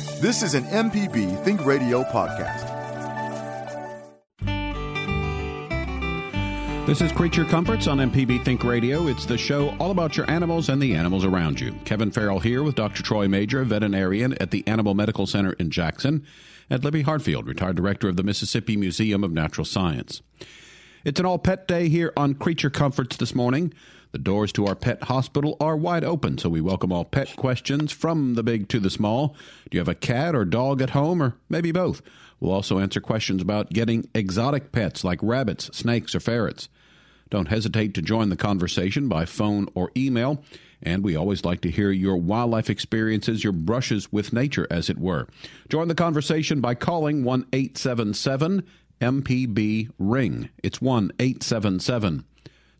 This 0.00 0.42
is 0.42 0.54
an 0.54 0.64
MPB 0.64 1.44
Think 1.44 1.64
Radio 1.66 2.02
podcast. 2.04 2.66
This 6.86 7.02
is 7.02 7.12
Creature 7.12 7.44
Comforts 7.44 7.86
on 7.86 7.98
MPB 7.98 8.42
Think 8.42 8.64
Radio. 8.64 9.08
It's 9.08 9.26
the 9.26 9.36
show 9.36 9.76
all 9.78 9.90
about 9.90 10.16
your 10.16 10.28
animals 10.30 10.70
and 10.70 10.80
the 10.80 10.94
animals 10.94 11.26
around 11.26 11.60
you. 11.60 11.72
Kevin 11.84 12.10
Farrell 12.10 12.40
here 12.40 12.62
with 12.62 12.76
Dr. 12.76 13.02
Troy 13.02 13.28
Majure, 13.28 13.62
veterinarian 13.64 14.32
at 14.40 14.50
the 14.50 14.66
Animal 14.66 14.94
Medical 14.94 15.26
Center 15.26 15.52
in 15.52 15.70
Jackson, 15.70 16.24
and 16.70 16.82
Libby 16.82 17.02
Hartfield, 17.02 17.46
retired 17.46 17.76
director 17.76 18.08
of 18.08 18.16
the 18.16 18.22
Mississippi 18.22 18.78
Museum 18.78 19.22
of 19.22 19.32
Natural 19.32 19.66
Science. 19.66 20.22
It's 21.04 21.20
an 21.20 21.26
all 21.26 21.38
pet 21.38 21.68
day 21.68 21.88
here 21.88 22.12
on 22.16 22.34
Creature 22.34 22.70
Comforts 22.70 23.18
this 23.18 23.34
morning. 23.34 23.74
The 24.12 24.18
doors 24.18 24.50
to 24.52 24.66
our 24.66 24.74
pet 24.74 25.04
hospital 25.04 25.56
are 25.60 25.76
wide 25.76 26.02
open, 26.02 26.36
so 26.36 26.48
we 26.48 26.60
welcome 26.60 26.92
all 26.92 27.04
pet 27.04 27.36
questions 27.36 27.92
from 27.92 28.34
the 28.34 28.42
big 28.42 28.68
to 28.70 28.80
the 28.80 28.90
small. 28.90 29.36
Do 29.70 29.76
you 29.76 29.78
have 29.78 29.88
a 29.88 29.94
cat 29.94 30.34
or 30.34 30.44
dog 30.44 30.82
at 30.82 30.90
home, 30.90 31.22
or 31.22 31.36
maybe 31.48 31.70
both? 31.70 32.02
We'll 32.40 32.52
also 32.52 32.80
answer 32.80 33.00
questions 33.00 33.40
about 33.40 33.70
getting 33.70 34.08
exotic 34.12 34.72
pets 34.72 35.04
like 35.04 35.22
rabbits, 35.22 35.70
snakes, 35.76 36.16
or 36.16 36.20
ferrets. 36.20 36.68
Don't 37.28 37.48
hesitate 37.48 37.94
to 37.94 38.02
join 38.02 38.30
the 38.30 38.36
conversation 38.36 39.08
by 39.08 39.26
phone 39.26 39.68
or 39.74 39.92
email. 39.96 40.42
And 40.82 41.04
we 41.04 41.14
always 41.14 41.44
like 41.44 41.60
to 41.60 41.70
hear 41.70 41.92
your 41.92 42.16
wildlife 42.16 42.68
experiences, 42.68 43.44
your 43.44 43.52
brushes 43.52 44.10
with 44.10 44.32
nature, 44.32 44.66
as 44.70 44.90
it 44.90 44.98
were. 44.98 45.28
Join 45.68 45.86
the 45.86 45.94
conversation 45.94 46.60
by 46.60 46.74
calling 46.74 47.22
1 47.22 47.46
877 47.52 48.64
MPB 49.00 49.90
Ring. 49.98 50.48
It's 50.64 50.80
1 50.80 51.12
877 51.20 52.24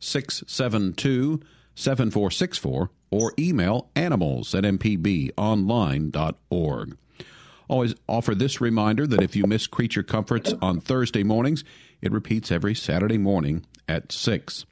672 0.01 1.41
7464 1.75 2.91
or 3.11 3.33
email 3.39 3.91
animals 3.95 4.55
at 4.55 4.65
mpbonline.org. 4.65 6.97
Always 7.69 7.95
offer 8.09 8.35
this 8.35 8.61
reminder 8.61 9.07
that 9.07 9.23
if 9.23 9.37
you 9.37 9.47
miss 9.47 9.69
Creature 9.69 10.03
Comforts 10.03 10.53
on 10.61 10.81
Thursday 10.81 11.23
mornings, 11.23 11.63
it 12.03 12.11
repeats 12.11 12.51
every 12.51 12.75
Saturday 12.75 13.19
morning 13.19 13.65
at 13.89 14.11
6. 14.11 14.65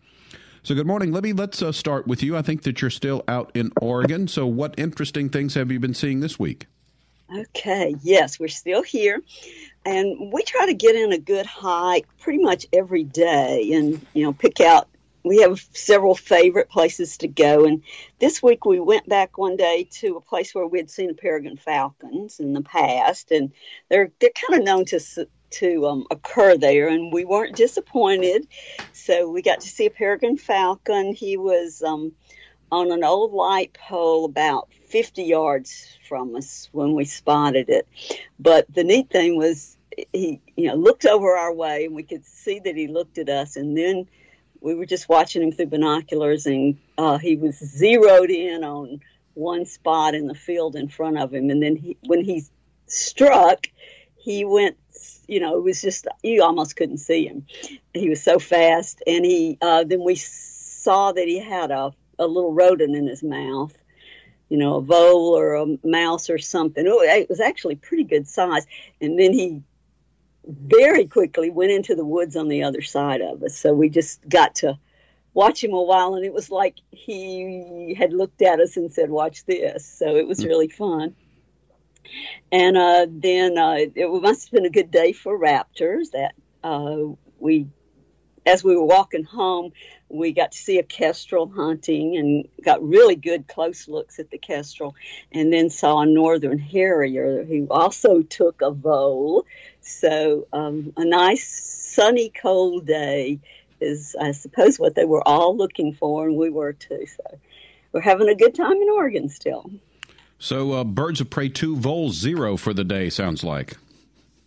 So, 0.65 0.75
good 0.75 0.87
morning, 0.87 1.13
Libby. 1.13 1.33
Let's 1.33 1.63
uh, 1.63 1.73
start 1.73 2.09
with 2.09 2.23
you. 2.23 2.37
I 2.37 2.43
think 2.43 2.63
that 2.63 2.83
you're 2.83 2.91
still 2.91 3.23
out 3.29 3.53
in 3.55 3.71
Oregon. 3.81 4.27
So, 4.27 4.47
what 4.47 4.75
interesting 4.77 5.29
things 5.29 5.55
have 5.55 5.71
you 5.71 5.79
been 5.79 5.95
seeing 5.95 6.19
this 6.21 6.39
week? 6.39 6.67
Okay, 7.35 7.95
yes, 8.03 8.41
we're 8.41 8.49
still 8.49 8.83
here. 8.83 9.23
And 9.85 10.33
we 10.33 10.43
try 10.43 10.67
to 10.67 10.75
get 10.75 10.97
in 10.97 11.13
a 11.13 11.19
good 11.19 11.47
hike 11.47 12.07
pretty 12.19 12.43
much 12.43 12.67
every 12.73 13.05
day 13.05 13.73
and, 13.75 14.05
you 14.13 14.25
know, 14.25 14.33
pick 14.33 14.61
out 14.61 14.89
we 15.25 15.43
have 15.43 15.61
several 15.73 16.15
favorite 16.15 16.69
places 16.69 17.19
to 17.19 17.29
go. 17.29 17.65
And 17.65 17.83
this 18.19 18.43
week 18.43 18.65
we 18.65 18.81
went 18.81 19.09
back 19.09 19.39
one 19.39 19.57
day 19.57 19.89
to 20.01 20.17
a 20.17 20.21
place 20.21 20.55
where 20.55 20.67
we'd 20.67 20.91
seen 20.91 21.15
peregrine 21.15 21.57
falcons 21.57 22.41
in 22.41 22.53
the 22.53 22.63
past, 22.63 23.31
and 23.31 23.53
they're 23.89 24.11
they're 24.21 24.31
kind 24.49 24.61
of 24.61 24.65
known 24.65 24.85
to 24.87 25.01
to 25.51 25.87
um, 25.87 26.07
occur 26.11 26.57
there, 26.57 26.89
and 26.89 27.13
we 27.13 27.25
weren't 27.25 27.57
disappointed. 27.57 28.47
So 28.93 29.31
we 29.31 29.43
got 29.43 29.61
to 29.61 29.69
see 29.69 29.87
a 29.87 29.91
peregrine 29.91 30.37
falcon. 30.37 31.15
He 31.15 31.37
was 31.37 31.83
um, 31.83 32.13
on 32.71 32.93
an 32.93 33.05
old 33.05 33.33
light 33.33 33.73
pole 33.75 34.25
about 34.25 34.69
50 34.89 35.23
yards 35.23 35.97
from 36.09 36.35
us 36.37 36.69
when 36.73 36.95
we 36.95 37.05
spotted 37.05 37.69
it. 37.69 37.89
But 38.39 38.67
the 38.73 38.85
neat 38.85 39.11
thing 39.11 39.37
was 39.37 39.77
he, 40.13 40.41
you 40.57 40.69
know, 40.69 40.75
looked 40.75 41.07
over 41.07 41.37
our 41.37 41.53
way, 41.53 41.87
and 41.87 41.95
we 41.95 42.03
could 42.03 42.25
see 42.25 42.61
that 42.61 42.77
he 42.77 42.87
looked 42.87 43.19
at 43.19 43.29
us, 43.29 43.57
and 43.57 43.77
then 43.77 44.07
we 44.61 44.75
were 44.75 44.87
just 44.87 45.09
watching 45.09 45.43
him 45.43 45.53
through 45.53 45.67
binoculars, 45.67 46.47
and 46.47 46.79
uh, 46.97 47.19
he 47.19 47.37
was 47.37 47.57
zeroed 47.57 48.31
in 48.31 48.65
on 48.65 49.01
one 49.35 49.65
spot 49.65 50.15
in 50.15 50.27
the 50.27 50.35
field 50.35 50.75
in 50.77 50.89
front 50.89 51.19
of 51.19 51.33
him. 51.33 51.51
And 51.51 51.63
then 51.63 51.77
he, 51.77 51.97
when 52.07 52.25
he 52.25 52.45
struck, 52.87 53.67
he 54.17 54.45
went. 54.45 54.77
You 55.29 55.41
know, 55.41 55.59
it 55.59 55.63
was 55.63 55.83
just 55.83 56.09
you 56.23 56.43
almost 56.43 56.75
couldn't 56.75 56.99
see 56.99 57.27
him. 57.27 57.47
He 57.93 58.09
was 58.09 58.23
so 58.23 58.39
fast, 58.39 59.03
and 59.07 59.25
he. 59.25 59.59
Uh, 59.61 59.85
then 59.85 60.03
we 60.03 60.15
saw 60.15 61.13
that 61.13 61.29
he 61.29 61.39
had 61.39 61.71
a 61.71 61.93
a 62.19 62.27
little 62.27 62.53
rodent 62.53 62.97
in 62.97 63.07
his 63.07 63.23
mouth. 63.23 63.77
You 64.49 64.57
know, 64.57 64.77
a 64.77 64.81
vole 64.81 65.37
or 65.37 65.55
a 65.57 65.67
mouse 65.85 66.31
or 66.31 66.39
something. 66.39 66.85
It 66.87 67.29
was 67.29 67.41
actually 67.41 67.77
pretty 67.77 68.05
good 68.05 68.27
size. 68.27 68.67
And 68.99 69.19
then 69.19 69.35
he 69.35 69.63
very 70.49 71.07
quickly 71.07 71.51
went 71.51 71.71
into 71.71 71.95
the 71.95 72.05
woods 72.05 72.35
on 72.35 72.49
the 72.49 72.63
other 72.63 72.83
side 72.83 73.21
of 73.21 73.43
us. 73.43 73.57
So 73.57 73.75
we 73.75 73.91
just 73.91 74.27
got 74.29 74.57
to 74.57 74.79
watch 75.35 75.63
him 75.63 75.73
a 75.73 75.83
while, 75.83 76.15
and 76.15 76.25
it 76.25 76.33
was 76.33 76.51
like 76.51 76.77
he 76.91 77.95
had 77.97 78.13
looked 78.13 78.43
at 78.43 78.61
us 78.61 78.77
and 78.77 78.93
said, 78.93 79.11
"Watch 79.11 79.45
this." 79.45 79.87
So 79.87 80.17
it 80.17 80.27
was 80.27 80.43
hmm. 80.43 80.49
really 80.49 80.69
fun. 80.69 81.15
And 82.51 82.77
uh, 82.79 83.07
then 83.09 83.59
uh, 83.59 83.77
it 83.95 84.23
must 84.23 84.47
have 84.47 84.53
been 84.53 84.65
a 84.65 84.71
good 84.71 84.91
day 84.91 85.13
for 85.13 85.39
raptors. 85.39 86.13
That 86.13 86.33
uh, 86.65 87.15
we, 87.39 87.67
as 88.47 88.65
we 88.65 88.75
were 88.75 88.85
walking 88.85 89.25
home, 89.25 89.73
we 90.09 90.33
got 90.33 90.53
to 90.53 90.59
see 90.59 90.79
a 90.79 90.83
kestrel 90.83 91.53
hunting 91.55 92.17
and 92.17 92.49
got 92.65 92.83
really 92.83 93.17
good 93.17 93.47
close 93.47 93.89
looks 93.89 94.19
at 94.19 94.31
the 94.31 94.39
kestrel, 94.39 94.95
and 95.31 95.53
then 95.53 95.69
saw 95.69 96.01
a 96.01 96.07
northern 96.07 96.59
harrier 96.59 97.45
who 97.45 97.67
also 97.71 98.23
took 98.23 98.63
a 98.63 98.71
vole 98.71 99.45
so 99.89 100.47
um, 100.53 100.93
a 100.97 101.05
nice 101.05 101.47
sunny 101.49 102.31
cold 102.31 102.87
day 102.87 103.41
is, 103.81 104.17
I 104.21 104.33
suppose, 104.33 104.79
what 104.79 104.95
they 104.95 105.05
were 105.05 105.27
all 105.27 105.57
looking 105.57 105.95
for, 105.95 106.29
and 106.29 106.37
we 106.37 106.51
were 106.51 106.73
too. 106.73 107.07
So 107.07 107.39
we're 107.93 108.01
having 108.01 108.29
a 108.29 108.35
good 108.35 108.55
time 108.55 108.73
in 108.73 108.89
Oregon 108.91 109.29
still. 109.29 109.71
So 110.39 110.73
uh, 110.73 110.85
birds 110.85 111.21
of 111.21 111.31
prey 111.31 111.49
two, 111.49 111.77
voles 111.77 112.17
zero 112.17 112.57
for 112.57 112.73
the 112.73 112.85
day. 112.85 113.11
Sounds 113.11 113.43
like. 113.43 113.77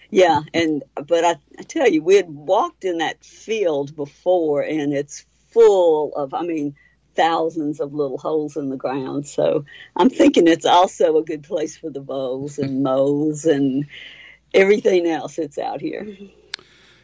Yeah, 0.09 0.41
and 0.53 0.83
but 1.07 1.23
I, 1.23 1.35
I 1.57 1.63
tell 1.63 1.89
you, 1.89 2.03
we 2.03 2.15
had 2.15 2.29
walked 2.29 2.83
in 2.83 2.99
that 2.99 3.23
field 3.23 3.95
before, 3.95 4.61
and 4.61 4.93
it's 4.93 5.25
full 5.49 6.13
of. 6.15 6.33
I 6.33 6.43
mean 6.43 6.75
thousands 7.15 7.79
of 7.79 7.93
little 7.93 8.17
holes 8.17 8.57
in 8.57 8.69
the 8.69 8.77
ground. 8.77 9.27
So 9.27 9.65
I'm 9.95 10.09
thinking 10.09 10.47
it's 10.47 10.65
also 10.65 11.17
a 11.17 11.23
good 11.23 11.43
place 11.43 11.77
for 11.77 11.89
the 11.89 11.99
voles 11.99 12.57
and 12.57 12.83
moles 12.83 13.45
and 13.45 13.85
everything 14.53 15.07
else 15.07 15.35
that's 15.35 15.57
out 15.57 15.81
here. 15.81 16.07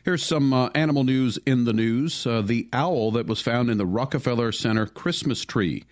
Here's 0.04 0.26
some 0.26 0.54
uh, 0.54 0.70
animal 0.74 1.04
news 1.04 1.38
in 1.46 1.66
the 1.66 1.74
news. 1.74 2.26
Uh, 2.26 2.42
the 2.42 2.70
owl 2.72 3.12
that 3.12 3.28
was 3.28 3.42
found 3.42 3.70
in 3.70 3.78
the 3.78 3.86
Rockefeller 3.86 4.52
Center 4.52 4.86
Christmas 4.86 5.44
tree. 5.44 5.84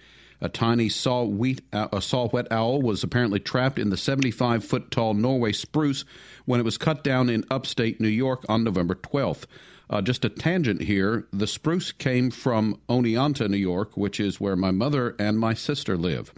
A 0.42 0.50
tiny 0.50 0.90
saw-whet, 0.90 1.62
uh, 1.74 1.88
a 1.92 2.02
saw-whet 2.02 2.52
owl 2.52 2.82
was 2.82 3.04
apparently 3.04 3.40
trapped 3.40 3.80
in 3.80 3.90
the 3.90 3.96
75-foot 3.96 4.92
tall 4.92 5.14
Norway 5.14 5.52
spruce 5.52 6.06
when 6.46 6.60
it 6.60 6.64
was 6.64 6.78
cut 6.78 7.04
down 7.04 7.30
in 7.30 7.46
upstate 7.50 8.00
New 8.00 8.08
York 8.08 8.46
on 8.48 8.64
November 8.64 8.96
12th. 8.96 9.46
Uh, 9.90 10.02
just 10.02 10.26
a 10.26 10.30
tangent 10.30 10.82
here. 10.82 11.28
The 11.32 11.48
spruce 11.48 11.92
came 11.92 12.32
from 12.32 12.80
Oneonta, 12.90 13.50
New 13.50 13.58
York, 13.58 13.96
which 13.96 14.20
is 14.20 14.40
where 14.40 14.56
my 14.56 14.72
mother 14.72 15.16
and 15.20 15.38
my 15.38 15.54
sister 15.54 15.98
live. 15.98 16.34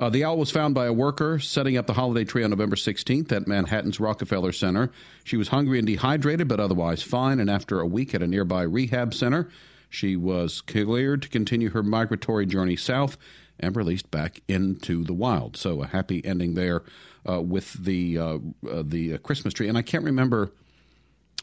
Uh, 0.00 0.08
the 0.08 0.24
owl 0.24 0.38
was 0.38 0.50
found 0.50 0.74
by 0.74 0.86
a 0.86 0.92
worker 0.94 1.38
setting 1.38 1.76
up 1.76 1.86
the 1.86 1.92
holiday 1.92 2.24
tree 2.24 2.42
on 2.42 2.48
November 2.48 2.74
16th 2.74 3.30
at 3.32 3.46
Manhattan's 3.46 4.00
Rockefeller 4.00 4.50
Center. 4.50 4.90
She 5.24 5.36
was 5.36 5.48
hungry 5.48 5.78
and 5.78 5.86
dehydrated, 5.86 6.48
but 6.48 6.58
otherwise 6.58 7.02
fine, 7.02 7.38
and 7.38 7.50
after 7.50 7.80
a 7.80 7.86
week 7.86 8.14
at 8.14 8.22
a 8.22 8.26
nearby 8.26 8.62
rehab 8.62 9.12
center, 9.12 9.50
she 9.90 10.16
was 10.16 10.62
cleared 10.62 11.20
to 11.20 11.28
continue 11.28 11.68
her 11.68 11.82
migratory 11.82 12.46
journey 12.46 12.76
south 12.76 13.18
and 13.58 13.76
released 13.76 14.10
back 14.10 14.40
into 14.48 15.04
the 15.04 15.12
wild. 15.12 15.58
So 15.58 15.82
a 15.82 15.86
happy 15.86 16.24
ending 16.24 16.54
there 16.54 16.82
uh, 17.28 17.42
with 17.42 17.74
the 17.74 18.16
uh, 18.16 18.38
uh 18.66 18.82
the 18.82 19.18
Christmas 19.18 19.52
tree. 19.52 19.68
And 19.68 19.76
I 19.76 19.82
can't 19.82 20.04
remember 20.04 20.50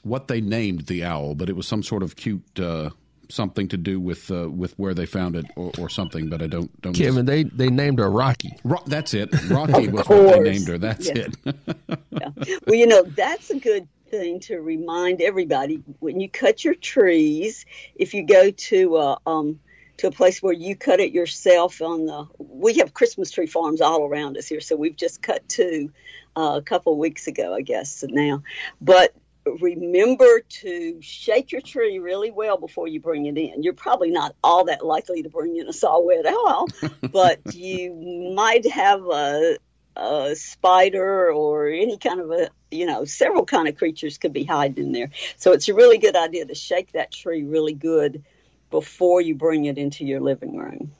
what 0.01 0.29
they 0.29 0.41
named 0.41 0.87
the 0.87 1.03
owl, 1.03 1.35
but 1.35 1.47
it 1.47 1.55
was 1.55 1.67
some 1.67 1.83
sort 1.83 2.01
of 2.01 2.15
cute 2.15 2.59
uh, 2.59 2.89
something 3.29 3.67
to 3.69 3.77
do 3.77 3.99
with 3.99 4.31
uh, 4.31 4.49
with 4.49 4.73
where 4.77 4.93
they 4.93 5.05
found 5.05 5.35
it 5.35 5.45
or, 5.55 5.71
or, 5.77 5.89
something, 5.89 6.29
but 6.29 6.41
I 6.41 6.47
don't 6.47 6.81
don't. 6.81 6.93
Kevin, 6.93 7.25
they 7.25 7.43
they 7.43 7.69
named 7.69 7.99
her 7.99 8.09
Rocky. 8.09 8.57
Ro- 8.63 8.83
that's 8.85 9.13
it. 9.13 9.29
Rocky 9.49 9.87
was 9.87 10.07
what 10.07 10.43
they 10.43 10.51
named 10.51 10.67
her. 10.67 10.77
That's 10.77 11.07
yes. 11.07 11.17
it. 11.45 11.55
yeah. 12.11 12.29
Well, 12.65 12.75
you 12.75 12.87
know 12.87 13.03
that's 13.03 13.49
a 13.49 13.59
good 13.59 13.87
thing 14.09 14.39
to 14.39 14.59
remind 14.59 15.21
everybody 15.21 15.83
when 15.99 16.19
you 16.19 16.29
cut 16.29 16.63
your 16.63 16.75
trees. 16.75 17.65
If 17.95 18.13
you 18.13 18.25
go 18.25 18.51
to 18.51 18.95
uh, 18.95 19.17
um, 19.25 19.59
to 19.97 20.07
a 20.07 20.11
place 20.11 20.41
where 20.41 20.53
you 20.53 20.75
cut 20.75 20.99
it 20.99 21.11
yourself 21.11 21.81
on 21.81 22.05
the 22.05 22.27
we 22.37 22.75
have 22.75 22.93
christmas 22.93 23.31
tree 23.31 23.47
farms 23.47 23.81
all 23.81 24.05
around 24.05 24.37
us 24.37 24.47
here 24.47 24.61
so 24.61 24.75
we've 24.75 24.95
just 24.95 25.21
cut 25.21 25.47
two 25.49 25.91
uh, 26.35 26.53
a 26.55 26.61
couple 26.61 26.93
of 26.93 26.99
weeks 26.99 27.27
ago 27.27 27.53
i 27.53 27.61
guess 27.61 28.03
now 28.07 28.41
but 28.79 29.13
remember 29.55 30.41
to 30.61 31.01
shake 31.01 31.51
your 31.51 31.61
tree 31.61 31.99
really 31.99 32.31
well 32.31 32.57
before 32.57 32.87
you 32.87 32.99
bring 32.99 33.25
it 33.25 33.37
in. 33.37 33.63
You're 33.63 33.73
probably 33.73 34.11
not 34.11 34.35
all 34.43 34.65
that 34.65 34.85
likely 34.85 35.23
to 35.23 35.29
bring 35.29 35.55
in 35.57 35.67
a 35.67 35.73
saw-whet 35.73 36.25
owl, 36.25 36.67
but 37.11 37.53
you 37.53 38.33
might 38.35 38.69
have 38.69 39.05
a, 39.05 39.57
a 39.95 40.35
spider 40.35 41.31
or 41.31 41.67
any 41.67 41.97
kind 41.97 42.19
of 42.19 42.31
a 42.31 42.49
you 42.69 42.85
know 42.85 43.05
several 43.05 43.45
kind 43.45 43.67
of 43.67 43.77
creatures 43.77 44.17
could 44.17 44.33
be 44.33 44.43
hiding 44.43 44.85
in 44.85 44.91
there. 44.91 45.11
So 45.37 45.53
it's 45.53 45.69
a 45.69 45.73
really 45.73 45.97
good 45.97 46.15
idea 46.15 46.45
to 46.45 46.55
shake 46.55 46.91
that 46.91 47.11
tree 47.11 47.43
really 47.43 47.73
good 47.73 48.23
before 48.69 49.21
you 49.21 49.35
bring 49.35 49.65
it 49.65 49.77
into 49.77 50.05
your 50.05 50.19
living 50.19 50.57
room. 50.57 50.91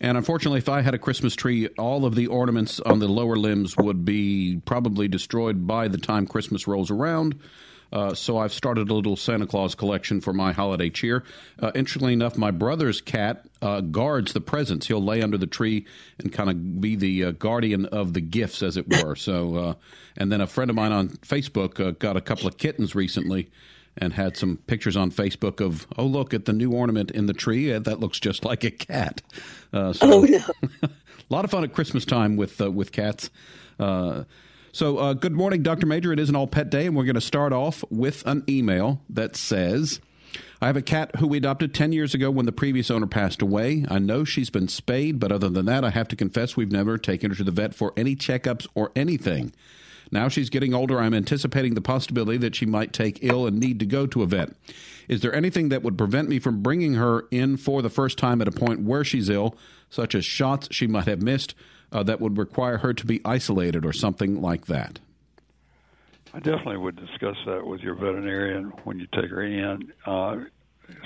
And 0.00 0.16
unfortunately, 0.16 0.58
if 0.58 0.68
I 0.68 0.82
had 0.82 0.94
a 0.94 0.98
Christmas 0.98 1.34
tree, 1.34 1.68
all 1.78 2.04
of 2.04 2.14
the 2.14 2.26
ornaments 2.26 2.80
on 2.80 2.98
the 2.98 3.08
lower 3.08 3.36
limbs 3.36 3.76
would 3.76 4.04
be 4.04 4.60
probably 4.64 5.08
destroyed 5.08 5.66
by 5.66 5.88
the 5.88 5.98
time 5.98 6.26
Christmas 6.26 6.66
rolls 6.66 6.90
around. 6.90 7.38
Uh, 7.92 8.12
so 8.12 8.38
I've 8.38 8.52
started 8.52 8.90
a 8.90 8.94
little 8.94 9.14
Santa 9.14 9.46
Claus 9.46 9.76
collection 9.76 10.20
for 10.20 10.32
my 10.32 10.52
holiday 10.52 10.90
cheer. 10.90 11.22
Uh, 11.62 11.70
interestingly 11.76 12.12
enough, 12.12 12.36
my 12.36 12.50
brother's 12.50 13.00
cat 13.00 13.46
uh, 13.62 13.80
guards 13.82 14.32
the 14.32 14.40
presents. 14.40 14.88
He'll 14.88 15.02
lay 15.02 15.22
under 15.22 15.38
the 15.38 15.46
tree 15.46 15.86
and 16.18 16.32
kind 16.32 16.50
of 16.50 16.80
be 16.80 16.96
the 16.96 17.24
uh, 17.24 17.30
guardian 17.30 17.86
of 17.86 18.12
the 18.12 18.20
gifts, 18.20 18.64
as 18.64 18.76
it 18.76 18.88
were. 18.88 19.14
So, 19.14 19.56
uh, 19.56 19.74
and 20.16 20.32
then 20.32 20.40
a 20.40 20.46
friend 20.48 20.70
of 20.70 20.76
mine 20.76 20.90
on 20.90 21.08
Facebook 21.08 21.78
uh, 21.78 21.92
got 21.92 22.16
a 22.16 22.20
couple 22.20 22.48
of 22.48 22.58
kittens 22.58 22.96
recently. 22.96 23.48
And 23.96 24.12
had 24.12 24.36
some 24.36 24.56
pictures 24.66 24.96
on 24.96 25.12
Facebook 25.12 25.64
of, 25.64 25.86
oh, 25.96 26.04
look 26.04 26.34
at 26.34 26.46
the 26.46 26.52
new 26.52 26.72
ornament 26.72 27.12
in 27.12 27.26
the 27.26 27.32
tree. 27.32 27.70
That 27.70 28.00
looks 28.00 28.18
just 28.18 28.44
like 28.44 28.64
a 28.64 28.72
cat. 28.72 29.22
Uh, 29.72 29.78
oh, 29.78 29.92
so, 29.92 30.12
oh, 30.12 30.20
no. 30.22 30.44
a 30.82 30.90
lot 31.28 31.44
of 31.44 31.50
fun 31.50 31.62
at 31.62 31.72
Christmas 31.72 32.04
time 32.04 32.36
with 32.36 32.60
uh, 32.60 32.70
with 32.70 32.90
cats. 32.90 33.30
Uh, 33.78 34.24
so, 34.72 34.98
uh, 34.98 35.12
good 35.12 35.32
morning, 35.32 35.62
Dr. 35.62 35.86
Majure. 35.86 36.12
It 36.12 36.18
is 36.18 36.28
an 36.28 36.34
all 36.34 36.48
pet 36.48 36.68
day, 36.68 36.86
and 36.86 36.96
we're 36.96 37.04
going 37.04 37.14
to 37.14 37.20
start 37.20 37.52
off 37.52 37.84
with 37.90 38.26
an 38.26 38.42
email 38.48 39.00
that 39.08 39.36
says, 39.36 40.00
I 40.60 40.66
have 40.66 40.76
a 40.76 40.82
cat 40.82 41.16
who 41.16 41.28
we 41.28 41.38
adopted 41.38 41.74
10 41.74 41.92
years 41.92 42.14
ago 42.14 42.30
when 42.30 42.46
the 42.46 42.52
previous 42.52 42.90
owner 42.90 43.06
passed 43.06 43.40
away. 43.40 43.84
I 43.88 44.00
know 44.00 44.24
she's 44.24 44.50
been 44.50 44.66
spayed, 44.66 45.20
but 45.20 45.30
other 45.30 45.48
than 45.48 45.66
that, 45.66 45.84
I 45.84 45.90
have 45.90 46.08
to 46.08 46.16
confess 46.16 46.56
we've 46.56 46.72
never 46.72 46.98
taken 46.98 47.30
her 47.30 47.36
to 47.36 47.44
the 47.44 47.52
vet 47.52 47.74
for 47.74 47.92
any 47.96 48.16
checkups 48.16 48.66
or 48.74 48.90
anything. 48.96 49.52
Now 50.14 50.28
she's 50.28 50.48
getting 50.48 50.72
older. 50.72 51.00
I'm 51.00 51.12
anticipating 51.12 51.74
the 51.74 51.80
possibility 51.80 52.38
that 52.38 52.54
she 52.54 52.66
might 52.66 52.92
take 52.92 53.18
ill 53.24 53.48
and 53.48 53.58
need 53.58 53.80
to 53.80 53.84
go 53.84 54.06
to 54.06 54.22
a 54.22 54.26
vet. 54.26 54.50
Is 55.08 55.22
there 55.22 55.34
anything 55.34 55.70
that 55.70 55.82
would 55.82 55.98
prevent 55.98 56.28
me 56.28 56.38
from 56.38 56.62
bringing 56.62 56.94
her 56.94 57.26
in 57.32 57.56
for 57.56 57.82
the 57.82 57.90
first 57.90 58.16
time 58.16 58.40
at 58.40 58.46
a 58.46 58.52
point 58.52 58.82
where 58.82 59.02
she's 59.02 59.28
ill, 59.28 59.56
such 59.90 60.14
as 60.14 60.24
shots 60.24 60.68
she 60.70 60.86
might 60.86 61.06
have 61.06 61.20
missed, 61.20 61.56
uh, 61.90 62.04
that 62.04 62.20
would 62.20 62.38
require 62.38 62.78
her 62.78 62.94
to 62.94 63.04
be 63.04 63.20
isolated 63.24 63.84
or 63.84 63.92
something 63.92 64.40
like 64.40 64.66
that? 64.66 65.00
I 66.32 66.38
definitely 66.38 66.76
would 66.76 66.94
discuss 66.94 67.36
that 67.46 67.66
with 67.66 67.80
your 67.80 67.96
veterinarian 67.96 68.72
when 68.84 69.00
you 69.00 69.08
take 69.12 69.30
her 69.30 69.42
in. 69.42 69.92
Uh, 70.06 70.44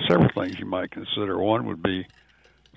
several 0.07 0.29
things 0.35 0.59
you 0.59 0.67
might 0.67 0.91
consider. 0.91 1.39
One 1.39 1.65
would 1.65 1.81
be 1.81 2.05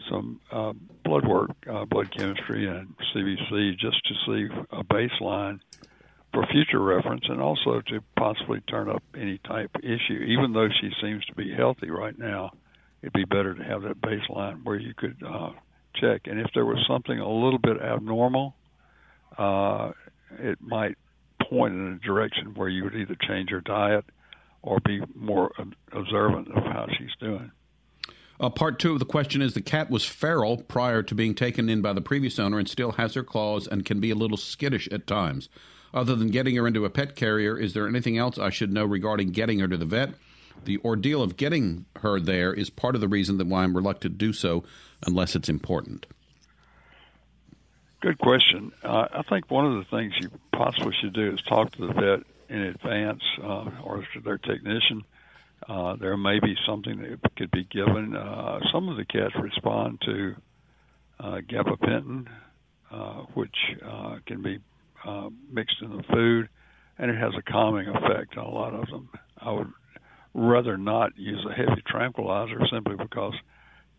some 0.09 0.41
uh, 0.51 0.73
blood 1.05 1.27
work, 1.27 1.51
uh, 1.71 1.85
blood 1.85 2.11
chemistry, 2.11 2.67
and 2.67 2.95
CBC, 3.15 3.79
just 3.79 4.03
to 4.07 4.15
see 4.27 4.55
a 4.71 4.83
baseline 4.83 5.61
for 6.33 6.47
future 6.47 6.81
reference, 6.81 7.25
and 7.29 7.41
also 7.41 7.81
to 7.89 8.01
possibly 8.17 8.61
turn 8.63 8.89
up 8.89 9.03
any 9.15 9.39
type 9.39 9.71
issue. 9.83 10.25
Even 10.29 10.53
though 10.53 10.69
she 10.69 10.91
seems 11.01 11.25
to 11.27 11.35
be 11.35 11.53
healthy 11.53 11.91
right 11.91 12.19
now, 12.19 12.53
it'd 13.03 13.13
be 13.13 13.25
better 13.25 13.55
to 13.55 13.63
have 13.63 13.83
that 13.83 14.01
baseline 14.01 14.65
where 14.65 14.77
you 14.77 14.95
could 14.95 15.23
uh, 15.27 15.51
check. 15.95 16.23
And 16.27 16.41
if 16.41 16.51
there 16.55 16.65
was 16.65 16.79
something 16.89 17.19
a 17.19 17.29
little 17.29 17.59
bit 17.59 17.81
abnormal, 17.81 18.55
uh, 19.37 19.93
it 20.39 20.59
might 20.61 20.97
point 21.49 21.75
in 21.75 21.93
a 21.93 22.07
direction 22.07 22.55
where 22.55 22.69
you 22.69 22.85
would 22.85 22.95
either 22.95 23.17
change 23.29 23.51
your 23.51 23.61
diet 23.61 24.05
or 24.63 24.79
be 24.85 25.03
more 25.15 25.51
observant 25.93 26.49
of 26.49 26.63
how 26.65 26.87
she's 26.97 27.15
doing. 27.21 27.51
Uh, 28.41 28.49
part 28.49 28.79
two 28.79 28.93
of 28.93 28.99
the 28.99 29.05
question 29.05 29.43
is 29.43 29.55
the 29.55 29.61
cat 29.61 29.91
was 29.91 30.05
feral 30.05 30.57
prior 30.57 31.03
to 31.03 31.15
being 31.15 31.35
taken 31.35 31.69
in 31.69 31.83
by 31.83 31.93
the 31.93 32.01
previous 32.01 32.39
owner 32.39 32.59
and 32.59 32.69
still 32.69 32.93
has 32.93 33.15
her 33.15 33.23
claws 33.23 33.67
and 33.67 33.85
can 33.85 34.01
be 34.01 34.11
a 34.11 34.15
little 34.15 34.37
skittish 34.37 34.89
at 34.91 35.07
times. 35.07 35.49
Other 35.95 36.17
than 36.17 36.29
getting 36.29 36.57
her 36.57 36.67
into 36.67 36.85
a 36.85 36.91
pet 36.91 37.17
carrier, 37.17 37.59
is 37.59 37.75
there 37.75 37.87
anything 37.87 38.17
else 38.17 38.39
I 38.39 38.51
should 38.51 38.73
know 38.73 38.85
regarding 38.85 39.31
getting 39.31 39.59
her 39.59 39.69
to 39.69 39.77
the 39.77 39.85
vet? 39.85 40.11
The 40.65 40.79
ordeal 40.79 41.23
of 41.23 41.37
getting 41.37 41.87
her 41.97 42.19
there 42.21 42.55
is 42.55 42.71
part 42.71 42.95
of 42.95 43.01
the 43.01 43.09
reason 43.09 43.39
that 43.39 43.47
why 43.47 43.63
I'm 43.63 43.77
reluctant 43.77 44.15
to 44.15 44.27
do 44.27 44.33
so 44.33 44.65
unless 45.07 45.35
it's 45.35 45.49
important. 45.49 46.07
Good 48.01 48.19
question. 48.19 48.73
Uh, 48.83 49.07
I 49.13 49.23
think 49.23 49.51
one 49.51 49.67
of 49.67 49.75
the 49.75 49.97
things 49.97 50.15
you 50.21 50.31
possibly 50.53 50.95
should 51.01 51.13
do 51.13 51.33
is 51.33 51.43
talk 51.43 51.73
to 51.73 51.87
the 51.87 51.93
vet 51.93 52.21
in 52.49 52.63
advance 52.63 53.23
uh, 53.43 53.71
or 53.85 54.05
to 54.15 54.21
their 54.21 54.39
technician. 54.39 55.03
Uh, 55.69 55.97
there 55.97 56.17
may 56.17 56.41
be 56.41 56.57
something 56.67 56.99
that 57.01 57.37
could 57.37 57.51
be 57.51 57.65
given. 57.65 58.17
Uh, 58.17 58.59
some 58.73 58.89
of 58.89 58.97
the 58.97 59.05
cats 59.05 59.35
respond 59.41 60.01
to 60.05 60.35
uh, 61.21 61.41
gabapentin, 61.49 62.27
uh, 62.91 63.23
which 63.35 63.57
uh, 63.87 64.17
can 64.27 64.43
be 64.43 64.59
uh, 65.05 65.29
mixed 65.51 65.77
in 65.83 65.97
the 65.97 66.03
food, 66.05 66.49
and 66.99 67.11
it 67.11 67.19
has 67.19 67.33
a 67.37 67.43
calming 67.43 67.89
effect 67.89 68.37
on 68.37 68.45
a 68.45 68.51
lot 68.51 68.75
of 68.75 68.89
them. 68.89 69.09
I 69.39 69.51
would 69.53 69.73
rather 70.35 70.77
not 70.77 71.17
use 71.17 71.45
a 71.49 71.53
heavy 71.53 71.83
tranquilizer 71.87 72.61
simply 72.71 72.97
because 72.97 73.35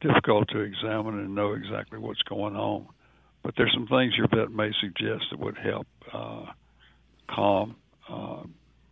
difficult 0.01 0.49
to 0.49 0.59
examine 0.59 1.19
and 1.19 1.33
know 1.33 1.53
exactly 1.53 1.97
what's 1.97 2.21
going 2.23 2.55
on. 2.55 2.87
But 3.41 3.55
there's 3.57 3.73
some 3.73 3.87
things 3.87 4.13
your 4.15 4.27
vet 4.27 4.51
may 4.51 4.71
suggest 4.81 5.25
that 5.31 5.39
would 5.39 5.57
help 5.57 5.87
uh, 6.11 6.45
calm 7.29 7.75
uh, 8.09 8.43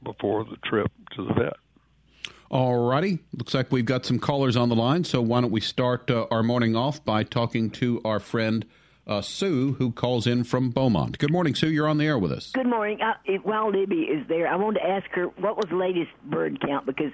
before 0.03 0.43
the 0.45 0.57
trip 0.65 0.91
to 1.15 1.25
the 1.25 1.33
vet. 1.33 1.53
All 2.49 2.89
righty. 2.89 3.19
Looks 3.33 3.53
like 3.53 3.71
we've 3.71 3.85
got 3.85 4.05
some 4.05 4.19
callers 4.19 4.57
on 4.57 4.67
the 4.67 4.75
line. 4.75 5.05
So 5.05 5.21
why 5.21 5.39
don't 5.39 5.51
we 5.51 5.61
start 5.61 6.11
uh, 6.11 6.27
our 6.31 6.43
morning 6.43 6.75
off 6.75 7.03
by 7.05 7.23
talking 7.23 7.69
to 7.71 8.01
our 8.03 8.19
friend 8.19 8.65
uh, 9.07 9.21
Sue, 9.21 9.73
who 9.73 9.91
calls 9.91 10.27
in 10.27 10.43
from 10.43 10.69
Beaumont. 10.69 11.17
Good 11.17 11.31
morning, 11.31 11.55
Sue. 11.55 11.69
You're 11.69 11.87
on 11.87 11.97
the 11.97 12.05
air 12.05 12.17
with 12.17 12.31
us. 12.31 12.51
Good 12.51 12.67
morning. 12.67 12.99
Uh, 13.01 13.13
while 13.43 13.71
Libby 13.71 14.01
is 14.01 14.27
there, 14.27 14.47
I 14.47 14.55
wanted 14.55 14.79
to 14.79 14.87
ask 14.87 15.09
her 15.11 15.25
what 15.25 15.57
was 15.57 15.65
the 15.69 15.75
latest 15.75 16.11
bird 16.23 16.59
count 16.61 16.85
because 16.85 17.11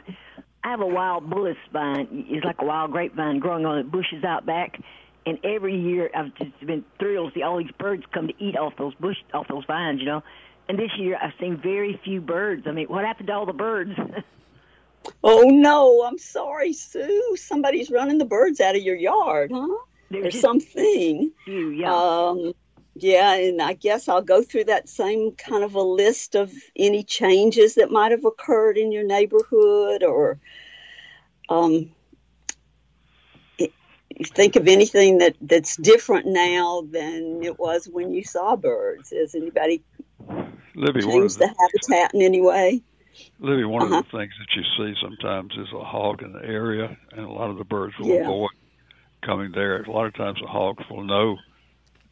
I 0.63 0.71
have 0.71 0.81
a 0.81 0.87
wild 0.87 1.29
bullace 1.29 1.55
vine. 1.71 2.25
It's 2.29 2.45
like 2.45 2.57
a 2.59 2.65
wild 2.65 2.91
grapevine 2.91 3.39
growing 3.39 3.65
on 3.65 3.77
the 3.77 3.83
bushes 3.83 4.23
out 4.23 4.45
back. 4.45 4.79
And 5.25 5.39
every 5.43 5.77
year 5.79 6.09
I've 6.13 6.33
just 6.35 6.65
been 6.65 6.85
thrilled 6.99 7.33
to 7.33 7.39
see 7.39 7.43
all 7.43 7.57
these 7.57 7.71
birds 7.77 8.03
come 8.13 8.27
to 8.27 8.33
eat 8.39 8.57
off 8.57 8.73
those 8.77 8.93
bush, 8.95 9.17
off 9.33 9.47
those 9.47 9.65
vines, 9.65 9.99
you 9.99 10.05
know. 10.05 10.23
And 10.69 10.77
this 10.77 10.91
year 10.97 11.17
I've 11.21 11.33
seen 11.39 11.57
very 11.57 11.99
few 12.03 12.21
birds. 12.21 12.67
I 12.67 12.71
mean, 12.71 12.87
what 12.87 13.05
happened 13.05 13.27
to 13.27 13.33
all 13.33 13.45
the 13.45 13.53
birds? 13.53 13.91
oh 15.23 15.43
no, 15.43 16.03
I'm 16.03 16.17
sorry, 16.17 16.73
Sue. 16.73 17.35
Somebody's 17.37 17.89
running 17.89 18.17
the 18.17 18.25
birds 18.25 18.59
out 18.59 18.75
of 18.75 18.81
your 18.81 18.95
yard, 18.95 19.51
huh? 19.53 19.77
There's 20.09 20.35
or 20.35 20.39
something. 20.39 21.31
Few, 21.45 21.69
yeah. 21.69 21.93
Um, 21.93 22.53
yeah, 22.99 23.35
and 23.35 23.61
I 23.61 23.73
guess 23.73 24.07
I'll 24.07 24.21
go 24.21 24.41
through 24.41 24.65
that 24.65 24.89
same 24.89 25.33
kind 25.33 25.63
of 25.63 25.75
a 25.75 25.81
list 25.81 26.35
of 26.35 26.51
any 26.75 27.03
changes 27.03 27.75
that 27.75 27.91
might 27.91 28.11
have 28.11 28.25
occurred 28.25 28.77
in 28.77 28.91
your 28.91 29.03
neighborhood 29.03 30.03
or 30.03 30.39
um, 31.49 31.91
it, 33.57 33.71
think 34.33 34.55
of 34.55 34.67
anything 34.67 35.19
that, 35.19 35.35
that's 35.41 35.75
different 35.77 36.25
now 36.25 36.83
than 36.89 37.43
it 37.43 37.59
was 37.59 37.87
when 37.87 38.11
you 38.11 38.23
saw 38.23 38.55
birds. 38.55 39.11
Has 39.11 39.35
anybody 39.35 39.83
Libby, 40.75 41.01
changed 41.01 41.35
the, 41.35 41.47
the, 41.47 41.55
habitat 41.59 42.15
in 42.15 42.21
any 42.21 42.41
way? 42.41 42.81
Libby, 43.39 43.63
one 43.63 43.83
uh-huh. 43.83 43.99
of 43.99 44.05
the 44.05 44.17
things 44.17 44.33
that 44.39 44.55
you 44.55 44.63
see 44.77 44.99
sometimes 45.01 45.51
is 45.53 45.67
a 45.73 45.83
hog 45.83 46.23
in 46.23 46.33
the 46.33 46.43
area, 46.43 46.97
and 47.11 47.25
a 47.25 47.31
lot 47.31 47.49
of 47.49 47.57
the 47.57 47.63
birds 47.63 47.93
will 47.99 48.07
yeah. 48.07 48.21
avoid 48.21 48.49
coming 49.27 49.51
there. 49.53 49.83
A 49.83 49.91
lot 49.91 50.05
of 50.05 50.15
times 50.15 50.39
the 50.41 50.47
hogs 50.47 50.83
will 50.89 51.03
know 51.03 51.37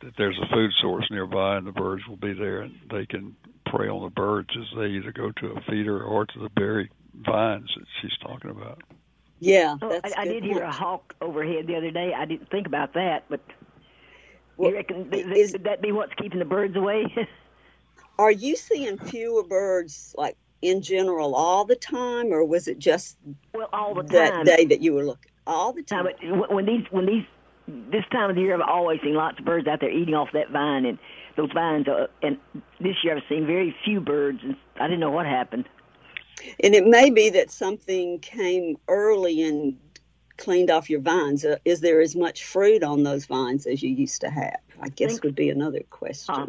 that 0.01 0.13
there's 0.17 0.37
a 0.37 0.53
food 0.53 0.71
source 0.81 1.07
nearby 1.09 1.57
and 1.57 1.65
the 1.65 1.71
birds 1.71 2.05
will 2.07 2.17
be 2.17 2.33
there 2.33 2.61
and 2.61 2.75
they 2.91 3.05
can 3.05 3.35
prey 3.65 3.87
on 3.87 4.03
the 4.03 4.09
birds 4.09 4.49
as 4.59 4.77
they 4.77 4.87
either 4.87 5.11
go 5.11 5.31
to 5.31 5.53
a 5.53 5.61
feeder 5.61 6.03
or 6.03 6.25
to 6.25 6.39
the 6.39 6.49
berry 6.49 6.91
vines 7.25 7.71
that 7.75 7.85
she's 8.01 8.17
talking 8.21 8.51
about. 8.51 8.81
Yeah, 9.39 9.77
oh, 9.81 9.99
I, 10.03 10.11
I 10.17 10.25
did 10.25 10.43
hear 10.43 10.63
a 10.63 10.71
hawk 10.71 11.15
overhead 11.21 11.67
the 11.67 11.75
other 11.75 11.91
day. 11.91 12.13
I 12.13 12.25
didn't 12.25 12.49
think 12.49 12.67
about 12.67 12.93
that, 12.93 13.25
but 13.29 13.41
well, 14.57 14.69
you 14.69 14.75
reckon 14.77 15.09
th- 15.09 15.25
is, 15.25 15.53
would 15.53 15.65
that 15.65 15.81
be 15.81 15.91
what's 15.91 16.13
keeping 16.15 16.39
the 16.39 16.45
birds 16.45 16.75
away? 16.75 17.05
are 18.19 18.31
you 18.31 18.55
seeing 18.55 18.97
fewer 18.97 19.43
birds 19.43 20.15
like 20.17 20.37
in 20.61 20.81
general 20.81 21.35
all 21.35 21.65
the 21.65 21.75
time, 21.75 22.31
or 22.31 22.45
was 22.45 22.67
it 22.67 22.79
just 22.79 23.17
well 23.53 23.69
all 23.73 23.93
the 23.93 24.03
time 24.03 24.09
that 24.09 24.45
day 24.45 24.65
that 24.65 24.81
you 24.81 24.93
were 24.93 25.05
looking 25.05 25.31
all 25.47 25.73
the 25.73 25.83
time? 25.83 26.05
But 26.05 26.53
when 26.53 26.65
these 26.65 26.85
when 26.91 27.05
these 27.05 27.25
this 27.67 28.03
time 28.11 28.29
of 28.29 28.35
the 28.35 28.41
year, 28.41 28.55
I've 28.55 28.67
always 28.67 29.01
seen 29.01 29.15
lots 29.15 29.39
of 29.39 29.45
birds 29.45 29.67
out 29.67 29.79
there 29.79 29.89
eating 29.89 30.13
off 30.13 30.29
that 30.33 30.51
vine, 30.51 30.85
and 30.85 30.97
those 31.35 31.51
vines. 31.53 31.87
Are, 31.87 32.09
and 32.21 32.37
this 32.79 32.95
year, 33.03 33.17
I've 33.17 33.23
seen 33.29 33.45
very 33.45 33.75
few 33.83 33.99
birds, 33.99 34.39
and 34.43 34.55
I 34.79 34.87
didn't 34.87 34.99
know 34.99 35.11
what 35.11 35.25
happened. 35.25 35.67
And 36.63 36.75
it 36.75 36.85
may 36.85 37.09
be 37.09 37.29
that 37.31 37.49
something 37.49 38.19
came 38.19 38.77
early 38.87 39.41
and 39.41 39.77
cleaned 40.37 40.69
off 40.69 40.89
your 40.89 40.99
vines. 40.99 41.45
Uh, 41.45 41.57
is 41.65 41.79
there 41.81 42.01
as 42.01 42.15
much 42.15 42.43
fruit 42.43 42.83
on 42.83 43.03
those 43.03 43.25
vines 43.25 43.65
as 43.65 43.81
you 43.81 43.89
used 43.89 44.21
to 44.21 44.29
have? 44.29 44.59
I 44.81 44.89
guess 44.89 45.11
Think, 45.11 45.23
would 45.23 45.35
be 45.35 45.49
another 45.49 45.81
question. 45.89 46.35
Uh, 46.35 46.47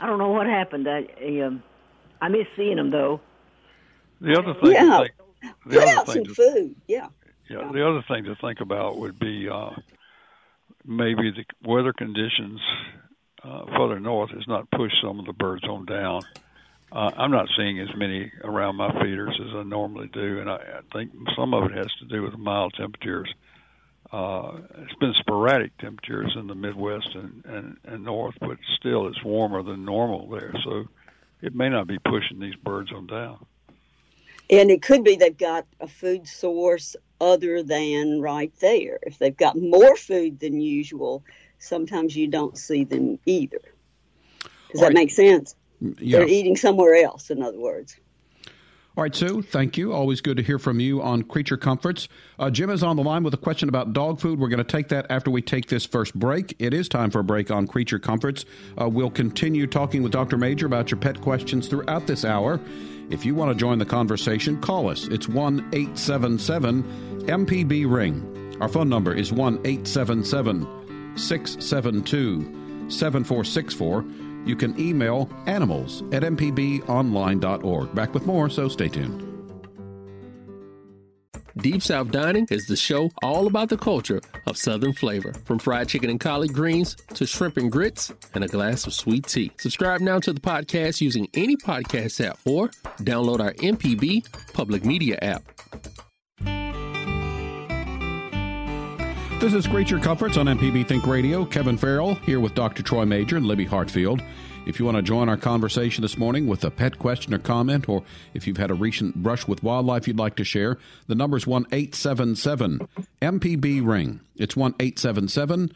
I 0.00 0.06
don't 0.06 0.18
know 0.18 0.30
what 0.30 0.46
happened. 0.46 0.88
I 0.88 1.06
I, 1.20 1.40
um, 1.40 1.62
I 2.20 2.28
miss 2.28 2.46
seeing 2.56 2.76
them 2.76 2.90
though. 2.90 3.20
The 4.20 4.38
other 4.38 4.54
thing, 4.54 4.72
yeah, 4.72 4.98
think, 4.98 5.12
the 5.66 5.80
put 5.80 5.88
out 5.88 6.08
some 6.08 6.24
to, 6.24 6.34
food. 6.34 6.76
Yeah. 6.86 7.08
Yeah. 7.48 7.70
The 7.72 7.88
other 7.88 8.04
thing 8.08 8.24
to 8.24 8.36
think 8.36 8.60
about 8.60 8.98
would 8.98 9.18
be 9.18 9.48
uh, 9.48 9.70
maybe 10.84 11.30
the 11.30 11.44
weather 11.68 11.92
conditions 11.92 12.60
uh, 13.42 13.64
further 13.76 14.00
north 14.00 14.30
has 14.30 14.46
not 14.48 14.70
pushed 14.70 14.96
some 15.02 15.20
of 15.20 15.26
the 15.26 15.32
birds 15.32 15.64
on 15.64 15.84
down. 15.84 16.22
Uh, 16.92 17.10
I'm 17.16 17.30
not 17.30 17.48
seeing 17.56 17.80
as 17.80 17.88
many 17.96 18.30
around 18.42 18.76
my 18.76 18.92
feeders 19.02 19.38
as 19.40 19.54
I 19.54 19.62
normally 19.64 20.08
do, 20.12 20.40
and 20.40 20.48
I, 20.48 20.56
I 20.56 20.80
think 20.92 21.12
some 21.36 21.52
of 21.54 21.64
it 21.64 21.76
has 21.76 21.92
to 22.00 22.06
do 22.06 22.22
with 22.22 22.38
mild 22.38 22.74
temperatures 22.78 23.32
Uh, 24.12 24.60
it's 24.78 24.94
been 25.00 25.14
sporadic 25.18 25.76
temperatures 25.78 26.36
in 26.36 26.46
the 26.46 26.54
Midwest 26.54 27.08
and, 27.14 27.44
and, 27.46 27.76
and 27.84 28.04
North, 28.04 28.36
but 28.38 28.58
still 28.78 29.08
it's 29.08 29.24
warmer 29.24 29.62
than 29.64 29.84
normal 29.84 30.28
there. 30.28 30.54
So 30.62 30.84
it 31.42 31.52
may 31.54 31.68
not 31.68 31.88
be 31.88 31.98
pushing 31.98 32.38
these 32.38 32.54
birds 32.54 32.92
on 32.92 33.06
down. 33.08 33.44
And 34.50 34.70
it 34.70 34.82
could 34.82 35.04
be 35.04 35.16
they've 35.16 35.36
got 35.36 35.66
a 35.80 35.88
food 35.88 36.26
source 36.28 36.96
other 37.20 37.62
than 37.62 38.20
right 38.20 38.52
there. 38.60 38.98
If 39.02 39.18
they've 39.18 39.36
got 39.36 39.56
more 39.56 39.96
food 39.96 40.40
than 40.40 40.60
usual, 40.60 41.24
sometimes 41.58 42.14
you 42.14 42.28
don't 42.28 42.58
see 42.58 42.84
them 42.84 43.18
either. 43.26 43.60
Does 44.70 44.80
that 44.80 44.88
right. 44.88 44.94
make 44.94 45.10
sense? 45.10 45.54
Yeah. 45.80 46.18
They're 46.18 46.28
eating 46.28 46.56
somewhere 46.56 46.94
else, 46.94 47.30
in 47.30 47.42
other 47.42 47.58
words. 47.58 47.96
All 48.96 49.02
right, 49.02 49.14
Sue, 49.14 49.42
thank 49.42 49.76
you. 49.76 49.92
Always 49.92 50.20
good 50.20 50.36
to 50.36 50.42
hear 50.42 50.56
from 50.56 50.78
you 50.78 51.02
on 51.02 51.24
Creature 51.24 51.56
Comforts. 51.56 52.06
Uh, 52.38 52.48
Jim 52.48 52.70
is 52.70 52.84
on 52.84 52.94
the 52.94 53.02
line 53.02 53.24
with 53.24 53.34
a 53.34 53.38
question 53.38 53.68
about 53.68 53.92
dog 53.92 54.20
food. 54.20 54.38
We're 54.38 54.48
going 54.48 54.58
to 54.58 54.64
take 54.64 54.88
that 54.90 55.06
after 55.10 55.32
we 55.32 55.42
take 55.42 55.66
this 55.66 55.84
first 55.84 56.14
break. 56.14 56.54
It 56.60 56.72
is 56.72 56.88
time 56.88 57.10
for 57.10 57.18
a 57.18 57.24
break 57.24 57.50
on 57.50 57.66
Creature 57.66 57.98
Comforts. 57.98 58.44
Uh, 58.80 58.88
we'll 58.88 59.10
continue 59.10 59.66
talking 59.66 60.04
with 60.04 60.12
Dr. 60.12 60.36
Majure 60.36 60.66
about 60.66 60.92
your 60.92 61.00
pet 61.00 61.20
questions 61.20 61.66
throughout 61.66 62.06
this 62.06 62.24
hour. 62.24 62.60
If 63.10 63.24
you 63.24 63.34
want 63.34 63.50
to 63.50 63.54
join 63.54 63.78
the 63.78 63.84
conversation, 63.84 64.60
call 64.60 64.88
us. 64.88 65.06
It's 65.08 65.28
1 65.28 65.70
877 65.72 66.82
MPB 67.26 67.90
Ring. 67.90 68.56
Our 68.60 68.68
phone 68.68 68.88
number 68.88 69.14
is 69.14 69.32
1 69.32 69.60
877 69.64 71.16
672 71.16 72.88
7464. 72.90 74.04
You 74.46 74.56
can 74.56 74.78
email 74.78 75.30
animals 75.46 76.02
at 76.12 76.22
mpbonline.org. 76.22 77.94
Back 77.94 78.14
with 78.14 78.26
more, 78.26 78.50
so 78.50 78.68
stay 78.68 78.88
tuned. 78.88 79.23
Deep 81.58 81.82
South 81.82 82.10
Dining 82.10 82.48
is 82.50 82.66
the 82.66 82.74
show 82.74 83.10
all 83.22 83.46
about 83.46 83.68
the 83.68 83.76
culture 83.76 84.20
of 84.46 84.56
Southern 84.56 84.92
flavor, 84.92 85.32
from 85.44 85.60
fried 85.60 85.88
chicken 85.88 86.10
and 86.10 86.18
collard 86.18 86.52
greens 86.52 86.96
to 87.14 87.26
shrimp 87.26 87.56
and 87.56 87.70
grits 87.70 88.12
and 88.34 88.42
a 88.42 88.48
glass 88.48 88.88
of 88.88 88.92
sweet 88.92 89.28
tea. 89.28 89.52
Subscribe 89.58 90.00
now 90.00 90.18
to 90.18 90.32
the 90.32 90.40
podcast 90.40 91.00
using 91.00 91.28
any 91.34 91.56
podcast 91.56 92.24
app 92.24 92.40
or 92.44 92.70
download 93.02 93.38
our 93.38 93.52
MPB 93.54 94.26
public 94.52 94.84
media 94.84 95.16
app. 95.22 95.44
This 99.40 99.54
is 99.54 99.66
Creature 99.68 100.00
Comforts 100.00 100.36
on 100.36 100.46
MPB 100.46 100.88
Think 100.88 101.06
Radio. 101.06 101.44
Kevin 101.44 101.76
Farrell 101.76 102.14
here 102.16 102.40
with 102.40 102.54
Dr. 102.54 102.82
Troy 102.82 103.04
Majure 103.04 103.36
and 103.36 103.46
Libby 103.46 103.64
Hartfield. 103.66 104.22
If 104.66 104.78
you 104.78 104.86
want 104.86 104.96
to 104.96 105.02
join 105.02 105.28
our 105.28 105.36
conversation 105.36 106.02
this 106.02 106.16
morning 106.16 106.46
with 106.46 106.64
a 106.64 106.70
pet 106.70 106.98
question 106.98 107.34
or 107.34 107.38
comment, 107.38 107.88
or 107.88 108.02
if 108.32 108.46
you've 108.46 108.56
had 108.56 108.70
a 108.70 108.74
recent 108.74 109.16
brush 109.16 109.46
with 109.46 109.62
wildlife 109.62 110.08
you'd 110.08 110.18
like 110.18 110.36
to 110.36 110.44
share, 110.44 110.78
the 111.06 111.14
number 111.14 111.36
is 111.36 111.46
1 111.46 111.66
877 111.70 112.80
MPB 113.20 113.86
Ring. 113.86 114.20
It's 114.36 114.56
1 114.56 114.74
877 114.80 115.70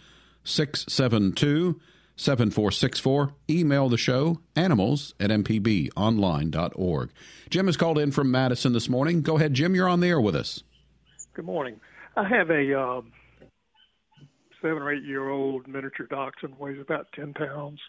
672 0.44 1.80
7464. 2.16 3.32
Email 3.50 3.88
the 3.88 3.98
show 3.98 4.40
animals 4.56 5.14
at 5.20 5.30
mpbonline.org. 5.30 7.10
Jim 7.50 7.66
has 7.66 7.76
called 7.76 7.98
in 7.98 8.10
from 8.10 8.30
Madison 8.30 8.72
this 8.72 8.88
morning. 8.88 9.20
Go 9.20 9.36
ahead, 9.36 9.54
Jim. 9.54 9.74
You're 9.74 9.88
on 9.88 10.00
the 10.00 10.08
air 10.08 10.20
with 10.20 10.34
us. 10.34 10.62
Good 11.34 11.44
morning. 11.44 11.78
I 12.16 12.26
have 12.26 12.50
a 12.50 12.80
um, 12.80 13.12
seven 14.60 14.82
or 14.82 14.92
eight 14.92 15.04
year 15.04 15.28
old 15.28 15.68
miniature 15.68 16.06
dachshund, 16.06 16.58
weighs 16.58 16.80
about 16.80 17.06
10 17.14 17.34
pounds, 17.34 17.80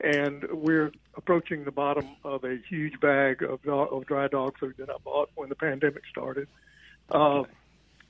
and 0.00 0.44
we're 0.52 0.92
approaching 1.16 1.64
the 1.64 1.72
bottom 1.72 2.08
of 2.24 2.44
a 2.44 2.58
huge 2.68 3.00
bag 3.00 3.42
of, 3.42 3.62
dog, 3.62 3.92
of 3.92 4.06
dry 4.06 4.28
dog 4.28 4.56
food 4.58 4.74
that 4.78 4.90
I 4.90 4.96
bought 5.02 5.30
when 5.34 5.48
the 5.48 5.56
pandemic 5.56 6.02
started. 6.10 6.48
Uh, 7.10 7.42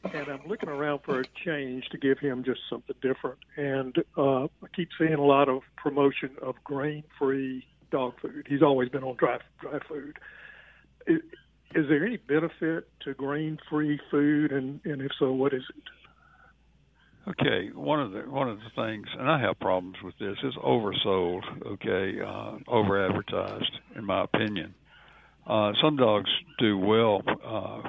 and 0.05 0.29
I'm 0.29 0.47
looking 0.47 0.69
around 0.69 1.01
for 1.05 1.21
a 1.21 1.25
change 1.45 1.89
to 1.91 1.99
give 1.99 2.19
him 2.19 2.45
just 2.45 2.61
something 2.71 2.97
different. 3.01 3.39
And 3.57 3.97
uh, 4.17 4.45
I 4.45 4.67
keep 4.75 4.91
seeing 4.99 5.15
a 5.15 5.25
lot 5.25 5.49
of 5.49 5.63
promotion 5.77 6.31
of 6.43 6.55
grain 6.63 7.05
free 7.19 7.67
dog 7.91 8.15
food. 8.21 8.47
He's 8.49 8.63
always 8.63 8.89
been 8.91 9.03
on 9.03 9.17
dry, 9.17 9.39
dry 9.61 9.79
food. 9.89 10.19
Is, 11.07 11.21
is 11.75 11.89
there 11.89 12.05
any 12.05 12.17
benefit 12.17 12.89
to 13.01 13.15
grain 13.15 13.59
free 13.69 13.99
food? 14.11 14.53
And, 14.53 14.81
and 14.85 15.03
if 15.03 15.13
so, 15.19 15.33
what 15.33 15.53
is 15.53 15.63
it? 15.77 15.83
Okay, 17.31 17.69
one 17.75 18.01
of 18.01 18.13
the 18.13 18.21
one 18.21 18.49
of 18.49 18.59
the 18.59 18.71
things, 18.75 19.07
and 19.19 19.29
I 19.31 19.39
have 19.41 19.59
problems 19.61 19.97
with 20.03 20.15
this, 20.19 20.37
is 20.43 20.55
oversold. 20.65 21.43
Okay, 21.67 22.21
uh, 22.25 22.57
over 22.67 23.05
advertised, 23.05 23.73
in 23.97 24.05
my 24.07 24.25
opinion. 24.25 24.75
Uh, 25.47 25.73
some 25.83 25.97
dogs 25.97 26.31
do 26.59 26.79
well 26.79 27.21
uh, 27.45 27.83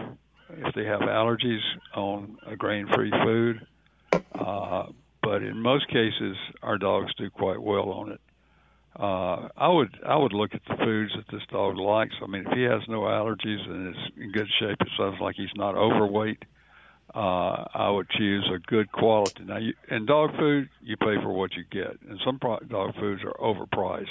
if 0.58 0.75
they 0.75 0.84
have 0.84 1.01
allergies 1.01 1.62
on 1.96 2.38
a 2.48 2.58
grain-free 2.58 3.12
food, 3.24 3.67
uh, 4.38 4.88
but 5.24 5.41
in 5.41 5.62
most 5.62 5.88
cases, 5.88 6.36
our 6.62 6.77
dogs 6.77 7.13
do 7.17 7.29
quite 7.29 7.62
well 7.62 7.91
on 7.91 8.12
it. 8.12 8.22
Uh, 9.00 9.48
I 9.55 9.69
would 9.69 9.96
I 10.05 10.17
would 10.17 10.34
look 10.34 10.53
at 10.53 10.62
the 10.67 10.75
foods 10.84 11.13
that 11.15 11.31
this 11.31 11.46
dog 11.50 11.77
likes. 11.77 12.15
I 12.22 12.27
mean, 12.27 12.43
if 12.46 12.58
he 12.58 12.63
has 12.63 12.81
no 12.89 13.01
allergies 13.01 13.65
and 13.69 13.96
is 13.96 14.01
in 14.17 14.34
good 14.34 14.50
shape, 14.60 14.81
it 14.81 14.89
sounds 14.98 15.22
like 15.22 15.36
he's 15.38 15.48
not 15.55 15.75
overweight 15.75 16.43
uh, 16.43 16.59
I 17.16 17.89
would 17.89 18.10
choose 18.10 18.50
a 18.54 18.60
good 18.60 18.92
quality. 18.92 19.44
Now, 19.44 19.58
you, 19.58 19.74
in 19.89 20.06
dog 20.06 20.32
food, 20.38 20.70
you 20.82 20.98
pay 20.98 21.16
for 21.22 21.32
what 21.32 21.51
you 21.54 21.63
get, 21.72 22.00
and 22.08 22.20
some 22.25 22.39
pro- 22.39 22.60
dog 22.60 22.96
foods 23.00 23.22
are 23.24 23.34
overpriced 23.39 24.06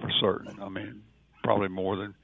for 0.00 0.10
certain. 0.20 0.58
I 0.60 0.68
mean, 0.68 1.02
probably 1.44 1.68
more 1.68 1.96
than 1.96 2.14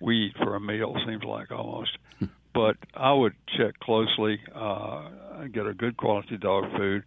we 0.00 0.26
eat 0.26 0.36
for 0.36 0.56
a 0.56 0.60
meal 0.60 0.94
seems 1.06 1.24
like 1.24 1.50
almost. 1.50 1.96
but 2.54 2.76
I 2.94 3.12
would 3.12 3.34
check 3.56 3.78
closely 3.80 4.40
uh, 4.54 5.08
and 5.36 5.52
get 5.52 5.66
a 5.66 5.74
good 5.74 5.96
quality 5.96 6.36
dog 6.36 6.64
food. 6.76 7.04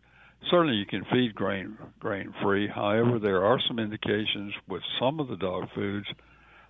Certainly, 0.49 0.75
you 0.75 0.85
can 0.85 1.05
feed 1.11 1.33
grain 1.35 1.77
grain 1.99 2.33
free. 2.41 2.67
However, 2.67 3.19
there 3.19 3.45
are 3.45 3.59
some 3.67 3.79
indications 3.79 4.53
with 4.67 4.81
some 4.99 5.19
of 5.19 5.27
the 5.27 5.37
dog 5.37 5.69
foods 5.73 6.07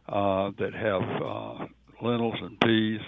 uh, 0.07 0.51
that 0.59 0.73
have 0.73 1.01
uh, 1.01 1.65
lentils 2.01 2.35
and 2.41 2.59
peas 2.59 3.01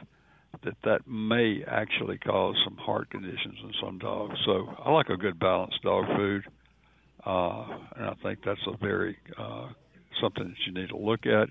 that 0.64 0.76
that 0.84 1.08
may 1.08 1.64
actually 1.68 2.18
cause 2.18 2.56
some 2.64 2.78
heart 2.78 3.10
conditions 3.10 3.58
in 3.64 3.72
some 3.82 3.98
dogs. 3.98 4.36
So 4.46 4.68
I 4.84 4.92
like 4.92 5.10
a 5.10 5.18
good 5.18 5.40
balanced 5.40 5.82
dog 5.82 6.06
food, 6.16 6.44
uh, 7.26 7.66
and 7.96 8.06
I 8.06 8.14
think 8.24 8.40
that's 8.44 8.66
a 8.68 8.78
very 8.78 9.18
uh, 9.38 9.70
something 10.22 10.44
that 10.48 10.58
you 10.66 10.74
need 10.74 10.90
to 10.90 10.98
look 10.98 11.26
at. 11.26 11.50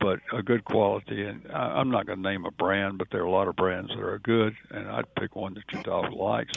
But 0.00 0.20
a 0.32 0.42
good 0.42 0.64
quality, 0.64 1.24
and 1.24 1.46
I, 1.52 1.78
I'm 1.80 1.90
not 1.90 2.06
going 2.06 2.22
to 2.22 2.28
name 2.28 2.44
a 2.44 2.50
brand, 2.50 2.98
but 2.98 3.08
there 3.10 3.22
are 3.22 3.26
a 3.26 3.30
lot 3.30 3.48
of 3.48 3.56
brands 3.56 3.90
that 3.90 4.00
are 4.00 4.18
good, 4.18 4.54
and 4.70 4.88
I'd 4.88 5.14
pick 5.14 5.34
one 5.34 5.54
that 5.54 5.62
your 5.72 5.82
dog 5.82 6.12
likes. 6.12 6.52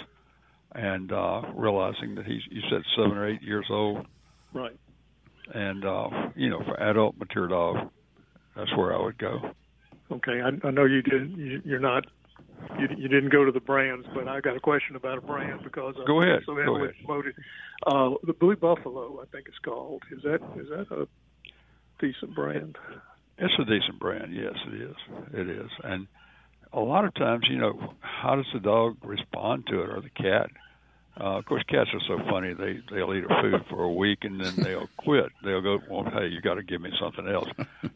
And 0.73 1.11
uh, 1.11 1.43
realizing 1.55 2.15
that 2.15 2.25
he's, 2.25 2.41
you 2.51 2.61
said 2.69 2.81
seven 2.95 3.17
or 3.17 3.27
eight 3.27 3.41
years 3.41 3.67
old, 3.69 4.05
right? 4.53 4.75
And 5.53 5.85
uh, 5.85 6.09
you 6.35 6.49
know, 6.49 6.61
for 6.63 6.79
adult 6.81 7.17
mature 7.17 7.47
dog, 7.47 7.89
that's 8.55 8.75
where 8.75 8.93
I 8.93 9.01
would 9.01 9.17
go. 9.17 9.51
Okay, 10.11 10.41
I, 10.41 10.67
I 10.67 10.71
know 10.71 10.85
you 10.85 11.01
didn't. 11.01 11.37
You, 11.37 11.61
you're 11.65 11.79
not. 11.79 12.05
You, 12.79 12.87
you 12.97 13.07
didn't 13.07 13.31
go 13.31 13.45
to 13.45 13.51
the 13.51 13.59
brands, 13.59 14.07
but 14.15 14.27
I 14.27 14.41
got 14.41 14.55
a 14.55 14.59
question 14.59 14.95
about 14.95 15.17
a 15.17 15.21
brand 15.21 15.61
because 15.63 15.95
go 16.07 16.21
I'm 16.21 16.29
ahead. 16.29 16.43
so 16.45 16.55
go 16.55 16.75
ahead. 16.77 16.95
promoted. 17.05 17.35
Uh, 17.85 18.11
the 18.25 18.33
Blue 18.33 18.55
Buffalo, 18.55 19.19
I 19.21 19.25
think 19.31 19.47
it's 19.47 19.59
called. 19.59 20.03
Is 20.11 20.23
that 20.23 20.39
is 20.59 20.67
that 20.69 20.91
a 20.95 21.07
decent 21.99 22.33
brand? 22.35 22.77
It's 23.37 23.53
a 23.59 23.65
decent 23.65 23.99
brand. 23.99 24.33
Yes, 24.33 24.53
it 24.67 24.81
is. 24.81 24.95
It 25.33 25.49
is, 25.49 25.69
and 25.83 26.07
a 26.73 26.79
lot 26.79 27.05
of 27.05 27.13
times, 27.13 27.45
you 27.49 27.57
know, 27.57 27.93
how 28.01 28.35
does 28.35 28.47
the 28.53 28.59
dog 28.59 28.97
respond 29.03 29.67
to 29.67 29.81
it 29.81 29.89
or 29.89 30.01
the 30.01 30.09
cat? 30.09 30.49
Uh, 31.19 31.37
of 31.37 31.45
course, 31.45 31.63
cats 31.63 31.89
are 31.93 32.01
so 32.07 32.23
funny. 32.29 32.53
They 32.53 32.79
they'll 32.91 33.13
eat 33.13 33.23
a 33.23 33.41
food 33.41 33.65
for 33.69 33.83
a 33.83 33.91
week 33.91 34.19
and 34.23 34.39
then 34.39 34.53
they'll 34.57 34.89
quit. 34.97 35.31
They'll 35.43 35.61
go, 35.61 35.79
well, 35.89 36.03
hey, 36.03 36.27
you 36.27 36.41
got 36.41 36.55
to 36.55 36.63
give 36.63 36.81
me 36.81 36.91
something 36.99 37.27
else. 37.27 37.49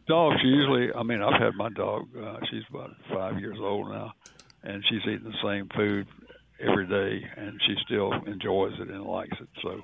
Dogs 0.08 0.40
usually. 0.42 0.92
I 0.92 1.02
mean, 1.04 1.22
I've 1.22 1.40
had 1.40 1.54
my 1.54 1.68
dog. 1.68 2.08
Uh, 2.16 2.38
she's 2.50 2.64
about 2.68 2.90
five 3.12 3.38
years 3.38 3.58
old 3.60 3.88
now, 3.88 4.12
and 4.64 4.82
she's 4.88 5.02
eating 5.02 5.24
the 5.24 5.42
same 5.42 5.68
food 5.74 6.08
every 6.60 6.86
day, 6.86 7.24
and 7.36 7.60
she 7.66 7.76
still 7.84 8.12
enjoys 8.26 8.72
it 8.80 8.88
and 8.88 9.04
likes 9.04 9.36
it. 9.40 9.48
So, 9.62 9.82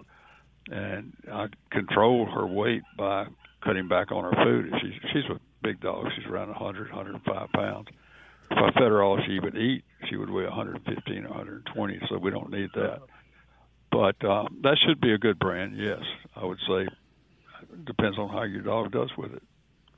and 0.71 1.13
I 1.33 1.47
control 1.71 2.27
her 2.27 2.47
weight 2.47 2.83
by 2.97 3.27
cutting 3.63 3.89
back 3.89 4.11
on 4.11 4.25
her 4.25 4.45
food. 4.45 4.73
She's 4.81 5.11
she's 5.13 5.31
a 5.31 5.39
big 5.63 5.81
dog. 5.81 6.07
She's 6.17 6.27
around 6.27 6.49
100, 6.49 6.89
105 6.91 7.49
pounds. 7.53 7.89
If 8.51 8.57
I 8.59 8.71
fed 8.73 8.91
her 8.91 9.03
all 9.03 9.19
she 9.27 9.39
would 9.41 9.57
eat, 9.57 9.85
she 10.09 10.17
would 10.17 10.31
weigh 10.31 10.45
115 10.45 11.25
or 11.27 11.29
120. 11.29 12.01
So 12.09 12.19
we 12.19 12.31
don't 12.31 12.51
need 12.51 12.71
that. 12.75 13.01
But 13.99 14.25
um, 14.25 14.59
that 14.63 14.79
should 14.87 15.01
be 15.01 15.13
a 15.13 15.19
good 15.19 15.41
brand. 15.41 15.77
Yes, 15.77 15.99
I 16.37 16.45
would 16.45 16.61
say. 16.69 16.87
Depends 17.85 18.17
on 18.17 18.29
how 18.29 18.45
your 18.45 18.63
dog 18.63 18.93
does 18.93 19.11
with 19.19 19.35
it. 19.35 19.43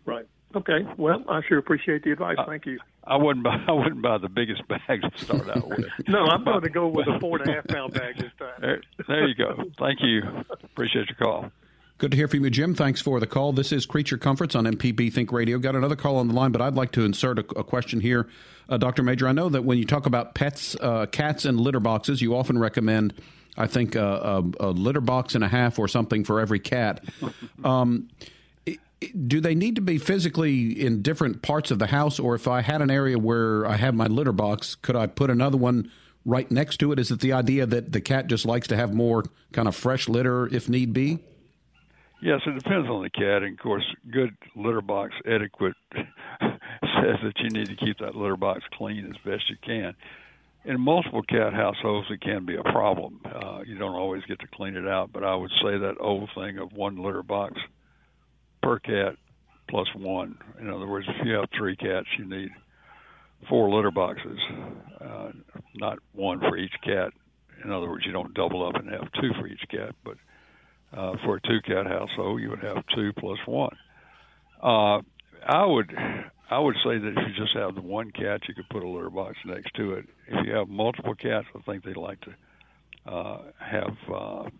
Right. 0.06 0.26
Okay. 0.56 0.86
Well, 0.96 1.22
I 1.28 1.42
sure 1.46 1.58
appreciate 1.58 2.02
the 2.02 2.12
advice. 2.12 2.38
Thank 2.46 2.64
you. 2.64 2.78
I 3.04 3.16
wouldn't 3.16 3.44
buy. 3.44 3.62
I 3.68 3.72
wouldn't 3.72 4.00
buy 4.00 4.16
the 4.16 4.30
biggest 4.30 4.66
bag 4.68 5.02
to 5.02 5.10
start 5.22 5.50
out 5.50 5.68
with. 5.68 5.84
no, 6.08 6.20
I'm 6.20 6.44
going 6.44 6.62
to 6.62 6.70
go 6.70 6.88
with 6.88 7.08
a 7.08 7.20
four 7.20 7.42
and 7.42 7.50
a 7.50 7.52
half 7.56 7.66
pound 7.68 7.92
bag 7.92 8.16
this 8.16 8.32
time. 8.38 8.58
There, 8.62 8.80
there 9.06 9.28
you 9.28 9.34
go. 9.34 9.64
Thank 9.78 9.98
you. 10.00 10.22
Appreciate 10.64 11.08
your 11.10 11.16
call. 11.18 11.52
Good 11.98 12.12
to 12.12 12.16
hear 12.16 12.26
from 12.26 12.42
you, 12.42 12.48
Jim. 12.48 12.74
Thanks 12.74 13.02
for 13.02 13.20
the 13.20 13.26
call. 13.26 13.52
This 13.52 13.70
is 13.70 13.84
Creature 13.84 14.16
Comforts 14.16 14.54
on 14.54 14.64
MPB 14.64 15.12
Think 15.12 15.30
Radio. 15.30 15.58
Got 15.58 15.76
another 15.76 15.96
call 15.96 16.16
on 16.16 16.28
the 16.28 16.32
line, 16.32 16.52
but 16.52 16.62
I'd 16.62 16.74
like 16.74 16.92
to 16.92 17.04
insert 17.04 17.38
a, 17.38 17.44
a 17.58 17.64
question 17.64 18.00
here. 18.00 18.28
Uh, 18.66 18.78
Dr. 18.78 19.02
Majure, 19.02 19.28
I 19.28 19.32
know 19.32 19.50
that 19.50 19.66
when 19.66 19.76
you 19.76 19.84
talk 19.84 20.06
about 20.06 20.34
pets, 20.34 20.74
uh, 20.80 21.04
cats, 21.04 21.44
and 21.44 21.60
litter 21.60 21.80
boxes, 21.80 22.22
you 22.22 22.34
often 22.34 22.56
recommend, 22.56 23.12
I 23.60 23.66
think, 23.66 23.94
uh, 23.94 24.42
a, 24.60 24.68
a, 24.68 24.70
litter 24.70 25.00
box 25.00 25.34
and 25.34 25.44
a 25.44 25.48
half 25.48 25.78
or 25.78 25.86
something 25.86 26.24
for 26.24 26.40
every 26.40 26.58
cat. 26.58 27.04
Um, 27.62 28.08
do 29.26 29.40
they 29.40 29.54
need 29.54 29.76
to 29.76 29.80
be 29.82 29.98
physically 29.98 30.84
in 30.84 31.02
different 31.02 31.42
parts 31.42 31.70
of 31.70 31.78
the 31.78 31.86
house, 31.86 32.18
or 32.18 32.34
if 32.34 32.46
I 32.46 32.60
had 32.60 32.82
an 32.82 32.90
area 32.90 33.18
where 33.18 33.66
I 33.66 33.76
have 33.76 33.94
my 33.94 34.06
litter 34.06 34.32
box, 34.32 34.74
could 34.74 34.96
I 34.96 35.06
put 35.06 35.30
another 35.30 35.56
one 35.56 35.90
right 36.24 36.50
next 36.50 36.78
to 36.78 36.92
it? 36.92 36.98
Is 36.98 37.10
it 37.10 37.20
the 37.20 37.32
idea 37.32 37.66
that 37.66 37.92
the 37.92 38.00
cat 38.00 38.26
just 38.26 38.44
likes 38.44 38.68
to 38.68 38.76
have 38.76 38.92
more 38.92 39.24
kind 39.52 39.68
of 39.68 39.74
fresh 39.74 40.08
litter 40.08 40.52
if 40.54 40.68
need 40.68 40.92
be? 40.92 41.18
Yes, 42.22 42.40
it 42.46 42.54
depends 42.62 42.88
on 42.88 43.02
the 43.02 43.10
cat. 43.10 43.42
And 43.42 43.58
of 43.58 43.62
course, 43.62 43.84
good 44.10 44.36
litter 44.54 44.82
box 44.82 45.14
etiquette 45.24 45.76
says 46.42 47.16
that 47.22 47.32
you 47.38 47.48
need 47.48 47.68
to 47.68 47.76
keep 47.76 47.98
that 47.98 48.14
litter 48.14 48.36
box 48.36 48.62
clean 48.72 49.06
as 49.06 49.16
best 49.24 49.48
you 49.48 49.56
can. 49.62 49.94
In 50.64 50.78
multiple 50.78 51.22
cat 51.22 51.54
households, 51.54 52.08
it 52.10 52.20
can 52.20 52.44
be 52.44 52.56
a 52.56 52.62
problem. 52.62 53.20
Uh, 53.24 53.60
you 53.66 53.78
don't 53.78 53.94
always 53.94 54.22
get 54.24 54.40
to 54.40 54.46
clean 54.54 54.76
it 54.76 54.86
out, 54.86 55.10
but 55.12 55.24
I 55.24 55.34
would 55.34 55.50
say 55.62 55.78
that 55.78 55.94
old 55.98 56.28
thing 56.34 56.58
of 56.58 56.72
one 56.72 57.02
litter 57.02 57.22
box 57.22 57.54
per 58.62 58.78
cat 58.78 59.16
plus 59.70 59.88
one. 59.94 60.36
In 60.60 60.68
other 60.68 60.86
words, 60.86 61.06
if 61.08 61.26
you 61.26 61.32
have 61.34 61.48
three 61.56 61.76
cats, 61.76 62.06
you 62.18 62.26
need 62.26 62.50
four 63.48 63.70
litter 63.74 63.90
boxes, 63.90 64.38
uh, 65.00 65.30
not 65.76 65.98
one 66.12 66.40
for 66.40 66.58
each 66.58 66.74
cat. 66.84 67.12
In 67.64 67.70
other 67.70 67.88
words, 67.88 68.04
you 68.04 68.12
don't 68.12 68.34
double 68.34 68.66
up 68.66 68.74
and 68.74 68.90
have 68.90 69.10
two 69.20 69.32
for 69.40 69.46
each 69.46 69.64
cat, 69.70 69.94
but 70.04 70.16
uh, 70.92 71.14
for 71.24 71.36
a 71.36 71.40
two 71.40 71.60
cat 71.66 71.86
household, 71.86 72.40
you 72.40 72.50
would 72.50 72.62
have 72.62 72.84
two 72.94 73.12
plus 73.18 73.38
one. 73.46 73.76
Uh, 74.62 75.00
I 75.46 75.64
would 75.64 75.90
I 76.50 76.58
would 76.58 76.74
say 76.84 76.98
that 76.98 77.08
if 77.08 77.16
you 77.16 77.44
just 77.44 77.56
have 77.56 77.76
the 77.76 77.80
one 77.80 78.10
cat, 78.10 78.40
you 78.48 78.54
could 78.54 78.68
put 78.68 78.82
a 78.82 78.88
litter 78.88 79.08
box 79.08 79.36
next 79.46 79.72
to 79.76 79.94
it. 79.94 80.06
If 80.26 80.46
you 80.46 80.52
have 80.52 80.68
multiple 80.68 81.14
cats, 81.14 81.46
I 81.56 81.60
think 81.62 81.84
they 81.84 81.94
like 81.94 82.18
to 82.22 83.10
uh, 83.10 83.42
have 83.58 83.96
uh, 84.12 84.50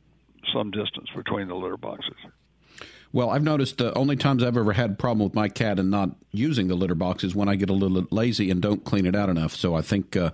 some 0.55 0.71
distance 0.71 1.09
between 1.17 1.49
the 1.49 1.57
litter 1.57 1.77
boxes. 1.77 2.15
Well, 3.13 3.31
I've 3.31 3.43
noticed 3.43 3.79
the 3.79 3.93
only 3.99 4.15
times 4.15 4.45
I've 4.45 4.57
ever 4.57 4.73
had 4.73 4.91
a 4.93 4.95
problem 4.95 5.25
with 5.25 5.35
my 5.35 5.49
cat 5.49 5.81
and 5.81 5.91
not 5.91 6.11
using 6.31 6.69
the 6.69 6.77
litter 6.77 6.95
box 6.95 7.25
is 7.25 7.35
when 7.35 7.49
I 7.49 7.57
get 7.57 7.69
a 7.69 7.73
little 7.73 8.07
lazy 8.13 8.51
and 8.53 8.63
don't 8.63 8.85
clean 8.85 9.05
it 9.05 9.17
out 9.17 9.29
enough. 9.29 9.53
So 9.57 9.75
I 9.75 9.83
think, 9.83 10.17
uh, 10.17 10.31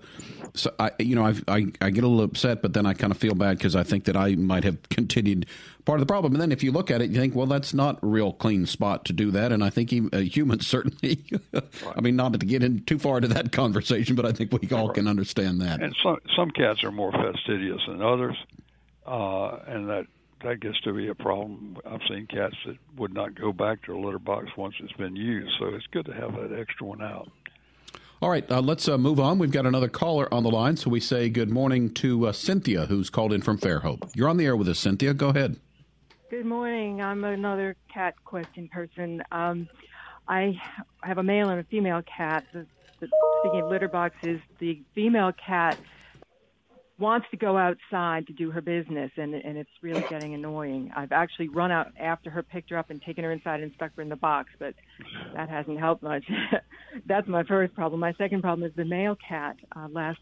so 0.53 0.71
I, 0.79 0.91
you 0.99 1.15
know, 1.15 1.25
I, 1.25 1.35
I, 1.49 1.67
I 1.81 1.89
get 1.89 2.05
a 2.05 2.07
little 2.07 2.23
upset, 2.23 2.61
but 2.61 2.75
then 2.75 2.85
I 2.85 2.93
kind 2.93 3.11
of 3.11 3.17
feel 3.17 3.35
bad 3.35 3.57
because 3.57 3.75
I 3.75 3.83
think 3.83 4.05
that 4.05 4.17
I 4.17 4.35
might 4.35 4.65
have 4.65 4.77
continued 4.91 5.47
part 5.87 6.01
of 6.01 6.07
the 6.07 6.13
problem. 6.13 6.35
And 6.35 6.43
then 6.43 6.53
if 6.53 6.63
you 6.63 6.71
look 6.71 6.91
at 6.91 7.01
it, 7.01 7.09
you 7.09 7.19
think, 7.19 7.35
well, 7.35 7.47
that's 7.47 7.73
not 7.73 8.03
a 8.03 8.07
real 8.07 8.35
clean 8.35 8.67
spot 8.67 9.07
to 9.07 9.15
do 9.15 9.31
that. 9.31 9.53
And 9.53 9.65
I 9.65 9.71
think 9.71 9.95
uh, 10.13 10.19
humans 10.19 10.67
certainly, 10.67 11.25
I 11.97 12.01
mean, 12.03 12.17
not 12.17 12.35
to 12.35 12.39
get 12.39 12.63
in 12.63 12.85
too 12.85 12.99
far 12.99 13.17
into 13.17 13.29
that 13.29 13.53
conversation, 13.53 14.17
but 14.17 14.27
I 14.27 14.33
think 14.33 14.53
we 14.53 14.69
all 14.77 14.91
can 14.91 15.09
understand 15.09 15.63
that. 15.63 15.81
And 15.81 15.97
some 16.03 16.19
some 16.37 16.51
cats 16.51 16.85
are 16.85 16.93
more 16.93 17.13
fastidious 17.13 17.81
than 17.89 18.03
others, 18.03 18.37
uh, 19.07 19.61
and 19.67 19.89
that 19.89 20.07
that 20.43 20.61
gets 20.61 20.81
to 20.83 20.93
be 20.93 21.09
a 21.09 21.15
problem. 21.15 21.79
I've 21.87 22.01
seen 22.09 22.27
cats 22.27 22.57
that 22.67 22.77
would 22.97 23.15
not 23.15 23.35
go 23.35 23.53
back 23.53 23.83
to 23.85 23.97
a 23.97 23.99
litter 23.99 24.19
box 24.19 24.49
once 24.57 24.75
it's 24.81 24.93
been 24.93 25.17
used, 25.17 25.53
so 25.59 25.67
it's 25.75 25.87
good 25.91 26.07
to 26.07 26.13
have 26.13 26.33
that 26.35 26.57
extra 26.59 26.87
one 26.87 27.03
out. 27.03 27.31
All 28.23 28.31
right, 28.31 28.51
uh, 28.51 28.63
let's 28.63 28.89
uh, 28.89 28.97
move 28.97 29.21
on. 29.21 29.39
We've 29.39 29.51
got 29.51 29.67
another 29.67 29.89
caller 29.89 30.33
on 30.33 30.43
the 30.43 30.51
line, 30.51 30.77
so 30.77 30.89
we 30.89 31.01
say 31.01 31.29
good 31.29 31.51
morning 31.51 31.93
to 31.95 32.29
uh, 32.29 32.33
Cynthia, 32.33 32.87
who's 32.87 33.11
called 33.11 33.33
in 33.33 33.43
from 33.43 33.59
Fairhope. 33.59 34.11
You're 34.15 34.29
on 34.29 34.39
the 34.39 34.47
air 34.47 34.57
with 34.57 34.69
us, 34.69 34.79
Cynthia. 34.79 35.13
Go 35.13 35.29
ahead. 35.29 35.57
Good 36.31 36.47
morning. 36.47 37.03
I'm 37.03 37.25
another 37.25 37.77
cat 37.93 38.15
question 38.25 38.69
person. 38.69 39.23
Um, 39.31 39.69
I 40.29 40.61
have 41.03 41.19
a 41.19 41.23
male 41.23 41.51
and 41.51 41.61
a 41.61 41.65
female 41.65 42.03
cat. 42.03 42.47
The, 42.53 42.67
the, 43.01 43.09
speaking 43.41 43.61
of 43.61 43.71
litter 43.71 43.89
boxes, 43.89 44.41
the 44.59 44.81
female 44.95 45.33
cat 45.33 45.79
wants 46.99 47.27
to 47.31 47.37
go 47.37 47.59
outside 47.59 48.27
to 48.27 48.33
do 48.33 48.51
her 48.51 48.61
business 48.61 49.11
and 49.17 49.35
and 49.35 49.59
it's 49.59 49.71
really 49.83 50.05
getting 50.09 50.35
annoying. 50.35 50.91
I've 50.97 51.13
actually 51.13 51.49
run 51.49 51.71
out 51.71 51.89
after 51.99 52.31
her, 52.31 52.43
picked 52.43 52.71
her 52.71 52.79
up 52.79 52.91
and 52.91 53.03
taken 53.03 53.25
her 53.25 53.33
inside 53.33 53.61
and 53.61 53.73
stuck 53.75 53.95
her 53.97 54.03
in 54.03 54.09
the 54.09 54.17
box, 54.17 54.51
but 54.59 54.75
that 55.35 55.49
hasn't 55.49 55.79
helped 55.79 56.03
much. 56.03 56.25
That's 57.07 57.29
my 57.29 57.43
first 57.43 57.75
problem. 57.75 58.01
My 58.01 58.15
second 58.15 58.43
problem 58.43 58.67
is 58.67 58.75
the 58.75 58.85
male 58.85 59.17
cat 59.17 59.57
uh, 59.75 59.89
last 59.91 60.19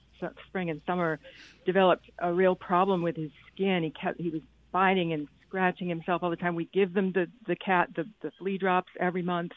spring 0.49 0.70
and 0.70 0.81
summer 0.87 1.20
developed 1.66 2.11
a 2.18 2.33
real 2.33 2.55
problem 2.55 3.03
with 3.03 3.16
his 3.16 3.31
skin. 3.53 3.83
He 3.83 3.90
kept 3.90 4.20
he 4.20 4.31
was 4.31 4.42
biting 4.72 5.12
and 5.12 5.29
scratching 5.46 5.88
himself 5.88 6.22
all 6.22 6.31
the 6.31 6.37
time. 6.37 6.57
We 6.57 6.68
give 6.72 6.92
them 6.92 7.12
the 7.12 7.29
the 7.46 7.57
cat 7.57 7.90
the 7.94 8.09
the 8.22 8.33
flea 8.38 8.59
drops 8.59 8.90
every 8.99 9.22
month 9.22 9.53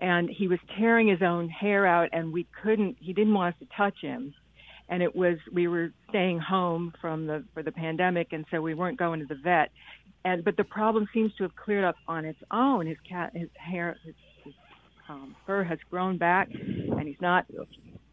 and 0.00 0.28
he 0.28 0.48
was 0.48 0.58
tearing 0.76 1.08
his 1.08 1.22
own 1.22 1.48
hair 1.48 1.86
out 1.86 2.10
and 2.12 2.32
we 2.32 2.46
couldn't 2.62 2.96
he 3.00 3.12
didn't 3.12 3.34
want 3.34 3.54
us 3.54 3.60
to 3.60 3.76
touch 3.76 4.00
him 4.00 4.34
and 4.88 5.02
it 5.02 5.14
was 5.14 5.38
we 5.52 5.68
were 5.68 5.90
staying 6.10 6.38
home 6.38 6.92
from 7.00 7.26
the 7.26 7.44
for 7.54 7.62
the 7.62 7.72
pandemic, 7.72 8.28
and 8.32 8.44
so 8.50 8.60
we 8.60 8.74
weren't 8.74 8.98
going 8.98 9.20
to 9.20 9.26
the 9.26 9.38
vet. 9.42 9.70
And 10.24 10.44
but 10.44 10.56
the 10.56 10.64
problem 10.64 11.08
seems 11.12 11.34
to 11.36 11.42
have 11.44 11.54
cleared 11.56 11.84
up 11.84 11.96
on 12.08 12.24
its 12.24 12.38
own. 12.50 12.86
His 12.86 12.98
cat, 13.08 13.32
his 13.34 13.48
hair, 13.56 13.96
his, 14.04 14.14
his 14.44 14.54
um, 15.08 15.36
fur 15.46 15.64
has 15.64 15.78
grown 15.90 16.18
back, 16.18 16.48
and 16.50 17.06
he's 17.06 17.20
not 17.20 17.46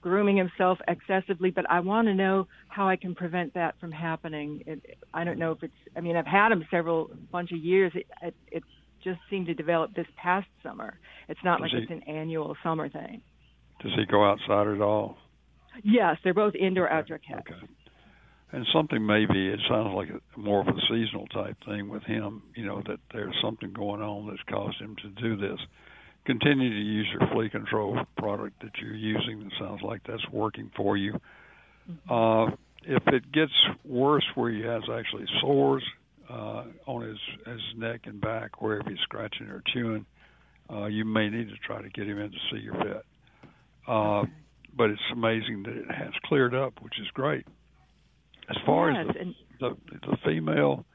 grooming 0.01 0.37
himself 0.37 0.79
excessively. 0.87 1.51
But 1.51 1.69
I 1.69 1.79
want 1.79 2.07
to 2.07 2.13
know 2.13 2.47
how 2.67 2.87
I 2.87 2.95
can 2.95 3.15
prevent 3.15 3.53
that 3.53 3.75
from 3.79 3.91
happening. 3.91 4.63
It, 4.65 4.97
I 5.13 5.23
don't 5.23 5.39
know 5.39 5.51
if 5.51 5.63
it's. 5.63 5.73
I 5.95 6.01
mean, 6.01 6.15
I've 6.15 6.25
had 6.25 6.51
him 6.51 6.65
several 6.71 7.11
bunch 7.31 7.51
of 7.51 7.59
years. 7.59 7.91
It, 7.95 8.07
it, 8.21 8.35
it 8.51 8.63
just 9.03 9.19
seemed 9.29 9.47
to 9.47 9.53
develop 9.53 9.93
this 9.93 10.07
past 10.15 10.47
summer. 10.63 10.97
It's 11.27 11.39
not 11.43 11.59
does 11.59 11.71
like 11.71 11.71
he, 11.71 11.77
it's 11.83 11.91
an 11.91 12.13
annual 12.13 12.55
summer 12.63 12.89
thing. 12.89 13.21
Does 13.81 13.91
he 13.95 14.05
go 14.05 14.23
outside 14.23 14.67
at 14.67 14.81
all? 14.81 15.17
Yes, 15.83 16.17
they're 16.23 16.33
both 16.33 16.55
indoor 16.55 16.89
outdoor 16.89 17.19
cats. 17.19 17.43
Okay. 17.49 17.59
And 18.53 18.67
something 18.73 19.05
maybe 19.05 19.47
it 19.47 19.59
sounds 19.69 19.93
like 19.95 20.09
a, 20.09 20.39
more 20.39 20.59
of 20.59 20.67
a 20.67 20.79
seasonal 20.89 21.27
type 21.27 21.55
thing 21.65 21.89
with 21.89 22.03
him. 22.03 22.43
You 22.55 22.65
know 22.65 22.81
that 22.85 22.99
there's 23.13 23.35
something 23.41 23.71
going 23.71 24.01
on 24.01 24.27
that's 24.27 24.43
caused 24.49 24.79
him 24.81 24.95
to 25.01 25.09
do 25.21 25.37
this. 25.37 25.59
Continue 26.25 26.69
to 26.69 26.81
use 26.81 27.07
your 27.17 27.29
flea 27.31 27.49
control 27.49 27.97
product 28.17 28.61
that 28.61 28.71
you're 28.81 28.93
using. 28.93 29.41
It 29.41 29.53
sounds 29.57 29.81
like 29.81 30.01
that's 30.05 30.27
working 30.31 30.69
for 30.75 30.97
you. 30.97 31.13
Mm-hmm. 31.89 32.11
Uh, 32.11 32.55
if 32.83 33.03
it 33.07 33.31
gets 33.31 33.53
worse, 33.85 34.25
where 34.35 34.51
he 34.51 34.61
has 34.61 34.83
actually 34.91 35.25
sores 35.39 35.83
uh, 36.29 36.65
on 36.87 37.03
his 37.03 37.17
his 37.45 37.61
neck 37.77 38.01
and 38.03 38.19
back, 38.19 38.61
wherever 38.61 38.89
he's 38.89 38.99
scratching 39.03 39.47
or 39.47 39.63
chewing, 39.73 40.05
uh, 40.69 40.87
you 40.87 41.05
may 41.05 41.29
need 41.29 41.47
to 41.47 41.55
try 41.65 41.81
to 41.81 41.89
get 41.89 42.05
him 42.05 42.19
in 42.19 42.31
to 42.31 42.37
see 42.51 42.59
your 42.59 42.75
vet. 42.75 43.03
Uh, 43.87 44.19
okay 44.19 44.31
but 44.81 44.89
it's 44.89 45.11
amazing 45.13 45.61
that 45.61 45.77
it 45.77 45.91
has 45.91 46.09
cleared 46.25 46.55
up, 46.55 46.81
which 46.81 46.99
is 46.99 47.07
great. 47.13 47.45
As 48.49 48.57
far 48.65 48.89
yes, 48.89 49.05
as 49.09 49.27
the, 49.59 49.77
the, 49.91 50.07
the 50.07 50.17
female, 50.25 50.85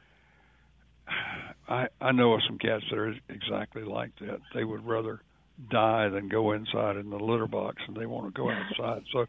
I 1.69 1.87
I 2.01 2.11
know 2.11 2.33
of 2.33 2.41
some 2.49 2.59
cats 2.59 2.83
that 2.91 2.99
are 2.99 3.15
exactly 3.29 3.85
like 3.85 4.11
that. 4.19 4.41
They 4.57 4.65
would 4.65 4.85
rather 4.85 5.21
die 5.71 6.09
than 6.09 6.29
go 6.29 6.51
inside 6.51 6.97
in 6.97 7.11
the 7.11 7.17
litter 7.17 7.47
box, 7.47 7.77
and 7.87 7.97
they 7.97 8.07
want 8.07 8.35
to 8.35 8.37
go 8.37 8.51
outside. 8.51 9.05
So 9.13 9.27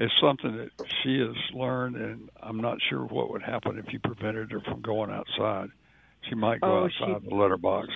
it's 0.00 0.12
something 0.20 0.56
that 0.56 0.70
she 1.04 1.20
has 1.20 1.36
learned, 1.54 1.94
and 1.94 2.28
I'm 2.42 2.60
not 2.60 2.78
sure 2.90 3.04
what 3.04 3.30
would 3.30 3.42
happen 3.42 3.78
if 3.78 3.92
you 3.92 4.00
prevented 4.00 4.50
her 4.50 4.62
from 4.62 4.80
going 4.80 5.12
outside. 5.12 5.68
She 6.28 6.34
might 6.34 6.60
go 6.60 6.80
oh, 6.80 6.84
outside 6.86 7.22
she, 7.22 7.28
the 7.28 7.36
litter 7.36 7.56
box. 7.56 7.86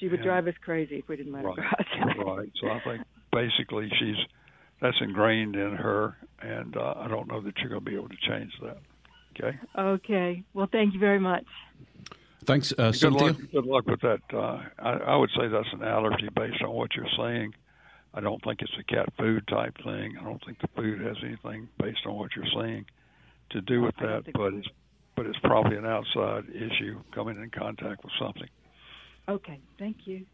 She 0.00 0.08
would 0.08 0.20
and, 0.20 0.26
drive 0.26 0.46
us 0.46 0.54
crazy 0.64 1.00
if 1.00 1.06
we 1.06 1.16
didn't 1.16 1.34
let 1.34 1.44
right, 1.44 1.58
her 1.58 2.14
go 2.14 2.30
outside. 2.30 2.38
right. 2.38 2.52
So 2.62 2.68
I 2.70 2.80
think 2.80 3.06
basically 3.30 3.90
she's 3.98 4.16
that's 4.80 4.96
ingrained 5.00 5.56
in 5.56 5.74
her, 5.74 6.16
and 6.40 6.76
uh, 6.76 6.94
I 6.96 7.08
don't 7.08 7.28
know 7.28 7.40
that 7.40 7.58
you're 7.58 7.70
going 7.70 7.84
to 7.84 7.90
be 7.90 7.96
able 7.96 8.08
to 8.08 8.16
change 8.28 8.52
that. 8.62 8.78
Okay. 9.38 9.58
Okay. 9.76 10.42
Well, 10.54 10.68
thank 10.70 10.94
you 10.94 11.00
very 11.00 11.18
much. 11.18 11.44
Thanks, 12.44 12.72
uh, 12.72 12.90
good 12.90 12.96
Cynthia. 12.96 13.26
Luck, 13.26 13.36
good 13.52 13.66
luck 13.66 13.86
with 13.86 14.00
that. 14.00 14.20
Uh, 14.32 14.62
I, 14.78 14.90
I 14.92 15.16
would 15.16 15.30
say 15.36 15.48
that's 15.48 15.68
an 15.72 15.82
allergy 15.82 16.28
based 16.34 16.62
on 16.62 16.70
what 16.70 16.94
you're 16.94 17.06
saying. 17.16 17.54
I 18.14 18.20
don't 18.20 18.42
think 18.42 18.62
it's 18.62 18.72
a 18.78 18.84
cat 18.84 19.12
food 19.18 19.46
type 19.48 19.76
thing. 19.84 20.16
I 20.18 20.24
don't 20.24 20.42
think 20.44 20.58
the 20.60 20.68
food 20.74 21.00
has 21.00 21.16
anything 21.22 21.68
based 21.78 22.06
on 22.06 22.16
what 22.16 22.30
you're 22.34 22.46
saying 22.56 22.86
to 23.50 23.60
do 23.60 23.82
with 23.82 23.96
that, 23.96 24.24
but 24.32 24.54
it's 24.54 24.68
but 25.14 25.26
it's 25.26 25.38
probably 25.40 25.76
an 25.76 25.84
outside 25.84 26.44
issue 26.48 27.00
coming 27.12 27.36
in 27.36 27.50
contact 27.50 28.04
with 28.04 28.12
something. 28.20 28.48
Okay, 29.28 29.60
thank 29.78 30.06
you. 30.06 30.24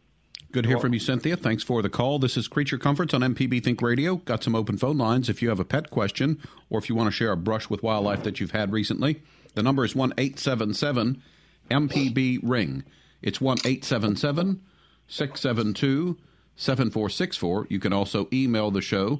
Good 0.51 0.63
to 0.63 0.69
hear 0.69 0.79
from 0.79 0.93
you, 0.93 0.99
Cynthia. 0.99 1.35
Thanks 1.35 1.63
for 1.63 1.81
the 1.81 1.89
call. 1.89 2.17
This 2.17 2.37
is 2.37 2.47
Creature 2.47 2.77
Comforts 2.77 3.13
on 3.13 3.21
MPB 3.21 3.61
Think 3.63 3.81
Radio. 3.81 4.15
Got 4.17 4.43
some 4.43 4.55
open 4.55 4.77
phone 4.77 4.97
lines 4.97 5.27
if 5.27 5.41
you 5.41 5.49
have 5.49 5.59
a 5.59 5.65
pet 5.65 5.89
question 5.89 6.39
or 6.69 6.79
if 6.79 6.87
you 6.87 6.95
want 6.95 7.07
to 7.07 7.11
share 7.11 7.31
a 7.31 7.37
brush 7.37 7.69
with 7.69 7.83
wildlife 7.83 8.23
that 8.23 8.39
you've 8.39 8.51
had 8.51 8.71
recently. 8.71 9.21
The 9.53 9.63
number 9.63 9.83
is 9.83 9.95
1 9.95 10.13
877 10.17 11.21
MPB 11.69 12.39
Ring. 12.41 12.83
It's 13.21 13.41
1 13.41 13.57
877 13.65 14.61
672 15.07 16.17
7464. 16.55 17.67
You 17.69 17.79
can 17.79 17.91
also 17.91 18.29
email 18.31 18.71
the 18.71 18.81
show. 18.81 19.19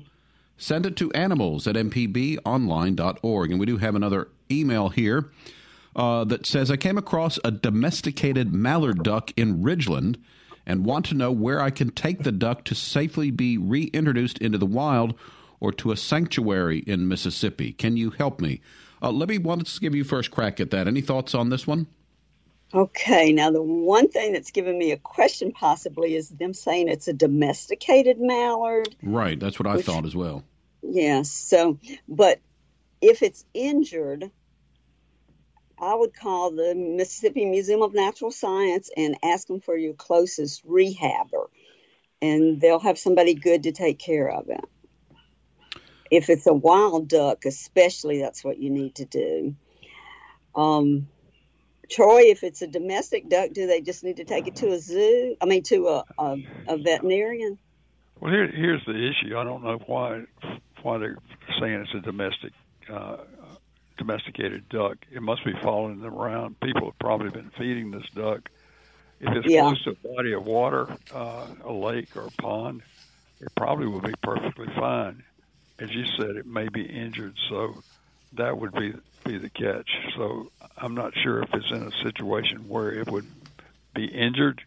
Send 0.58 0.86
it 0.86 0.96
to 0.98 1.12
animals 1.12 1.68
at 1.68 1.76
mpbonline.org. 1.76 3.52
And 3.52 3.60
we 3.60 3.66
do 3.66 3.78
have 3.78 3.96
another 3.96 4.30
email 4.50 4.88
here. 4.90 5.30
uh, 5.96 6.24
that 6.26 6.46
says 6.46 6.70
I 6.72 6.78
came 6.78 6.98
across 6.98 7.40
a 7.44 7.52
domesticated 7.52 8.54
mallard 8.54 9.04
duck 9.04 9.32
in 9.38 9.64
Ridgeland 9.64 10.18
and 10.66 10.86
want 10.86 11.06
to 11.08 11.16
know 11.16 11.32
where 11.32 11.62
I 11.62 11.70
can 11.70 11.92
take 11.92 12.24
the 12.24 12.32
duck 12.32 12.64
to 12.66 12.76
safely 12.76 13.32
be 13.32 13.58
reintroduced 13.58 14.38
into 14.40 14.58
the 14.58 14.66
wild 14.66 15.14
or 15.60 15.72
to 15.74 15.92
a 15.92 15.98
sanctuary 15.98 16.80
in 16.80 17.08
Mississippi. 17.08 17.72
Can 17.74 17.98
you 17.98 18.10
help 18.12 18.42
me? 18.42 18.62
Uh, 19.02 19.12
me 19.12 19.38
wanted 19.38 19.68
to 19.68 19.80
give 19.80 19.96
you 19.96 20.04
first 20.04 20.32
crack 20.32 20.60
at 20.60 20.72
that. 20.72 20.88
Any 20.88 21.02
thoughts 21.02 21.36
on 21.36 21.50
this 21.50 21.68
one? 21.68 21.88
Okay, 22.74 23.32
now 23.32 23.52
the 23.52 23.62
one 23.62 24.10
thing 24.10 24.34
that's 24.34 24.52
given 24.52 24.78
me 24.78 24.92
a 24.92 24.98
question 24.98 25.52
possibly 25.52 26.16
is 26.16 26.30
them 26.30 26.54
saying 26.54 26.90
it's 26.90 27.08
a 27.08 27.14
domesticated 27.14 28.18
mallard. 28.20 28.96
Right, 29.04 29.40
that's 29.40 29.60
what 29.60 29.68
I 29.68 29.76
Which- 29.76 29.86
thought 29.86 30.06
as 30.06 30.16
well. 30.16 30.44
Yes, 30.88 31.32
so, 31.32 31.80
but 32.08 32.40
if 33.02 33.24
it's 33.24 33.44
injured, 33.54 34.30
I 35.80 35.94
would 35.94 36.14
call 36.16 36.52
the 36.52 36.74
Mississippi 36.76 37.46
Museum 37.46 37.82
of 37.82 37.94
Natural 37.94 38.32
Science 38.32 38.90
and 38.96 39.18
ask 39.24 39.48
them 39.48 39.60
for 39.60 39.76
your 39.76 39.94
closest 39.94 40.66
rehabber, 40.66 41.48
and 42.22 42.62
they'll 42.62 42.80
have 42.80 42.98
somebody 42.98 43.34
good 43.34 43.64
to 43.64 43.72
take 43.72 44.00
care 44.00 44.30
of 44.30 44.50
it. 44.50 44.64
If 46.10 46.30
it's 46.30 46.48
a 46.48 46.54
wild 46.54 47.08
duck, 47.08 47.46
especially, 47.46 48.20
that's 48.20 48.44
what 48.44 48.58
you 48.58 48.70
need 48.70 48.96
to 48.96 49.06
do. 49.06 49.56
Um, 50.56 51.08
Troy, 51.90 52.22
if 52.26 52.44
it's 52.44 52.62
a 52.62 52.68
domestic 52.68 53.30
duck, 53.30 53.52
do 53.52 53.68
they 53.68 53.82
just 53.82 54.04
need 54.04 54.18
to 54.18 54.24
take 54.24 54.48
it 54.48 54.56
to 54.58 54.72
a 54.72 54.80
zoo? 54.80 55.36
I 55.42 55.46
mean, 55.46 55.64
to 55.64 55.88
a, 55.90 56.04
a, 56.18 56.38
a 56.68 56.78
veterinarian? 56.78 57.58
Well, 58.20 58.32
here, 58.32 58.48
here's 58.48 58.84
the 58.86 58.94
issue. 58.94 59.38
I 59.38 59.44
don't 59.44 59.64
know 59.64 59.80
why 59.86 60.24
why 60.82 61.00
they're 61.00 61.18
saying 61.60 61.74
it's 61.74 61.94
a 61.96 62.00
domestic 62.00 62.54
uh, 62.92 63.18
domesticated 63.98 64.68
duck. 64.70 64.98
It 65.12 65.22
must 65.22 65.44
be 65.46 65.54
following 65.64 66.00
them 66.02 66.14
around. 66.14 66.60
People 66.60 66.86
have 66.86 67.00
probably 67.00 67.30
been 67.30 67.52
feeding 67.58 67.92
this 67.92 68.08
duck. 68.16 68.50
If 69.20 69.34
it's 69.36 69.48
Yeah. 69.48 69.62
close 69.62 69.84
to 69.84 69.92
a 69.92 70.16
body 70.16 70.34
of 70.34 70.46
water, 70.46 70.98
uh, 71.12 71.48
a 71.64 71.72
lake 71.72 72.16
or 72.16 72.28
a 72.28 72.32
pond, 72.32 72.84
it 73.40 73.48
probably 73.56 73.88
will 73.88 74.02
be 74.02 74.14
perfectly 74.24 74.68
fine. 74.76 75.24
As 75.80 75.90
you 75.92 76.06
said, 76.18 76.36
it 76.36 76.46
may 76.46 76.68
be 76.70 76.84
injured, 76.84 77.36
so 77.50 77.84
that 78.34 78.58
would 78.58 78.74
be 78.74 78.94
be 79.26 79.38
the 79.40 79.50
catch. 79.50 79.90
So 80.16 80.52
I'm 80.78 80.94
not 80.94 81.14
sure 81.24 81.42
if 81.42 81.50
it's 81.54 81.72
in 81.72 81.82
a 81.84 82.04
situation 82.04 82.68
where 82.68 82.92
it 82.92 83.10
would 83.12 83.28
be 83.96 84.06
injured. 84.06 84.62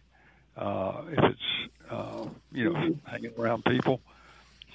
Uh, 0.57 1.03
if 1.09 1.23
it's 1.23 1.71
uh, 1.89 2.25
you 2.51 2.65
know 2.65 2.99
hanging 3.05 3.33
around 3.37 3.63
people, 3.65 4.01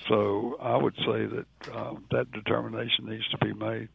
so 0.08 0.56
I 0.60 0.76
would 0.76 0.96
say 0.96 1.26
that 1.26 1.46
uh, 1.72 1.94
that 2.10 2.32
determination 2.32 3.06
needs 3.06 3.28
to 3.28 3.38
be 3.38 3.52
made. 3.52 3.88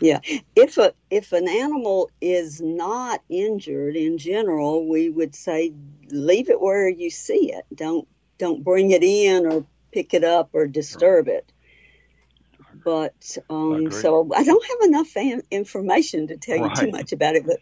Yeah, 0.00 0.20
if 0.56 0.78
a 0.78 0.94
if 1.10 1.32
an 1.32 1.48
animal 1.48 2.10
is 2.20 2.60
not 2.60 3.22
injured 3.28 3.94
in 3.94 4.18
general, 4.18 4.88
we 4.88 5.10
would 5.10 5.34
say 5.34 5.74
leave 6.10 6.48
it 6.48 6.60
where 6.60 6.88
you 6.88 7.10
see 7.10 7.52
it. 7.52 7.64
Don't 7.74 8.08
don't 8.38 8.64
bring 8.64 8.90
it 8.90 9.04
in 9.04 9.46
or 9.46 9.64
pick 9.92 10.14
it 10.14 10.24
up 10.24 10.50
or 10.54 10.66
disturb 10.66 11.28
it. 11.28 11.52
But 12.84 13.36
um, 13.48 13.86
Agreed. 13.86 13.92
so 13.92 14.30
I 14.34 14.42
don't 14.42 14.64
have 14.66 14.88
enough 14.88 15.06
fan- 15.08 15.42
information 15.50 16.28
to 16.28 16.36
tell 16.36 16.56
you 16.56 16.70
too 16.74 16.90
much 16.90 17.12
about 17.12 17.36
it. 17.36 17.46
But 17.46 17.60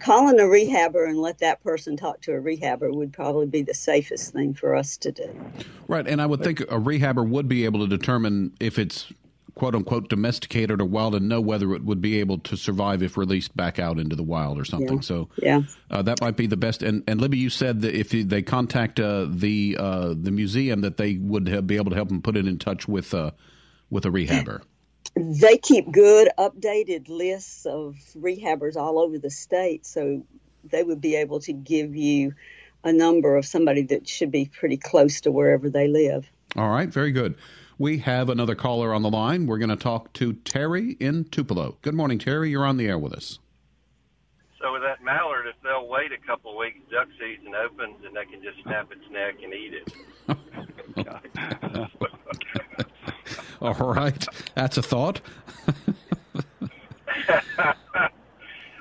calling 0.00 0.38
a 0.38 0.44
rehabber 0.44 1.08
and 1.08 1.18
let 1.18 1.38
that 1.38 1.62
person 1.62 1.96
talk 1.96 2.22
to 2.22 2.32
a 2.32 2.40
rehabber 2.40 2.92
would 2.94 3.12
probably 3.12 3.46
be 3.46 3.62
the 3.62 3.74
safest 3.74 4.32
thing 4.32 4.54
for 4.54 4.74
us 4.74 4.96
to 4.98 5.12
do. 5.12 5.38
Right, 5.86 6.06
and 6.06 6.20
I 6.20 6.26
would 6.26 6.42
think 6.42 6.60
a 6.60 6.78
rehabber 6.78 7.28
would 7.28 7.48
be 7.48 7.64
able 7.64 7.80
to 7.80 7.86
determine 7.86 8.52
if 8.60 8.78
it's 8.78 9.12
quote 9.58 9.76
unquote 9.76 10.08
domesticated 10.10 10.80
or 10.80 10.86
wild 10.86 11.14
and 11.16 11.28
know 11.28 11.42
whether 11.42 11.74
it 11.74 11.84
would 11.84 12.00
be 12.02 12.20
able 12.20 12.38
to 12.40 12.56
survive 12.56 13.02
if 13.02 13.18
released 13.18 13.56
back 13.56 13.78
out 13.80 13.98
into 14.00 14.16
the 14.16 14.24
wild 14.24 14.58
or 14.60 14.64
something. 14.66 15.00
Yeah. 15.00 15.02
So 15.02 15.30
Yeah. 15.42 15.62
uh, 15.90 16.02
that 16.04 16.20
might 16.20 16.36
be 16.38 16.46
the 16.48 16.58
best. 16.58 16.82
And, 16.82 17.04
and 17.08 17.20
Libby, 17.20 17.38
you 17.38 17.50
said 17.50 17.82
that 17.82 17.94
if 17.96 18.10
they 18.10 18.42
contact 18.42 19.00
uh, 19.00 19.26
the 19.30 19.76
uh, 19.80 20.14
the 20.20 20.32
museum, 20.32 20.82
that 20.82 20.98
they 20.98 21.18
would 21.18 21.48
have, 21.48 21.66
be 21.68 21.76
able 21.76 21.90
to 21.90 21.96
help 21.96 22.08
them 22.10 22.22
put 22.22 22.36
it 22.36 22.46
in 22.48 22.58
touch 22.58 22.88
with 22.88 23.14
uh, 23.14 23.32
with 23.90 24.06
a 24.06 24.10
rehabber. 24.10 24.62
they 25.16 25.58
keep 25.58 25.90
good 25.92 26.28
updated 26.38 27.08
lists 27.08 27.66
of 27.66 27.96
rehabbers 28.16 28.76
all 28.76 28.98
over 29.00 29.18
the 29.18 29.30
state 29.30 29.86
so 29.86 30.24
they 30.64 30.82
would 30.84 31.00
be 31.00 31.16
able 31.16 31.40
to 31.40 31.52
give 31.52 31.96
you 31.96 32.34
a 32.84 32.92
number 32.92 33.36
of 33.36 33.46
somebody 33.46 33.82
that 33.82 34.08
should 34.08 34.30
be 34.30 34.46
pretty 34.46 34.76
close 34.78 35.22
to 35.22 35.32
wherever 35.32 35.70
they 35.70 35.88
live 35.88 36.26
All 36.56 36.70
right, 36.70 36.88
very 36.88 37.12
good. 37.12 37.36
We 37.78 37.98
have 37.98 38.28
another 38.28 38.56
caller 38.56 38.92
on 38.92 39.02
the 39.02 39.10
line. 39.10 39.46
We're 39.46 39.58
going 39.58 39.68
to 39.70 39.76
talk 39.76 40.12
to 40.14 40.32
Terry 40.32 40.96
in 40.98 41.24
Tupelo. 41.24 41.76
Good 41.82 41.94
morning, 41.94 42.18
Terry. 42.18 42.50
You're 42.50 42.66
on 42.66 42.76
the 42.76 42.88
air 42.88 42.98
with 42.98 43.12
us. 43.12 43.38
So 44.60 44.72
with 44.72 44.82
that 44.82 45.04
mallard, 45.04 45.46
if 45.46 45.54
they'll 45.62 45.86
wait 45.86 46.10
a 46.10 46.18
couple 46.26 46.50
of 46.50 46.56
weeks, 46.56 46.80
duck 46.90 47.06
season 47.20 47.54
opens, 47.54 48.04
and 48.04 48.16
they 48.16 48.24
can 48.24 48.42
just 48.42 48.60
snap 48.64 48.90
its 48.90 49.08
neck 49.12 49.36
and 49.44 49.54
eat 49.54 49.74
it. 49.74 49.92
All 53.60 53.74
right, 53.74 54.26
that's 54.56 54.76
a 54.76 54.82
thought. 54.82 55.20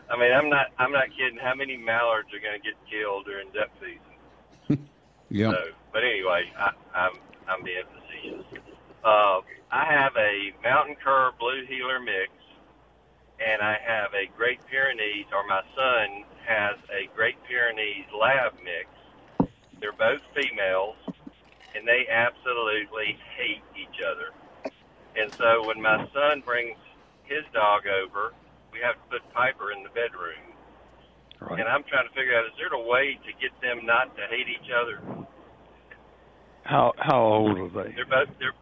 I 0.09 0.17
mean, 0.17 0.31
I'm 0.31 0.49
not, 0.49 0.67
I'm 0.79 0.91
not 0.91 1.09
kidding. 1.15 1.37
How 1.39 1.53
many 1.53 1.77
mallards 1.77 2.29
are 2.33 2.39
going 2.39 2.59
to 2.59 2.63
get 2.63 2.73
killed 2.89 3.25
during 3.25 3.49
duck 3.51 3.69
season? 3.79 4.87
Yeah. 5.29 5.51
So, 5.51 5.57
but 5.91 6.05
anyway, 6.05 6.49
I, 6.57 6.71
I'm, 6.95 7.11
I'm 7.49 7.61
being 7.61 7.83
facetious. 7.91 8.56
Uh, 9.03 9.41
I 9.71 9.85
have 9.85 10.13
a 10.15 10.51
mountain 10.63 10.95
cur 10.95 11.31
blue 11.39 11.65
heeler 11.67 11.99
mix, 11.99 12.31
and 13.39 13.61
I 13.61 13.77
have 13.85 14.13
a 14.13 14.25
Great 14.35 14.59
Pyrenees, 14.69 15.27
or 15.33 15.45
my 15.47 15.61
son 15.75 16.23
has 16.47 16.77
a 16.89 17.13
Great 17.15 17.35
Pyrenees 17.47 18.07
lab 18.17 18.53
mix. 18.63 18.89
They're 19.79 19.93
both 19.93 20.21
females, 20.33 20.97
and 21.75 21.87
they 21.87 22.07
absolutely 22.09 23.17
hate 23.37 23.63
each 23.75 24.01
other. 24.01 24.33
And 25.15 25.31
so 25.37 25.65
when 25.67 25.81
my 25.81 26.07
son 26.13 26.41
brings 26.45 26.77
his 27.25 27.43
dog 27.53 27.83
over, 27.87 28.33
we 28.71 28.79
have 28.79 28.95
to 28.95 29.05
put 29.09 29.33
Piper 29.33 29.71
in 29.71 29.83
the 29.83 29.89
bedroom. 29.89 30.53
Right. 31.39 31.59
And 31.59 31.69
I'm 31.69 31.83
trying 31.83 32.07
to 32.07 32.13
figure 32.13 32.37
out 32.37 32.45
is 32.45 32.57
there 32.57 32.73
a 32.73 32.81
way 32.81 33.19
to 33.25 33.31
get 33.37 33.53
them 33.61 33.85
not 33.85 34.15
to 34.15 34.23
hate 34.29 34.49
each 34.49 34.69
other? 34.73 35.01
How 36.63 36.93
how 36.97 37.21
old 37.21 37.57
are 37.57 37.69
they? 37.69 37.93
They're 37.93 38.05
both 38.05 38.29
they're 38.39 38.57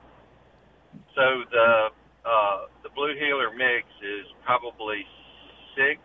so 1.15 1.43
the 1.51 1.87
uh, 2.25 2.57
the 2.83 2.89
Blue 2.95 3.13
Heeler 3.19 3.51
mix 3.51 3.85
is 4.01 4.25
probably 4.43 5.05
six, 5.75 5.99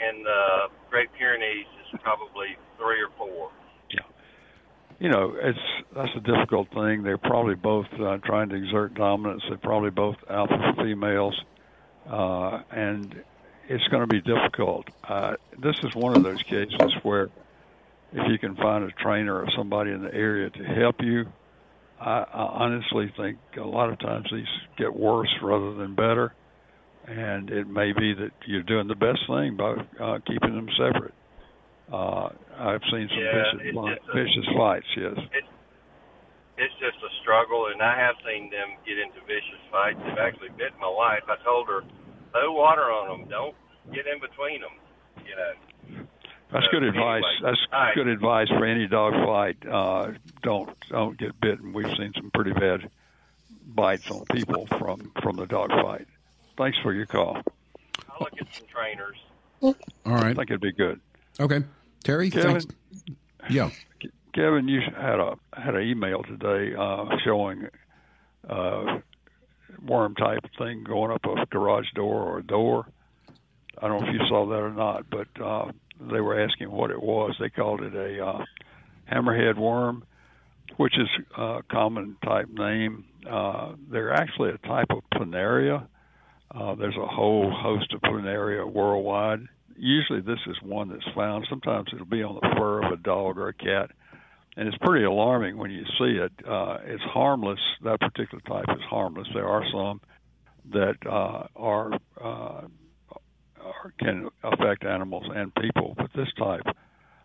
and 0.00 0.24
the 0.24 0.68
Great 0.90 1.08
Pyrenees 1.18 1.66
is 1.92 2.00
probably 2.02 2.56
three 2.78 3.02
or 3.02 3.10
four. 3.18 3.50
Yeah, 3.90 4.00
You 4.98 5.10
know, 5.10 5.36
it's 5.40 5.58
that's 5.94 6.14
a 6.16 6.20
difficult 6.20 6.68
thing. 6.72 7.02
They're 7.02 7.18
probably 7.18 7.54
both 7.54 7.86
uh, 8.00 8.18
trying 8.24 8.48
to 8.50 8.56
exert 8.56 8.94
dominance. 8.94 9.42
They're 9.48 9.58
probably 9.58 9.90
both 9.90 10.16
alpha 10.30 10.74
females, 10.78 11.38
uh, 12.08 12.62
and 12.70 13.22
it's 13.68 13.86
going 13.88 14.02
to 14.02 14.06
be 14.06 14.20
difficult. 14.22 14.88
Uh, 15.06 15.34
this 15.58 15.76
is 15.82 15.94
one 15.94 16.16
of 16.16 16.22
those 16.22 16.42
cases 16.44 16.94
where, 17.02 17.28
if 18.12 18.30
you 18.30 18.38
can 18.38 18.56
find 18.56 18.84
a 18.84 18.90
trainer 18.92 19.34
or 19.34 19.48
somebody 19.54 19.90
in 19.92 20.02
the 20.02 20.14
area 20.14 20.48
to 20.48 20.64
help 20.64 21.02
you, 21.02 21.26
I, 22.00 22.24
I 22.32 22.42
honestly 22.64 23.12
think 23.16 23.38
a 23.56 23.66
lot 23.66 23.90
of 23.90 23.98
times 23.98 24.26
these 24.32 24.46
get 24.78 24.94
worse 24.94 25.30
rather 25.42 25.74
than 25.74 25.94
better, 25.94 26.32
and 27.06 27.50
it 27.50 27.66
may 27.66 27.92
be 27.92 28.14
that 28.14 28.30
you're 28.46 28.62
doing 28.62 28.86
the 28.88 28.94
best 28.94 29.20
thing 29.26 29.56
by 29.56 29.74
uh, 30.00 30.18
keeping 30.26 30.54
them 30.54 30.68
separate. 30.78 31.14
Uh, 31.92 32.28
I've 32.58 32.84
seen 32.92 33.08
some 33.08 33.18
Yeah, 33.18 33.32
vicious, 33.32 33.60
it's 33.64 33.76
li- 33.76 33.96
a- 33.96 34.14
vicious 34.14 34.48
fights. 34.56 34.86
Yes. 34.96 35.18
It's 36.58 36.74
just 36.82 36.98
a 37.06 37.12
struggle, 37.22 37.70
and 37.70 37.78
I 37.78 37.94
have 37.94 38.18
seen 38.26 38.50
them 38.50 38.74
get 38.82 38.98
into 38.98 39.22
vicious 39.30 39.62
fights. 39.70 39.98
They've 40.02 40.18
actually 40.18 40.50
bit 40.58 40.74
my 40.82 40.90
wife. 40.90 41.22
I 41.30 41.38
told 41.46 41.70
her, 41.70 41.86
throw 42.34 42.50
water 42.50 42.90
on 42.90 43.06
them. 43.14 43.30
Don't 43.30 43.54
get 43.94 44.10
in 44.10 44.18
between 44.18 44.60
them. 44.66 44.74
You 45.22 45.38
know. 45.38 45.52
That's 46.52 46.64
So, 46.66 46.70
good 46.72 46.82
advice. 46.84 47.22
anyway, 47.26 47.38
That's 47.42 47.66
all 47.72 47.80
right. 47.80 47.94
good 47.94 48.08
advice 48.08 48.48
for 48.48 48.64
any 48.64 48.86
dog 48.86 49.12
fight. 49.26 49.56
Uh, 49.66 50.12
don't 50.42 50.70
don't 50.88 51.18
get 51.18 51.38
bitten. 51.40 51.72
We've 51.72 51.94
seen 51.96 52.12
some 52.16 52.30
pretty 52.32 52.52
bad 52.52 52.88
bites 53.66 54.10
on 54.10 54.24
people 54.32 54.66
from 54.78 55.12
from 55.22 55.36
the 55.36 55.46
dog 55.46 55.70
fight. 55.70 56.06
Thanks 56.56 56.78
for 56.82 56.92
your 56.92 57.06
call. 57.06 57.36
I'll 58.08 58.16
look 58.20 58.32
at 58.40 58.48
some 58.54 58.66
trainers. 58.66 59.16
All 59.60 59.74
right. 60.06 60.26
I 60.30 60.34
think 60.34 60.50
it'd 60.50 60.60
be 60.60 60.72
good. 60.72 61.00
Okay. 61.38 61.62
Terry, 62.02 62.30
Kevin? 62.30 62.60
thanks. 62.60 62.66
Yeah. 63.50 63.70
Kevin, 64.34 64.68
you 64.68 64.80
had 64.80 65.20
a 65.20 65.36
had 65.52 65.74
an 65.74 65.82
email 65.86 66.22
today 66.22 66.74
uh, 66.74 67.06
showing 67.24 67.68
uh, 68.48 68.98
worm 69.84 70.14
type 70.14 70.44
thing 70.56 70.84
going 70.84 71.10
up 71.12 71.24
a 71.26 71.44
garage 71.46 71.90
door 71.94 72.22
or 72.22 72.38
a 72.38 72.42
door. 72.42 72.86
I 73.80 73.86
don't 73.88 74.00
know 74.00 74.08
if 74.08 74.14
you 74.14 74.26
saw 74.28 74.46
that 74.46 74.56
or 74.56 74.72
not, 74.72 75.06
but 75.10 75.28
uh, 75.40 75.70
they 76.00 76.20
were 76.20 76.40
asking 76.40 76.70
what 76.70 76.90
it 76.90 77.02
was. 77.02 77.34
They 77.40 77.50
called 77.50 77.82
it 77.82 77.94
a 77.94 78.24
uh, 78.24 78.44
hammerhead 79.10 79.56
worm, 79.56 80.04
which 80.76 80.98
is 80.98 81.08
a 81.36 81.60
common 81.70 82.16
type 82.24 82.48
name. 82.48 83.04
Uh, 83.28 83.74
they're 83.90 84.12
actually 84.12 84.50
a 84.50 84.58
type 84.58 84.90
of 84.90 85.02
planaria. 85.14 85.86
Uh, 86.54 86.74
there's 86.76 86.96
a 86.96 87.06
whole 87.06 87.50
host 87.50 87.92
of 87.92 88.00
planaria 88.00 88.70
worldwide. 88.70 89.40
Usually, 89.76 90.20
this 90.20 90.40
is 90.46 90.56
one 90.62 90.88
that's 90.88 91.14
found. 91.14 91.46
Sometimes 91.48 91.88
it'll 91.92 92.06
be 92.06 92.22
on 92.22 92.36
the 92.36 92.54
fur 92.56 92.82
of 92.82 92.92
a 92.92 92.96
dog 92.96 93.38
or 93.38 93.48
a 93.48 93.54
cat, 93.54 93.90
and 94.56 94.66
it's 94.66 94.78
pretty 94.78 95.04
alarming 95.04 95.56
when 95.56 95.70
you 95.70 95.84
see 95.98 96.18
it. 96.18 96.32
Uh, 96.46 96.78
it's 96.84 97.02
harmless. 97.02 97.60
That 97.84 98.00
particular 98.00 98.40
type 98.40 98.76
is 98.76 98.82
harmless. 98.82 99.28
There 99.34 99.46
are 99.46 99.64
some 99.70 100.00
that 100.72 100.96
uh, 101.06 101.46
are, 101.54 101.92
uh, 102.20 102.62
can 103.98 104.28
affect 104.42 104.84
animals 104.84 105.24
and 105.34 105.54
people, 105.54 105.94
but 105.96 106.10
this 106.14 106.28
type 106.38 106.66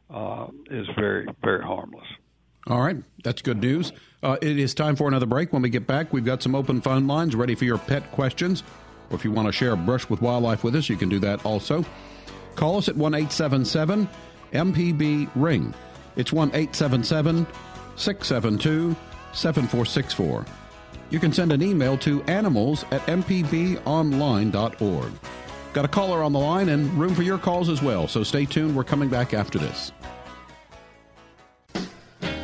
uh, 0.09 0.47
is 0.69 0.87
very 0.95 1.27
very 1.43 1.63
harmless. 1.63 2.05
All 2.67 2.81
right, 2.81 2.95
that's 3.23 3.41
good 3.41 3.61
news. 3.61 3.91
Uh, 4.21 4.37
it 4.41 4.57
is 4.57 4.73
time 4.73 4.95
for 4.95 5.07
another 5.09 5.25
break. 5.25 5.51
When 5.51 5.61
we 5.61 5.69
get 5.69 5.85
back, 5.85 6.13
we've 6.13 6.23
got 6.23 6.41
some 6.41 6.55
open 6.55 6.79
phone 6.79 7.07
lines 7.07 7.35
ready 7.35 7.55
for 7.55 7.65
your 7.65 7.77
pet 7.77 8.09
questions. 8.11 8.63
Or 9.09 9.17
if 9.17 9.25
you 9.25 9.31
want 9.31 9.47
to 9.47 9.51
share 9.51 9.73
a 9.73 9.77
brush 9.77 10.09
with 10.09 10.21
wildlife 10.21 10.63
with 10.63 10.75
us, 10.75 10.87
you 10.87 10.95
can 10.95 11.09
do 11.09 11.19
that 11.19 11.45
also. 11.45 11.83
Call 12.55 12.77
us 12.77 12.87
at 12.87 12.95
1 12.95 13.13
877 13.13 14.07
MPB 14.53 15.29
Ring. 15.35 15.73
It's 16.15 16.31
1 16.31 16.49
877 16.49 17.45
672 17.95 18.95
7464. 19.33 20.45
You 21.09 21.19
can 21.19 21.33
send 21.33 21.51
an 21.51 21.61
email 21.61 21.97
to 21.99 22.23
animals 22.23 22.85
at 22.91 23.01
mpbonline.org. 23.07 23.83
Got 25.73 25.85
a 25.85 25.87
caller 25.87 26.21
on 26.21 26.33
the 26.33 26.39
line 26.39 26.69
and 26.69 26.87
room 26.93 27.15
for 27.15 27.23
your 27.23 27.39
calls 27.39 27.67
as 27.67 27.81
well, 27.81 28.07
so 28.07 28.21
stay 28.21 28.45
tuned. 28.45 28.75
We're 28.75 28.83
coming 28.83 29.09
back 29.09 29.33
after 29.33 29.57
this. 29.57 29.91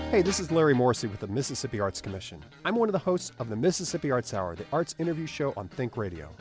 Hey, 0.10 0.24
this 0.24 0.40
is 0.40 0.52
Larry 0.52 0.74
Morrisey 0.74 1.08
with 1.08 1.20
the 1.20 1.28
Mississippi 1.28 1.80
Arts 1.80 2.02
Commission. 2.02 2.44
I'm 2.66 2.76
one 2.76 2.90
of 2.90 2.94
the 2.94 3.00
hosts 3.00 3.32
of 3.38 3.50
the 3.50 3.56
Mississippi 3.56 4.10
Arts 4.10 4.34
Hour, 4.34 4.56
the 4.56 4.66
arts 4.74 4.96
interview 4.98 5.28
show 5.28 5.54
on 5.56 5.68
Think 5.68 5.96
Radio. 5.96 6.32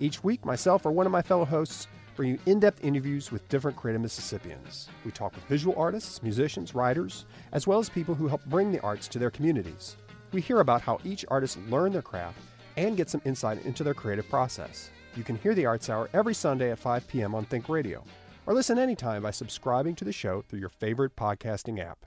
Each 0.00 0.24
week, 0.24 0.46
myself 0.46 0.86
or 0.86 0.90
one 0.90 1.04
of 1.04 1.12
my 1.12 1.20
fellow 1.20 1.44
hosts 1.44 1.86
bring 2.16 2.30
you 2.30 2.38
in 2.46 2.60
depth 2.60 2.82
interviews 2.82 3.30
with 3.30 3.46
different 3.50 3.76
creative 3.76 4.00
Mississippians. 4.00 4.88
We 5.04 5.10
talk 5.10 5.34
with 5.34 5.44
visual 5.44 5.74
artists, 5.76 6.22
musicians, 6.22 6.74
writers, 6.74 7.26
as 7.52 7.66
well 7.66 7.78
as 7.78 7.90
people 7.90 8.14
who 8.14 8.26
help 8.26 8.42
bring 8.46 8.72
the 8.72 8.80
arts 8.80 9.06
to 9.08 9.18
their 9.18 9.30
communities. 9.30 9.98
We 10.32 10.40
hear 10.40 10.60
about 10.60 10.80
how 10.80 10.98
each 11.04 11.26
artist 11.28 11.58
learned 11.68 11.94
their 11.94 12.00
craft 12.00 12.38
and 12.78 12.96
get 12.96 13.10
some 13.10 13.20
insight 13.26 13.62
into 13.66 13.84
their 13.84 13.92
creative 13.92 14.30
process. 14.30 14.88
You 15.14 15.24
can 15.24 15.36
hear 15.36 15.54
the 15.54 15.66
Arts 15.66 15.90
Hour 15.90 16.08
every 16.12 16.34
Sunday 16.34 16.70
at 16.70 16.78
5 16.78 17.06
p.m. 17.06 17.34
on 17.34 17.44
Think 17.44 17.68
Radio, 17.68 18.02
or 18.46 18.54
listen 18.54 18.78
anytime 18.78 19.22
by 19.22 19.30
subscribing 19.30 19.94
to 19.96 20.04
the 20.04 20.12
show 20.12 20.42
through 20.48 20.60
your 20.60 20.70
favorite 20.70 21.16
podcasting 21.16 21.78
app. 21.78 22.06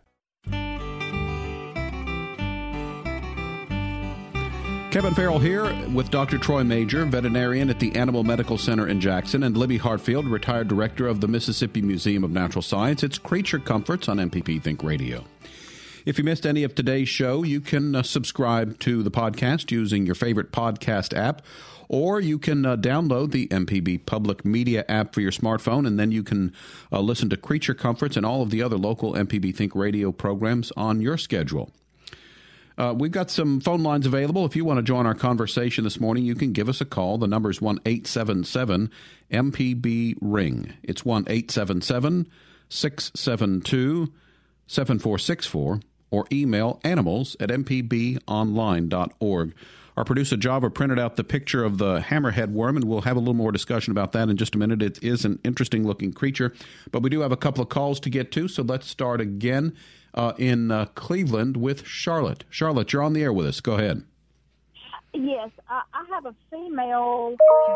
Kevin 4.91 5.13
Farrell 5.13 5.39
here 5.39 5.65
with 5.89 6.09
Dr. 6.09 6.37
Troy 6.37 6.63
Majure, 6.63 7.03
veterinarian 7.03 7.69
at 7.69 7.79
the 7.79 7.93
Animal 7.95 8.23
Medical 8.23 8.57
Center 8.57 8.87
in 8.87 9.01
Jackson, 9.01 9.43
and 9.43 9.57
Libby 9.57 9.77
Hartfield, 9.77 10.31
retired 10.31 10.69
director 10.69 11.05
of 11.05 11.19
the 11.19 11.27
Mississippi 11.27 11.81
Museum 11.81 12.23
of 12.23 12.31
Natural 12.31 12.61
Science. 12.61 13.03
It's 13.03 13.17
Creature 13.17 13.59
Comforts 13.59 14.07
on 14.07 14.17
MPB 14.17 14.63
Think 14.63 14.83
Radio. 14.83 15.25
If 16.05 16.17
you 16.17 16.23
missed 16.23 16.45
any 16.45 16.63
of 16.63 16.75
today's 16.75 17.09
show, 17.09 17.43
you 17.43 17.59
can 17.59 17.93
uh, 17.93 18.03
subscribe 18.03 18.79
to 18.79 19.03
the 19.03 19.11
podcast 19.11 19.69
using 19.69 20.05
your 20.05 20.15
favorite 20.15 20.51
podcast 20.51 21.17
app, 21.17 21.41
or 21.89 22.19
you 22.19 22.39
can 22.39 22.65
uh, 22.65 22.77
download 22.77 23.31
the 23.31 23.47
MPB 23.47 24.05
Public 24.05 24.45
Media 24.45 24.85
app 24.87 25.13
for 25.13 25.21
your 25.21 25.31
smartphone, 25.31 25.85
and 25.85 25.99
then 25.99 26.11
you 26.11 26.23
can 26.23 26.53
uh, 26.91 26.99
listen 26.99 27.29
to 27.29 27.37
Creature 27.37 27.75
Comforts 27.75 28.17
and 28.17 28.25
all 28.25 28.41
of 28.41 28.49
the 28.49 28.61
other 28.61 28.77
local 28.77 29.13
MPB 29.13 29.55
Think 29.55 29.75
Radio 29.75 30.11
programs 30.11 30.71
on 30.75 31.01
your 31.01 31.17
schedule. 31.17 31.71
Uh, 32.77 32.93
we've 32.97 33.11
got 33.11 33.31
some 33.31 33.61
phone 33.61 33.83
lines 33.83 34.05
available. 34.05 34.45
If 34.45 34.55
you 34.55 34.65
want 34.65 34.79
to 34.79 34.83
join 34.83 35.05
our 35.05 35.15
conversation 35.15 35.85
this 35.85 35.99
morning, 35.99 36.25
you 36.25 36.35
can 36.35 36.51
give 36.51 36.67
us 36.67 36.81
a 36.81 36.85
call. 36.85 37.17
The 37.17 37.27
number 37.27 37.49
is 37.49 37.61
1 37.61 37.79
877 37.85 38.91
MPB 39.31 40.15
Ring. 40.19 40.73
It's 40.83 41.05
1 41.05 41.23
877 41.27 42.27
672 42.67 44.11
7464 44.67 45.79
or 46.11 46.25
email 46.31 46.79
animals 46.83 47.35
at 47.39 47.49
mpbonline.org. 47.49 49.53
Our 49.97 50.03
producer 50.03 50.35
Java 50.35 50.69
printed 50.69 50.99
out 50.99 51.15
the 51.15 51.23
picture 51.23 51.63
of 51.63 51.77
the 51.77 51.99
hammerhead 51.99 52.49
worm, 52.49 52.75
and 52.75 52.85
we'll 52.85 53.01
have 53.01 53.15
a 53.15 53.19
little 53.19 53.33
more 53.33 53.51
discussion 53.51 53.91
about 53.91 54.11
that 54.11 54.27
in 54.27 54.35
just 54.35 54.53
a 54.53 54.57
minute. 54.57 54.81
It 54.81 55.01
is 55.01 55.23
an 55.23 55.39
interesting 55.43 55.87
looking 55.87 56.11
creature, 56.11 56.53
but 56.91 57.01
we 57.01 57.09
do 57.09 57.21
have 57.21 57.31
a 57.31 57.37
couple 57.37 57.63
of 57.63 57.69
calls 57.69 57.99
to 58.01 58.09
get 58.09 58.31
to, 58.33 58.47
so 58.49 58.61
let's 58.61 58.87
start 58.87 59.21
again 59.21 59.73
uh, 60.13 60.33
in 60.37 60.69
uh, 60.69 60.87
Cleveland 60.95 61.55
with 61.57 61.85
Charlotte. 61.87 62.43
Charlotte, 62.49 62.91
you're 62.91 63.03
on 63.03 63.13
the 63.13 63.23
air 63.23 63.31
with 63.31 63.45
us. 63.45 63.61
Go 63.61 63.75
ahead. 63.75 64.03
Yes, 65.13 65.49
I, 65.69 65.81
have 66.09 66.25
a 66.25 66.35
female 66.49 67.35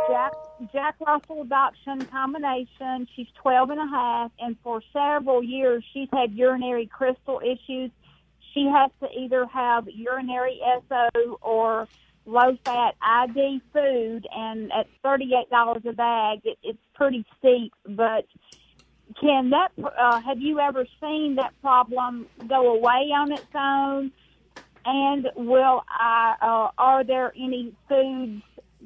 Jack 0.09 0.31
Jack 0.71 0.95
Russell 1.05 1.41
adoption 1.41 2.05
combination. 2.05 3.07
She's 3.15 3.27
12 3.41 3.71
and 3.71 3.79
a 3.79 3.87
half, 3.87 4.31
and 4.39 4.55
for 4.63 4.81
several 4.93 5.43
years 5.43 5.83
she's 5.93 6.07
had 6.13 6.33
urinary 6.33 6.85
crystal 6.85 7.41
issues. 7.43 7.91
She 8.53 8.65
has 8.65 8.91
to 9.01 9.09
either 9.11 9.45
have 9.45 9.87
urinary 9.89 10.61
SO 10.87 11.37
or 11.41 11.87
low 12.29 12.57
fat 12.63 12.95
ID 13.01 13.61
food, 13.73 14.27
and 14.31 14.71
at 14.71 14.87
$38 15.03 15.85
a 15.85 15.93
bag, 15.93 16.39
it, 16.43 16.57
it's 16.63 16.79
pretty 16.93 17.25
steep, 17.39 17.73
but 17.85 18.25
can 19.19 19.49
that 19.49 19.71
uh, 19.83 20.21
have 20.21 20.39
you 20.39 20.59
ever 20.59 20.85
seen 21.01 21.35
that 21.35 21.53
problem 21.61 22.27
go 22.47 22.75
away 22.75 23.11
on 23.11 23.31
its 23.31 23.45
own? 23.55 24.11
And 24.85 25.27
will 25.35 25.83
I, 25.89 26.35
uh, 26.41 26.69
are 26.77 27.03
there 27.03 27.33
any 27.35 27.73
foods 27.87 28.43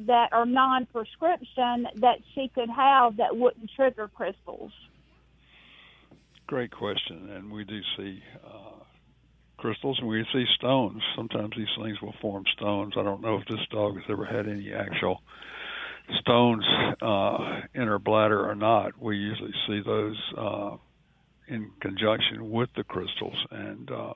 that 0.07 0.29
are 0.31 0.45
non-prescription 0.45 1.87
that 1.95 2.19
she 2.33 2.49
could 2.55 2.69
have 2.69 3.17
that 3.17 3.35
wouldn't 3.35 3.69
trigger 3.75 4.09
crystals? 4.13 4.71
Great 6.47 6.71
question 6.71 7.29
and 7.29 7.51
we 7.51 7.63
do 7.63 7.79
see 7.95 8.21
uh, 8.45 8.72
crystals 9.63 9.97
and 9.99 10.07
we 10.07 10.25
see 10.33 10.45
stones 10.57 11.01
sometimes 11.15 11.51
these 11.55 11.67
things 11.81 12.01
will 12.01 12.15
form 12.21 12.43
stones 12.57 12.93
i 12.97 13.03
don't 13.03 13.21
know 13.21 13.37
if 13.37 13.47
this 13.47 13.65
dog 13.71 13.95
has 13.95 14.03
ever 14.09 14.25
had 14.25 14.47
any 14.47 14.73
actual 14.73 15.21
stones 16.19 16.65
uh, 17.01 17.61
in 17.73 17.87
her 17.87 17.99
bladder 17.99 18.49
or 18.49 18.55
not. 18.55 18.99
We 19.01 19.17
usually 19.17 19.53
see 19.67 19.81
those 19.85 20.17
uh, 20.37 20.77
in 21.47 21.71
conjunction 21.81 22.51
with 22.51 22.69
the 22.75 22.83
crystals. 22.83 23.37
And 23.51 23.89
uh, 23.91 24.13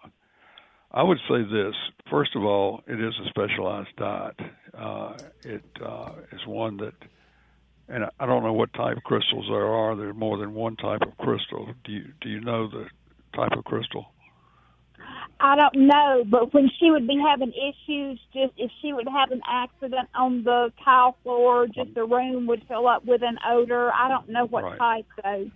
I 0.92 1.04
would 1.04 1.20
say 1.30 1.44
this 1.44 1.76
first 2.10 2.36
of 2.36 2.44
all, 2.44 2.82
it 2.88 3.00
is 3.00 3.14
a 3.26 3.30
specialized 3.30 3.96
diet. 3.98 4.40
Uh, 4.78 5.14
it 5.44 5.66
uh, 5.84 6.12
is 6.32 6.46
one 6.46 6.78
that, 6.78 6.94
and 7.90 8.06
I 8.20 8.26
don't 8.26 8.44
know 8.44 8.54
what 8.54 8.74
type 8.74 8.98
of 8.98 9.04
crystals 9.04 9.46
there 9.50 9.68
are. 9.68 9.96
There's 9.96 10.16
more 10.16 10.38
than 10.38 10.54
one 10.54 10.76
type 10.76 11.02
of 11.02 11.18
crystal. 11.18 11.74
Do 11.84 11.92
you 11.92 12.06
do 12.22 12.30
you 12.30 12.42
know 12.42 12.70
the 12.70 12.88
type 13.36 13.58
of 13.58 13.64
crystal? 13.64 14.08
I 15.40 15.56
don't 15.56 15.88
know, 15.88 16.24
but 16.30 16.54
when 16.54 16.70
she 16.80 16.90
would 16.90 17.08
be 17.08 17.18
having 17.24 17.54
issues, 17.54 18.20
just 18.34 18.54
if 18.58 18.72
she 18.82 18.94
would 18.94 19.08
have 19.08 19.32
an 19.32 19.42
accident 19.48 20.10
on 20.16 20.44
the 20.44 20.72
tile 20.84 21.16
floor, 21.24 21.68
just 21.68 21.94
the 21.94 22.06
room 22.06 22.48
would 22.48 22.64
fill 22.68 22.88
up 22.88 23.06
with 23.06 23.22
an 23.22 23.38
odor. 23.48 23.92
I 23.94 24.08
don't 24.10 24.30
know 24.30 24.46
what 24.46 24.64
Right. 24.64 24.78
type 24.80 25.06
though. 25.24 25.52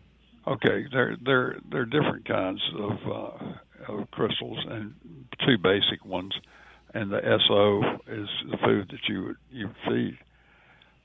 Okay, 0.48 0.88
there 0.92 1.18
there 1.24 1.58
there 1.70 1.82
are 1.82 1.86
different 1.86 2.26
kinds 2.26 2.62
of, 2.76 3.08
uh, 3.08 3.92
of 3.94 4.12
crystals, 4.12 4.64
and 4.68 4.94
two 5.46 5.58
basic 5.58 6.04
ones, 6.06 6.34
and 6.94 7.12
the 7.12 7.22
SO 7.48 7.82
is 8.08 8.30
the 8.50 8.58
food 8.58 8.90
that 8.90 9.08
you 9.08 9.24
would 9.24 9.38
you 9.52 9.70
feed. 9.88 10.18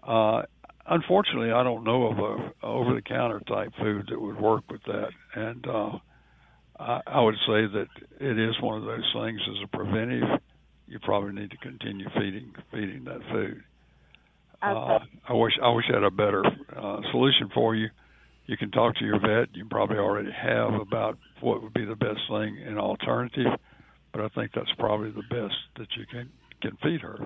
Uh, 0.02 0.42
unfortunately, 0.86 1.50
I 1.50 1.62
don't 1.62 1.84
know 1.84 2.06
of 2.06 2.18
a 2.18 2.66
over 2.66 2.94
the 2.94 3.02
counter 3.02 3.40
type 3.40 3.72
food 3.78 4.06
that 4.10 4.20
would 4.20 4.40
work 4.40 4.64
with 4.70 4.82
that, 4.84 5.10
and 5.34 5.66
uh, 5.66 5.98
I, 6.78 7.00
I 7.06 7.20
would 7.20 7.36
say 7.46 7.66
that 7.66 7.86
it 8.20 8.38
is 8.38 8.60
one 8.60 8.78
of 8.78 8.84
those 8.84 9.10
things 9.14 9.40
as 9.48 9.56
a 9.64 9.76
preventive. 9.76 10.40
You 10.86 10.98
probably 11.00 11.32
need 11.32 11.50
to 11.50 11.56
continue 11.56 12.06
feeding 12.14 12.54
feeding 12.70 13.04
that 13.04 13.20
food. 13.32 13.62
Uh, 14.62 14.98
I 15.28 15.32
wish 15.32 15.52
I 15.62 15.70
wish 15.70 15.84
I 15.90 15.94
had 15.94 16.04
a 16.04 16.10
better 16.10 16.44
uh, 16.44 17.00
solution 17.10 17.50
for 17.54 17.74
you. 17.74 17.88
You 18.46 18.56
can 18.56 18.70
talk 18.70 18.96
to 18.96 19.04
your 19.04 19.18
vet. 19.18 19.54
You 19.54 19.66
probably 19.68 19.98
already 19.98 20.30
have 20.30 20.74
about 20.74 21.18
what 21.40 21.62
would 21.62 21.74
be 21.74 21.84
the 21.84 21.96
best 21.96 22.20
thing 22.30 22.58
in 22.58 22.78
alternative, 22.78 23.58
but 24.12 24.22
I 24.22 24.28
think 24.28 24.52
that's 24.54 24.70
probably 24.78 25.10
the 25.10 25.24
best 25.28 25.54
that 25.78 25.88
you 25.96 26.06
can 26.06 26.30
can 26.62 26.76
feed 26.82 27.00
her. 27.00 27.18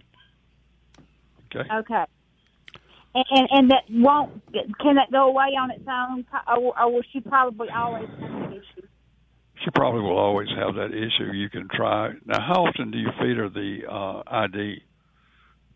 Okay. 1.55 1.69
Okay. 1.73 2.05
And, 3.15 3.25
and 3.31 3.49
and 3.51 3.71
that 3.71 3.85
won't 3.91 4.43
can 4.81 4.97
that 4.97 5.11
go 5.13 5.29
away 5.29 5.57
on 5.61 5.71
its 5.71 5.85
own, 5.89 6.25
or, 6.49 6.79
or 6.79 6.93
will 6.93 7.03
she 7.13 7.21
probably 7.21 7.69
always 7.69 8.09
have 8.21 8.31
an 8.31 8.53
issue? 8.53 8.63
She 9.65 9.71
probably 9.71 10.01
will 10.01 10.19
always 10.19 10.49
have 10.57 10.75
that 10.77 10.93
issue. 10.95 11.33
You 11.33 11.51
can 11.51 11.69
try. 11.75 12.13
Now, 12.25 12.41
how 12.41 12.65
often 12.65 12.91
do 12.91 12.99
you 12.99 13.09
feed 13.21 13.37
her 13.37 13.49
the 13.49 13.81
uh, 13.91 14.23
ID, 14.27 14.83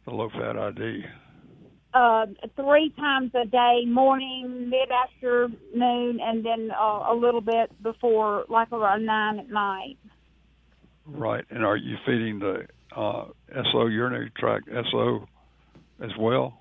the 0.06 0.10
low 0.10 0.30
fat 0.30 0.56
ID? 0.56 1.04
Uh, 1.92 2.26
three 2.56 2.92
times 2.96 3.30
a 3.34 3.46
day, 3.46 3.82
morning, 3.86 4.68
mid 4.70 4.88
afternoon, 4.90 6.18
and 6.20 6.44
then 6.44 6.70
uh, 6.72 7.12
a 7.12 7.14
little 7.14 7.40
bit 7.40 7.70
before, 7.82 8.44
like 8.48 8.72
around 8.72 9.04
nine 9.04 9.38
at 9.38 9.50
night. 9.50 9.98
Right. 11.06 11.44
And 11.50 11.64
are 11.64 11.76
you 11.76 11.96
feeding 12.06 12.38
the 12.38 12.66
uh, 12.96 13.26
SO 13.70 13.86
urinary 13.86 14.32
tract 14.36 14.68
SO 14.90 15.26
as 16.02 16.10
well? 16.18 16.58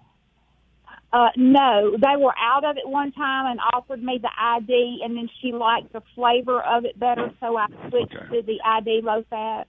Uh, 1.13 1.29
no, 1.37 1.95
they 1.95 2.17
were 2.17 2.33
out 2.39 2.65
of 2.65 2.75
it 2.75 2.89
one 2.89 3.11
time 3.11 3.45
and 3.45 3.59
offered 3.71 4.01
me 4.01 4.19
the 4.19 4.31
ID, 4.35 5.01
and 5.03 5.15
then 5.15 5.29
she 5.39 5.51
liked 5.51 5.93
the 5.93 6.01
flavor 6.15 6.59
of 6.59 6.85
it 6.85 6.99
better, 6.99 7.29
so 7.39 7.55
I 7.55 7.67
switched 7.89 8.15
Okay. 8.15 8.35
to 8.35 8.41
the 8.41 8.59
ID 8.65 9.01
low 9.03 9.23
fat. 9.29 9.67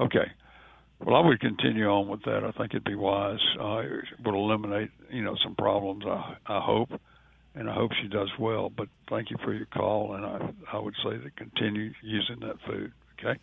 Okay. 0.00 0.30
Well, 1.04 1.16
I 1.16 1.26
would 1.26 1.38
continue 1.40 1.86
on 1.86 2.08
with 2.08 2.22
that. 2.22 2.44
I 2.44 2.52
think 2.52 2.70
it'd 2.72 2.84
be 2.84 2.94
wise. 2.94 3.40
Uh, 3.60 3.78
it 3.80 4.04
would 4.24 4.34
eliminate, 4.34 4.90
you 5.10 5.22
know, 5.22 5.36
some 5.44 5.54
problems. 5.54 6.04
I, 6.06 6.36
I 6.46 6.60
hope, 6.60 6.88
and 7.54 7.68
I 7.68 7.74
hope 7.74 7.90
she 8.00 8.08
does 8.08 8.30
well. 8.38 8.70
But 8.74 8.88
thank 9.10 9.30
you 9.30 9.36
for 9.44 9.52
your 9.52 9.66
call, 9.66 10.14
and 10.14 10.24
I, 10.24 10.50
I 10.72 10.78
would 10.78 10.94
say 11.04 11.10
to 11.10 11.30
continue 11.36 11.92
using 12.02 12.40
that 12.40 12.56
food. 12.66 12.92
Okay. 13.18 13.38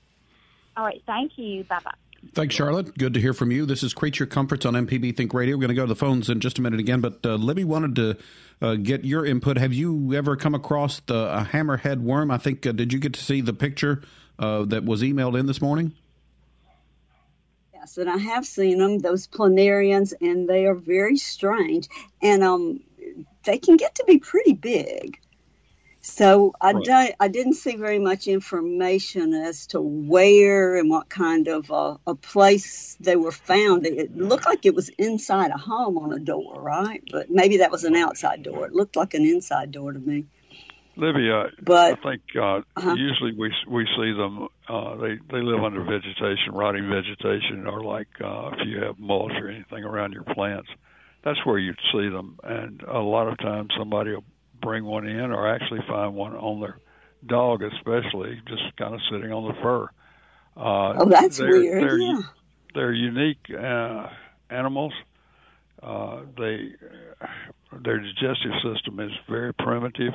All 0.76 0.86
right, 0.86 1.04
thank 1.06 1.34
you. 1.36 1.66
Bye 1.66 1.82
bye. 1.84 1.92
Thanks, 2.34 2.54
Charlotte. 2.54 2.98
Good 2.98 3.14
to 3.14 3.22
hear 3.22 3.34
from 3.34 3.52
you. 3.52 3.66
This 3.66 3.82
is 3.82 3.94
Creature 3.94 4.26
Comforts 4.26 4.66
on 4.66 4.74
MPB 4.74 5.16
Think 5.16 5.34
Radio. 5.34 5.56
We're 5.56 5.62
going 5.62 5.70
to 5.70 5.76
go 5.76 5.84
to 5.84 5.88
the 5.88 5.96
phones 5.96 6.30
in 6.30 6.42
just 6.42 6.60
a 6.60 6.62
minute 6.62 6.80
again, 6.80 7.00
but 7.00 7.20
uh, 7.26 7.36
Libby 7.36 7.64
wanted 7.64 7.96
to 7.96 8.18
uh, 8.62 8.76
get 8.76 9.06
your 9.06 9.26
input. 9.26 9.58
Have 9.58 9.74
you 9.74 10.14
ever 10.14 10.36
come 10.36 10.54
across 10.54 11.00
the 11.02 11.16
a 11.16 11.48
hammerhead 11.52 12.02
worm? 12.02 12.30
I 12.30 12.38
think, 12.38 12.66
uh, 12.66 12.74
did 12.74 12.92
you 12.92 13.00
get 13.00 13.14
to 13.14 13.24
see 13.24 13.40
the 13.40 13.54
picture 13.54 14.02
uh, 14.38 14.66
that 14.66 14.84
was 14.84 15.02
emailed 15.02 15.40
in 15.40 15.46
this 15.46 15.62
morning? 15.62 15.94
Yes, 17.74 17.98
and 17.98 18.10
I 18.10 18.18
have 18.18 18.46
seen 18.46 18.80
them, 18.80 19.00
those 19.00 19.28
planarians, 19.28 20.14
and 20.20 20.48
they 20.48 20.66
are 20.66 20.76
very 20.76 21.16
strange. 21.16 21.88
And 22.22 22.44
um, 22.44 22.82
they 23.46 23.60
can 23.60 23.78
get 23.78 23.96
to 23.96 24.04
be 24.06 24.20
pretty 24.20 24.54
big. 24.54 25.20
So 26.10 26.54
I 26.60 26.74
Right. 26.74 26.84
don't, 26.84 27.16
I 27.20 27.28
didn't 27.28 27.54
see 27.54 27.76
very 27.76 28.00
much 28.00 28.28
information 28.28 29.34
as 29.34 29.68
to 29.68 29.80
where 29.82 30.76
and 30.78 30.90
what 30.90 31.08
kind 31.10 31.48
of 31.48 31.72
uh, 31.72 31.98
a 32.08 32.16
place 32.16 32.98
they 33.00 33.16
were 33.16 33.32
found. 33.32 33.86
It 33.86 34.18
looked 34.18 34.46
like 34.46 34.66
it 34.66 34.76
was 34.76 34.90
inside 34.90 35.52
a 35.52 35.58
home 35.58 35.98
on 35.98 36.12
a 36.12 36.20
door, 36.20 36.62
right? 36.62 37.02
But 37.12 37.30
maybe 37.30 37.58
that 37.58 37.72
was 37.72 37.84
an 37.84 37.96
outside 37.96 38.44
door. 38.44 38.66
It 38.66 38.74
looked 38.74 38.96
like 38.96 39.14
an 39.14 39.24
inside 39.26 39.72
door 39.72 39.94
to 39.94 40.00
me. 40.00 40.26
Libby, 40.98 41.32
uh, 41.32 41.48
But- 41.62 42.00
I 42.00 42.10
think 42.10 42.22
uh, 42.36 42.62
Uh-huh. 42.76 42.96
usually 42.98 43.34
we 43.34 43.54
we 43.70 43.86
see 43.98 44.12
them. 44.12 44.48
Uh, 44.68 44.96
they 44.98 45.18
they 45.32 45.42
live 45.42 45.64
under 45.64 45.82
vegetation, 45.84 46.54
rotting 46.54 46.90
vegetation, 46.90 47.68
or 47.68 47.82
like 47.84 48.10
uh, 48.20 48.50
if 48.54 48.68
you 48.68 48.82
have 48.84 49.00
mulch 49.00 49.32
or 49.40 49.50
anything 49.50 49.86
around 49.86 50.12
your 50.12 50.24
plants, 50.24 50.70
that's 51.24 51.40
where 51.46 51.58
you'd 51.58 51.80
see 51.94 52.10
them. 52.10 52.38
And 52.44 52.82
a 52.82 53.00
lot 53.00 53.28
of 53.30 53.38
times 53.38 53.70
somebody 53.78 54.12
will 54.12 54.26
bring 54.62 54.84
one 54.86 55.08
in, 55.08 55.32
or 55.32 55.48
actually 55.48 55.82
find 55.88 56.16
one 56.16 56.36
on 56.36 56.60
their 56.62 56.78
dog, 57.26 57.62
especially 57.64 58.42
just 58.48 58.76
kind 58.78 58.94
of 58.94 59.02
sitting 59.12 59.32
on 59.32 59.48
the 59.48 59.62
fur. 59.62 59.88
Uh, 60.58 60.94
Oh, 60.98 61.10
that's 61.10 61.38
they're, 61.38 61.50
weird, 61.50 61.84
They're, 61.84 61.98
yeah. 61.98 62.22
they're 62.76 62.94
unique 62.94 63.40
uh, 63.58 64.08
animals. 64.50 64.94
Uh, 65.82 66.22
they 66.38 66.72
their 67.84 68.00
digestive 68.00 68.52
system 68.64 69.00
is 69.00 69.12
very 69.30 69.54
primitive. 69.54 70.14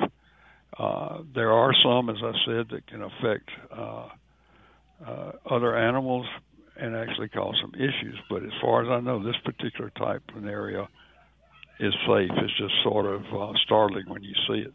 Uh, 0.77 1.19
there 1.33 1.51
are 1.51 1.73
some, 1.83 2.09
as 2.09 2.17
I 2.21 2.33
said, 2.45 2.69
that 2.69 2.87
can 2.87 3.01
affect 3.01 3.49
uh, 3.71 4.09
uh, 5.05 5.31
other 5.49 5.77
animals 5.77 6.27
and 6.77 6.95
actually 6.95 7.29
cause 7.29 7.55
some 7.61 7.73
issues. 7.75 8.17
But 8.29 8.43
as 8.43 8.51
far 8.61 8.83
as 8.83 8.89
I 8.89 8.99
know, 8.99 9.23
this 9.23 9.37
particular 9.45 9.89
type 9.91 10.23
of 10.35 10.45
area 10.45 10.87
is 11.79 11.93
safe. 12.07 12.31
It's 12.37 12.57
just 12.57 12.73
sort 12.83 13.05
of 13.05 13.23
uh, 13.33 13.53
startling 13.63 14.05
when 14.07 14.23
you 14.23 14.33
see 14.47 14.59
it. 14.59 14.73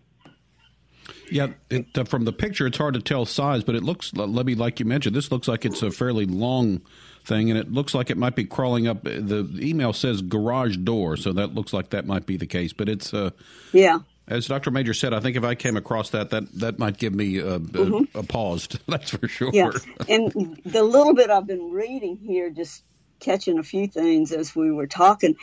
Yeah, 1.31 1.49
it, 1.71 1.87
uh, 1.97 2.05
from 2.05 2.25
the 2.25 2.33
picture, 2.33 2.67
it's 2.67 2.77
hard 2.79 2.95
to 2.95 3.01
tell 3.01 3.25
size, 3.25 3.65
but 3.65 3.75
it 3.75 3.83
looks, 3.83 4.13
Libby, 4.15 4.55
like 4.55 4.79
you 4.81 4.87
mentioned, 4.87 5.17
this 5.17 5.33
looks 5.33 5.49
like 5.49 5.65
it's 5.65 5.83
a 5.83 5.91
fairly 5.91 6.27
long 6.27 6.83
thing, 7.25 7.51
and 7.51 7.59
it 7.59 7.73
looks 7.73 7.95
like 7.95 8.11
it 8.11 8.17
might 8.17 8.37
be 8.37 8.45
crawling 8.45 8.87
up. 8.87 9.03
The 9.05 9.49
email 9.61 9.93
says 9.93 10.23
garage 10.23 10.77
door, 10.77 11.17
so 11.17 11.33
that 11.33 11.55
looks 11.55 11.73
like 11.73 11.91
that 11.91 12.07
might 12.07 12.27
be 12.27 12.37
the 12.37 12.47
case. 12.47 12.73
But 12.73 12.89
it's, 12.89 13.13
uh, 13.15 13.31
Yeah. 13.73 14.01
as 14.29 14.47
Dr. 14.47 14.71
Majure 14.71 14.95
said, 14.95 15.13
I 15.15 15.21
think 15.21 15.37
if 15.37 15.43
I 15.45 15.55
came 15.55 15.77
across 15.77 16.11
that, 16.11 16.31
that 16.31 16.53
that 16.61 16.79
might 16.79 16.99
give 16.99 17.15
me 17.15 17.39
a, 17.39 17.55
a, 17.57 17.61
Mhm. 17.61 18.15
a 18.15 18.23
pause. 18.23 18.69
That's 18.87 19.11
for 19.11 19.27
sure. 19.27 19.51
Yeah, 19.53 19.71
and 20.09 20.61
the 20.65 20.83
little 20.85 21.15
bit 21.15 21.31
I've 21.31 21.47
been 21.47 21.71
reading 21.73 22.17
here, 22.19 22.51
just 22.51 22.85
catching 23.21 23.59
a 23.59 23.63
few 23.63 23.87
things 23.87 24.33
as 24.33 24.55
we 24.55 24.71
were 24.71 24.87
talking. 24.87 25.37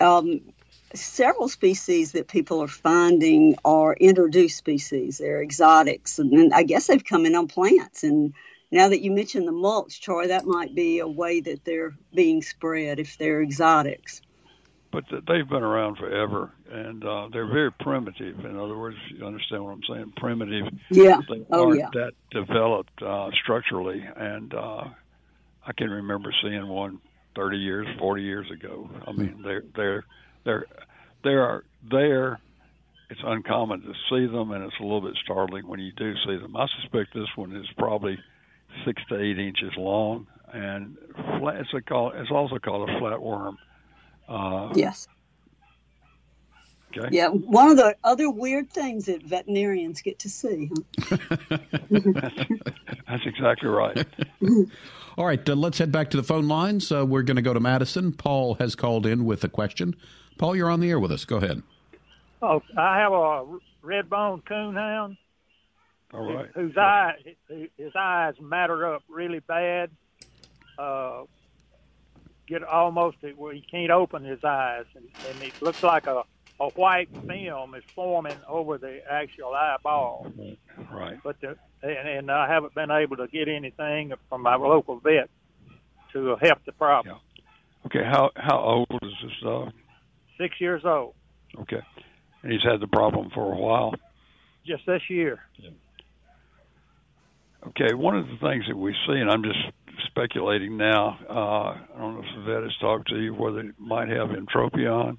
Um, 0.00 0.40
several 0.94 1.48
species 1.48 2.12
that 2.12 2.28
people 2.28 2.62
are 2.62 2.68
finding 2.68 3.56
are 3.64 3.94
introduced 3.94 4.56
species. 4.56 5.18
They're 5.18 5.42
exotics, 5.42 6.18
and, 6.18 6.52
I 6.54 6.62
guess 6.62 6.86
they've 6.86 7.04
come 7.04 7.26
in 7.26 7.34
on 7.34 7.48
plants. 7.48 8.04
And 8.04 8.34
now 8.70 8.88
that 8.88 9.02
you 9.02 9.10
mentioned 9.10 9.46
the 9.46 9.52
mulch, 9.52 10.00
Troy, 10.00 10.28
that 10.28 10.46
might 10.46 10.74
be 10.74 10.98
a 11.00 11.06
way 11.08 11.40
that 11.40 11.64
they're 11.64 11.94
being 12.14 12.42
spread 12.42 12.98
if 13.00 13.18
they're 13.18 13.42
exotics. 13.42 14.20
But 14.92 15.04
they've 15.10 15.48
been 15.48 15.64
around 15.64 15.96
forever, 15.98 16.52
and 16.70 17.04
uh, 17.04 17.28
they're 17.32 17.48
very 17.50 17.72
primitive. 17.72 18.44
In 18.44 18.56
other 18.56 18.78
words, 18.78 18.96
if 19.10 19.18
you 19.18 19.26
understand 19.26 19.64
what 19.64 19.72
I'm 19.72 19.82
saying, 19.88 20.12
primitive. 20.16 20.72
Yeah. 20.90 21.20
They 21.28 21.44
Oh, 21.50 21.66
aren't 21.66 21.80
yeah. 21.80 21.88
that 21.94 22.12
developed 22.30 23.02
uh, 23.02 23.30
structurally, 23.42 24.06
and 24.16 24.54
uh, 24.54 24.84
I 25.66 25.72
can 25.76 25.90
remember 25.90 26.32
seeing 26.42 26.68
one 26.68 27.00
30 27.34 27.56
years, 27.56 27.88
40 27.98 28.22
years 28.22 28.48
ago. 28.52 28.88
I 29.04 29.10
mean, 29.10 29.42
they're 29.42 29.64
they're 29.74 30.04
they're 30.44 30.66
they 31.22 31.30
are 31.30 31.64
there. 31.90 32.40
It's 33.10 33.20
uncommon 33.24 33.82
to 33.82 33.92
see 34.10 34.26
them, 34.26 34.50
and 34.50 34.64
it's 34.64 34.74
a 34.80 34.82
little 34.82 35.02
bit 35.02 35.14
startling 35.22 35.68
when 35.68 35.78
you 35.78 35.92
do 35.92 36.14
see 36.26 36.36
them. 36.36 36.56
I 36.56 36.66
suspect 36.80 37.14
this 37.14 37.28
one 37.36 37.54
is 37.54 37.66
probably 37.76 38.18
six 38.84 39.02
to 39.10 39.20
eight 39.20 39.38
inches 39.38 39.72
long, 39.76 40.26
and 40.52 40.96
flat, 41.38 41.56
it's 41.56 41.74
a 41.74 41.82
call. 41.82 42.12
It's 42.14 42.30
also 42.30 42.58
called 42.58 42.88
a 42.88 42.92
flatworm. 42.94 43.56
Uh, 44.28 44.72
Yes. 44.74 45.06
Okay. 46.96 47.08
Yeah, 47.10 47.28
one 47.28 47.70
of 47.70 47.76
the 47.76 47.96
other 48.04 48.30
weird 48.30 48.70
things 48.70 49.06
that 49.06 49.22
veterinarians 49.22 50.00
get 50.00 50.20
to 50.20 50.30
see. 50.30 50.70
Huh? 51.00 51.16
That's 53.08 53.26
exactly 53.26 53.68
right. 53.68 54.06
All 55.18 55.26
right, 55.26 55.48
uh, 55.48 55.54
let's 55.54 55.78
head 55.78 55.90
back 55.90 56.10
to 56.10 56.16
the 56.16 56.22
phone 56.22 56.46
lines. 56.46 56.92
Uh, 56.92 57.04
we're 57.04 57.22
going 57.22 57.36
to 57.36 57.42
go 57.42 57.52
to 57.52 57.60
Madison. 57.60 58.12
Paul 58.12 58.54
has 58.54 58.74
called 58.76 59.06
in 59.06 59.24
with 59.24 59.42
a 59.44 59.48
question. 59.48 59.96
Paul, 60.38 60.56
you're 60.56 60.70
on 60.70 60.80
the 60.80 60.90
air 60.90 60.98
with 61.00 61.12
us. 61.12 61.24
Go 61.24 61.36
ahead. 61.36 61.62
Oh, 62.42 62.62
I 62.76 62.98
have 62.98 63.12
a 63.12 63.46
red 63.82 64.10
bone 64.10 64.42
coonhound 64.42 65.16
All 66.12 66.34
right. 66.34 66.50
whose 66.54 66.76
eye 66.76 67.14
his 67.76 67.92
eyes 67.96 68.34
matter 68.40 68.94
up 68.94 69.02
really 69.08 69.40
bad. 69.40 69.90
Uh, 70.78 71.22
get 72.46 72.62
almost 72.62 73.16
where 73.36 73.54
he 73.54 73.60
can't 73.62 73.90
open 73.90 74.24
his 74.24 74.42
eyes, 74.44 74.84
and, 74.94 75.06
and 75.30 75.42
it 75.42 75.62
looks 75.62 75.82
like 75.82 76.06
a 76.06 76.24
a 76.60 76.68
white 76.70 77.08
film 77.26 77.74
is 77.74 77.82
forming 77.94 78.36
over 78.48 78.78
the 78.78 79.00
actual 79.10 79.52
eyeball. 79.54 80.32
Right. 80.92 81.18
But 81.22 81.40
the, 81.40 81.56
and, 81.82 82.08
and 82.08 82.30
I 82.30 82.46
haven't 82.46 82.74
been 82.74 82.90
able 82.90 83.16
to 83.16 83.26
get 83.26 83.48
anything 83.48 84.12
from 84.28 84.42
my 84.42 84.54
local 84.54 85.00
vet 85.00 85.28
to 86.12 86.36
help 86.36 86.64
the 86.64 86.72
problem. 86.72 87.18
Okay. 87.86 88.04
How 88.04 88.30
how 88.36 88.58
old 88.58 89.02
is 89.02 89.12
this 89.22 89.32
dog? 89.42 89.72
Six 90.38 90.60
years 90.60 90.82
old, 90.84 91.14
Okay. 91.60 91.80
And 92.42 92.52
he's 92.52 92.62
had 92.62 92.80
the 92.80 92.88
problem 92.88 93.30
for 93.34 93.52
a 93.52 93.56
while. 93.56 93.94
just 94.66 94.84
this 94.86 95.02
year. 95.08 95.40
Okay, 97.68 97.94
one 97.94 98.16
of 98.16 98.26
the 98.26 98.36
things 98.42 98.64
that 98.68 98.76
we 98.76 98.92
see, 99.06 99.14
and 99.14 99.30
I'm 99.30 99.42
just 99.42 99.58
speculating 100.06 100.76
now, 100.76 101.18
uh, 101.28 101.34
I 101.34 101.98
don't 101.98 102.14
know 102.14 102.20
if 102.20 102.36
the 102.36 102.52
vet 102.52 102.62
has 102.62 102.76
talked 102.80 103.08
to 103.08 103.16
you, 103.18 103.32
whether 103.32 103.60
it 103.60 103.74
might 103.78 104.08
have 104.08 104.28
entropion, 104.30 105.16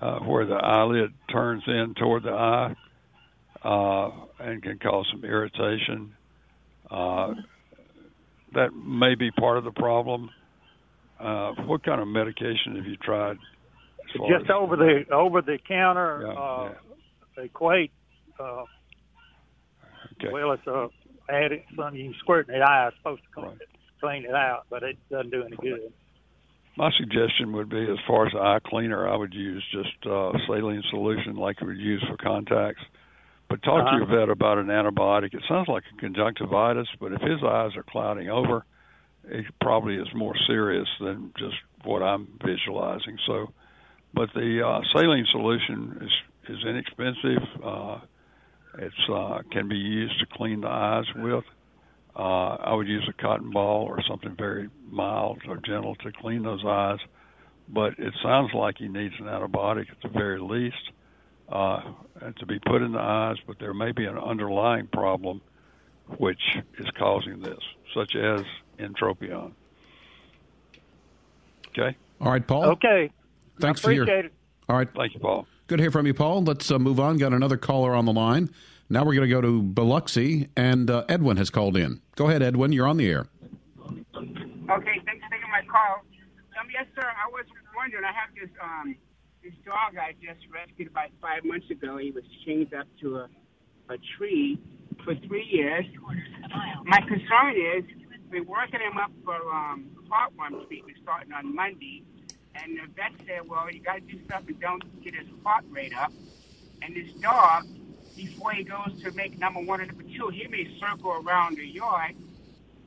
uh, 0.00 0.18
where 0.20 0.46
the 0.46 0.54
eyelid 0.54 1.12
turns 1.30 1.62
in 1.68 1.94
toward 1.96 2.24
the 2.24 2.30
eye 2.32 2.74
uh, 3.62 4.10
and 4.40 4.62
can 4.62 4.78
cause 4.78 5.06
some 5.12 5.24
irritation. 5.24 6.14
Uh, 6.90 7.34
that 8.54 8.74
may 8.74 9.14
be 9.14 9.30
part 9.30 9.58
of 9.58 9.64
the 9.64 9.70
problem. 9.70 10.30
Uh, 11.20 11.52
what 11.66 11.84
kind 11.84 12.00
of 12.00 12.08
medication 12.08 12.74
have 12.76 12.86
you 12.86 12.96
tried? 12.96 13.36
Far 14.18 14.28
Just 14.28 14.44
as- 14.44 14.50
over 14.50 14.76
the 14.76 15.04
over 15.12 15.42
the 15.42 15.58
counter 15.66 16.22
Yeah, 16.26 16.32
uh, 16.32 16.74
equate. 17.42 17.92
Uh, 18.38 18.64
Okay. 20.22 20.32
Well, 20.32 20.52
it's 20.52 20.66
a 20.66 20.88
added 21.30 21.62
something 21.76 21.94
you 22.00 22.12
squirt 22.18 22.48
in 22.48 22.58
the 22.58 22.64
eye. 22.64 22.88
It's 22.88 22.96
supposed 22.98 23.22
to 23.22 23.28
clean, 23.40 23.58
clean 24.00 24.24
it 24.24 24.34
out, 24.34 24.64
but 24.68 24.82
it 24.82 24.98
doesn't 25.10 25.30
do 25.30 25.42
any 25.44 25.56
good. 25.56 25.92
My 26.76 26.90
suggestion 26.98 27.52
would 27.52 27.68
be, 27.70 27.82
as 27.90 27.98
far 28.06 28.26
as 28.26 28.34
eye 28.34 28.58
cleaner, 28.64 29.08
I 29.08 29.16
would 29.16 29.32
use 29.32 29.64
just 29.72 30.06
uh, 30.06 30.32
saline 30.46 30.82
solution 30.90 31.36
like 31.36 31.60
you 31.60 31.68
would 31.68 31.78
use 31.78 32.04
for 32.08 32.16
contacts. 32.16 32.82
But 33.48 33.62
talk 33.62 33.86
to 33.86 33.96
your 33.96 34.02
Uh-huh. 34.04 34.16
vet 34.26 34.28
about 34.28 34.58
an 34.58 34.66
antibiotic. 34.66 35.32
It 35.34 35.42
sounds 35.48 35.68
like 35.68 35.84
a 35.92 36.00
conjunctivitis, 36.00 36.88
but 37.00 37.12
if 37.12 37.20
his 37.22 37.42
eyes 37.42 37.76
are 37.76 37.82
clouding 37.82 38.28
over, 38.28 38.64
it 39.24 39.46
probably 39.60 39.94
is 39.96 40.12
more 40.14 40.34
serious 40.46 40.88
than 41.00 41.32
just 41.38 41.56
what 41.84 42.02
I'm 42.02 42.28
visualizing. 42.44 43.18
So, 43.26 43.52
but 44.12 44.28
the 44.34 44.66
uh, 44.66 44.80
saline 44.92 45.26
solution 45.30 45.98
is 46.02 46.54
is 46.56 46.64
inexpensive. 46.64 47.42
Uh, 47.62 47.98
it's 48.78 49.08
uh, 49.12 49.42
can 49.50 49.68
be 49.68 49.76
used 49.76 50.18
to 50.20 50.26
clean 50.26 50.62
the 50.62 50.68
eyes 50.68 51.04
with. 51.16 51.44
Uh, 52.16 52.56
I 52.56 52.74
would 52.74 52.88
use 52.88 53.08
a 53.08 53.22
cotton 53.22 53.50
ball 53.50 53.84
or 53.84 54.02
something 54.08 54.34
very 54.36 54.68
mild 54.88 55.38
or 55.46 55.58
gentle 55.58 55.94
to 55.96 56.12
clean 56.12 56.42
those 56.42 56.64
eyes. 56.66 56.98
but 57.68 57.98
it 57.98 58.12
sounds 58.22 58.52
like 58.52 58.78
he 58.78 58.88
needs 58.88 59.14
an 59.20 59.26
antibiotic 59.26 59.90
at 59.90 60.00
the 60.02 60.08
very 60.08 60.40
least 60.40 60.90
uh, 61.48 61.80
to 62.38 62.46
be 62.46 62.58
put 62.58 62.82
in 62.82 62.92
the 62.92 62.98
eyes. 62.98 63.36
But 63.46 63.58
there 63.60 63.74
may 63.74 63.92
be 63.92 64.06
an 64.06 64.18
underlying 64.18 64.88
problem 64.88 65.40
which 66.18 66.40
is 66.78 66.86
causing 66.98 67.40
this, 67.40 67.60
such 67.94 68.16
as 68.16 68.40
entropion. 68.78 69.52
Okay. 71.68 71.96
All 72.20 72.32
right, 72.32 72.44
Paul. 72.44 72.64
Okay. 72.72 73.10
Thanks 73.60 73.80
for 73.80 73.92
your. 73.92 74.08
it. 74.08 74.32
All 74.68 74.76
right. 74.76 74.88
Thank 74.96 75.14
you, 75.14 75.20
Paul. 75.20 75.46
Good 75.66 75.78
to 75.78 75.82
hear 75.82 75.90
from 75.90 76.06
you, 76.06 76.14
Paul. 76.14 76.42
Let's 76.42 76.70
uh, 76.70 76.78
move 76.78 76.98
on. 77.00 77.18
Got 77.18 77.32
another 77.32 77.56
caller 77.56 77.94
on 77.94 78.04
the 78.04 78.12
line. 78.12 78.50
Now 78.88 79.04
we're 79.04 79.14
going 79.14 79.28
to 79.28 79.34
go 79.34 79.40
to 79.40 79.62
Biloxi, 79.62 80.48
and 80.56 80.90
uh, 80.90 81.04
Edwin 81.08 81.36
has 81.36 81.48
called 81.48 81.76
in. 81.76 82.00
Go 82.16 82.28
ahead, 82.28 82.42
Edwin. 82.42 82.72
You're 82.72 82.88
on 82.88 82.96
the 82.96 83.08
air. 83.08 83.26
Okay, 83.78 83.96
thanks 84.16 85.24
for 85.24 85.30
taking 85.30 85.50
my 85.50 85.62
call. 85.70 86.02
Um, 86.58 86.66
yes, 86.72 86.86
sir. 86.94 87.02
I 87.06 87.30
was 87.30 87.44
wondering. 87.76 88.04
I 88.04 88.12
have 88.12 88.34
this 88.34 88.50
um 88.62 88.96
this 89.42 89.54
dog 89.64 89.96
I 89.96 90.12
just 90.20 90.44
rescued 90.52 90.88
about 90.88 91.08
five 91.20 91.44
months 91.44 91.70
ago. 91.70 91.96
He 91.96 92.10
was 92.10 92.24
chained 92.44 92.74
up 92.74 92.86
to 93.00 93.16
a 93.16 93.28
a 93.90 93.96
tree 94.16 94.58
for 95.04 95.14
three 95.26 95.46
years. 95.50 95.84
My 96.84 97.00
concern 97.00 97.54
is 97.56 97.84
we're 98.30 98.44
working 98.44 98.80
him 98.80 98.98
up 98.98 99.10
for 99.24 99.34
um, 99.50 99.90
heartworm 100.08 100.66
treatment 100.68 100.96
starting 101.02 101.32
on 101.32 101.54
Monday, 101.54 102.04
and 102.54 102.76
the 102.78 102.86
vet 102.94 103.12
said, 103.26 103.48
"Well, 103.48 103.70
you 103.70 103.80
got 103.82 103.94
to 103.96 104.00
do 104.00 104.18
something. 104.30 104.56
Don't 104.60 104.82
get 105.04 105.14
his 105.14 105.28
heart 105.44 105.64
rate 105.70 105.92
up." 105.94 106.12
And 106.82 106.96
this 106.96 107.08
dog, 107.22 107.68
before 108.16 108.52
he 108.52 108.64
goes 108.64 108.92
to 109.04 109.12
make 109.12 109.38
number 109.38 109.60
one 109.60 109.80
and 109.80 109.88
number 109.88 110.04
two, 110.04 110.30
he 110.32 110.46
may 110.48 110.66
circle 110.80 111.12
around 111.12 111.58
the 111.58 111.66
yard, 111.66 112.16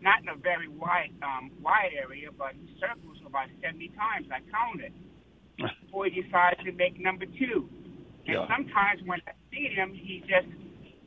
not 0.02 0.22
in 0.22 0.30
a 0.30 0.36
very 0.38 0.68
wide 0.68 1.14
um, 1.24 1.52
wide 1.62 1.94
area, 1.98 2.30
but 2.38 2.54
he 2.56 2.68
circles 2.80 3.18
about 3.26 3.50
70 3.62 3.90
times. 3.98 4.28
I 4.32 4.42
counted 4.52 4.94
before 5.58 6.06
he 6.08 6.22
decides 6.22 6.60
to 6.66 6.72
make 6.74 7.00
number 7.00 7.26
two. 7.26 7.70
And 8.28 8.40
Yeah. 8.40 8.48
sometimes 8.48 9.02
when 9.06 9.22
I 9.28 9.34
see 9.52 9.70
him, 9.70 9.94
he 9.94 10.22
just 10.22 10.48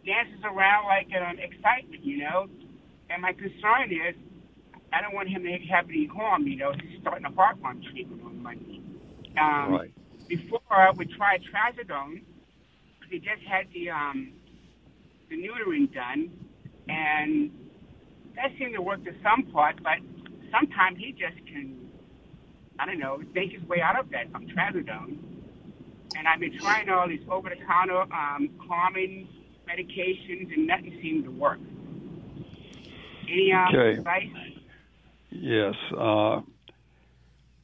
dances 0.07 0.43
around 0.45 0.87
like 0.87 1.09
an 1.13 1.39
excitement, 1.39 2.05
you 2.05 2.19
know. 2.19 2.49
And 3.11 3.23
my 3.23 3.33
concern 3.33 3.93
is, 3.93 4.17
I 4.97 5.03
don't 5.03 5.15
want 5.15 5.29
him 5.29 5.43
to 5.43 5.59
have 5.71 5.85
any 5.91 6.07
harm, 6.07 6.47
you 6.47 6.57
know. 6.57 6.73
He's 6.73 7.01
starting 7.03 7.27
a 7.27 7.31
heartworm 7.31 7.83
treatment 7.93 8.23
on 8.25 8.43
Monday. 8.43 8.81
Um, 9.39 9.73
Right. 9.73 9.93
Before 10.27 10.61
we 10.97 11.05
tried 11.17 11.43
trazodone, 11.53 12.23
they 13.11 13.19
just 13.19 13.43
had 13.47 13.67
the 13.73 13.91
um, 13.91 14.33
the 15.29 15.37
neutering 15.37 15.93
done, 15.95 16.33
and 16.89 17.53
that 18.35 18.51
seemed 18.59 18.75
to 18.75 18.83
work 18.83 19.05
to 19.05 19.13
some 19.23 19.45
part, 19.53 19.81
but 19.85 19.99
sometimes 20.51 20.99
he 20.99 21.13
just 21.13 21.37
can, 21.47 21.77
I 22.81 22.87
don't 22.87 22.99
know, 22.99 23.21
think 23.35 23.53
his 23.53 23.63
way 23.69 23.81
out 23.81 23.99
of 23.99 24.11
that 24.11 24.33
from 24.33 24.47
trazodone. 24.49 25.19
And 26.17 26.27
I've 26.27 26.41
been 26.41 26.59
trying 26.59 26.89
all 26.89 27.07
these 27.07 27.21
over-the-counter 27.31 28.01
um, 28.13 28.49
calming 28.67 29.29
medications, 29.69 30.53
and 30.53 30.67
nothing 30.67 30.99
seemed 31.03 31.25
to 31.25 31.31
work. 31.31 31.61
Any 33.29 33.53
um, 33.53 33.69
Okay. 33.69 33.99
advice? 33.99 34.46
Yes. 35.41 35.75
Uh, 35.97 36.41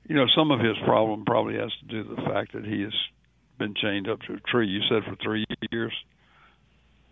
you 0.08 0.16
know, 0.16 0.26
some 0.36 0.50
of 0.50 0.60
his 0.60 0.76
problem 0.84 1.24
probably 1.24 1.54
has 1.54 1.70
to 1.80 1.86
do 1.86 2.08
with 2.08 2.16
the 2.16 2.22
fact 2.24 2.52
that 2.54 2.64
he 2.64 2.82
has 2.82 2.92
been 3.58 3.74
chained 3.74 4.08
up 4.08 4.20
to 4.22 4.34
a 4.34 4.40
tree. 4.40 4.68
You 4.68 4.80
said 4.88 5.04
for 5.08 5.16
three 5.22 5.44
years, 5.70 5.92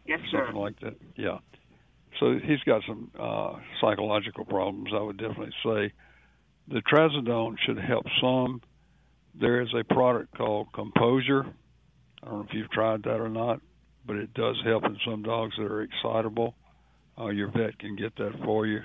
Yes, 0.06 0.20
sir. 0.30 0.44
something 0.46 0.60
like 0.60 0.80
that. 0.80 0.96
Yeah. 1.16 1.38
So 2.18 2.34
he's 2.44 2.60
got 2.66 2.82
some 2.86 3.10
uh, 3.18 3.54
psychological 3.80 4.44
problems. 4.44 4.90
I 4.94 5.00
would 5.00 5.16
definitely 5.16 5.52
say 5.64 5.92
the 6.68 6.82
trazodone 6.82 7.56
should 7.64 7.78
help 7.78 8.04
some. 8.20 8.60
There 9.40 9.60
is 9.62 9.68
a 9.78 9.84
product 9.84 10.36
called 10.36 10.72
Composure. 10.74 11.46
I 12.22 12.26
don't 12.26 12.40
know 12.40 12.46
if 12.48 12.52
you've 12.54 12.70
tried 12.70 13.04
that 13.04 13.20
or 13.20 13.28
not, 13.28 13.60
but 14.04 14.16
it 14.16 14.34
does 14.34 14.56
help 14.64 14.84
in 14.84 14.98
some 15.08 15.22
dogs 15.22 15.54
that 15.56 15.64
are 15.70 15.82
excitable. 15.82 16.54
Uh, 17.18 17.28
your 17.28 17.48
vet 17.50 17.78
can 17.78 17.96
get 17.96 18.16
that 18.16 18.32
for 18.44 18.66
you. 18.66 18.80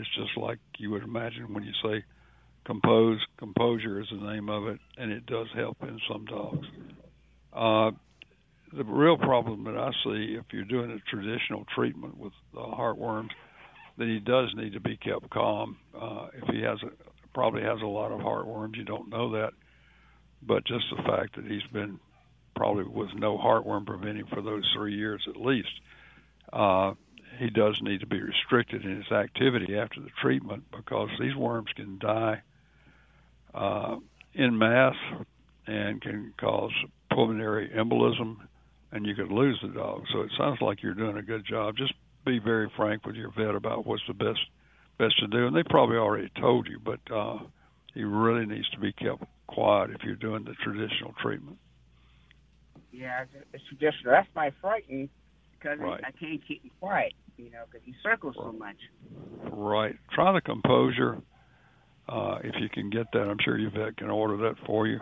It's 0.00 0.08
just 0.16 0.36
like 0.36 0.58
you 0.78 0.90
would 0.90 1.02
imagine 1.02 1.52
when 1.52 1.64
you 1.64 1.72
say 1.82 2.04
compose. 2.64 3.18
Composure 3.38 4.00
is 4.00 4.06
the 4.10 4.32
name 4.32 4.48
of 4.48 4.66
it, 4.66 4.80
and 4.96 5.12
it 5.12 5.26
does 5.26 5.48
help 5.54 5.76
in 5.82 5.98
some 6.10 6.24
dogs. 6.24 6.66
Uh, 7.52 7.90
the 8.72 8.84
real 8.84 9.16
problem 9.16 9.64
that 9.64 9.76
I 9.76 9.90
see 10.04 10.36
if 10.38 10.44
you're 10.52 10.64
doing 10.64 10.90
a 10.90 11.10
traditional 11.10 11.64
treatment 11.74 12.16
with 12.16 12.32
uh, 12.56 12.60
heartworms, 12.60 13.30
then 13.98 14.08
he 14.08 14.20
does 14.20 14.48
need 14.54 14.74
to 14.74 14.80
be 14.80 14.96
kept 14.96 15.28
calm. 15.30 15.76
Uh, 15.94 16.28
if 16.34 16.54
he 16.54 16.62
has 16.62 16.78
a, 16.82 16.90
probably 17.34 17.62
has 17.62 17.80
a 17.82 17.86
lot 17.86 18.12
of 18.12 18.20
heartworms, 18.20 18.76
you 18.76 18.84
don't 18.84 19.10
know 19.10 19.32
that, 19.32 19.50
but 20.42 20.64
just 20.66 20.84
the 20.96 21.02
fact 21.02 21.36
that 21.36 21.44
he's 21.44 21.66
been 21.72 21.98
probably 22.54 22.84
with 22.84 23.10
no 23.16 23.36
heartworm 23.36 23.86
preventing 23.86 24.26
for 24.26 24.42
those 24.42 24.64
three 24.76 24.94
years 24.94 25.22
at 25.28 25.40
least, 25.40 25.68
uh, 26.52 26.92
he 27.40 27.48
does 27.48 27.78
need 27.80 28.00
to 28.00 28.06
be 28.06 28.20
restricted 28.20 28.84
in 28.84 28.96
his 28.96 29.10
activity 29.10 29.76
after 29.76 30.00
the 30.00 30.10
treatment 30.20 30.64
because 30.76 31.08
these 31.18 31.34
worms 31.34 31.68
can 31.74 31.98
die 31.98 32.42
uh, 33.54 33.96
in 34.34 34.58
mass 34.58 34.94
and 35.66 36.02
can 36.02 36.34
cause 36.38 36.72
pulmonary 37.10 37.70
embolism, 37.74 38.36
and 38.92 39.06
you 39.06 39.14
could 39.14 39.30
lose 39.32 39.58
the 39.62 39.68
dog. 39.68 40.02
So 40.12 40.20
it 40.20 40.30
sounds 40.36 40.58
like 40.60 40.82
you're 40.82 40.94
doing 40.94 41.16
a 41.16 41.22
good 41.22 41.46
job. 41.48 41.76
Just 41.76 41.94
be 42.26 42.38
very 42.38 42.70
frank 42.76 43.06
with 43.06 43.16
your 43.16 43.30
vet 43.36 43.54
about 43.54 43.86
what's 43.86 44.02
the 44.06 44.14
best 44.14 44.40
best 44.98 45.18
to 45.20 45.26
do, 45.26 45.46
and 45.46 45.56
they 45.56 45.62
probably 45.62 45.96
already 45.96 46.30
told 46.38 46.68
you, 46.68 46.78
but 46.78 47.00
uh, 47.10 47.38
he 47.94 48.04
really 48.04 48.44
needs 48.44 48.68
to 48.68 48.78
be 48.78 48.92
kept 48.92 49.24
quiet 49.46 49.90
if 49.90 50.02
you're 50.04 50.14
doing 50.14 50.44
the 50.44 50.52
traditional 50.62 51.14
treatment. 51.22 51.56
Yeah, 52.92 53.24
it's, 53.54 53.64
traditional. 53.68 54.12
That's 54.12 54.28
my 54.36 54.52
frighten 54.60 55.08
because 55.52 55.78
Right. 55.78 56.02
I 56.04 56.10
can't 56.10 56.46
keep 56.46 56.62
him 56.64 56.70
quiet, 56.80 57.14
you 57.44 57.50
know, 57.50 57.64
because 57.70 57.84
he 57.84 57.94
circles 58.02 58.34
so 58.36 58.52
much. 58.52 58.76
Right. 59.50 59.96
Try 60.12 60.32
the 60.32 60.40
composure. 60.40 61.18
Uh, 62.08 62.38
if 62.42 62.54
you 62.60 62.68
can 62.68 62.90
get 62.90 63.06
that, 63.12 63.22
I'm 63.22 63.38
sure 63.44 63.56
your 63.56 63.70
vet 63.70 63.96
can 63.96 64.10
order 64.10 64.36
that 64.48 64.56
for 64.66 64.86
you. 64.86 65.00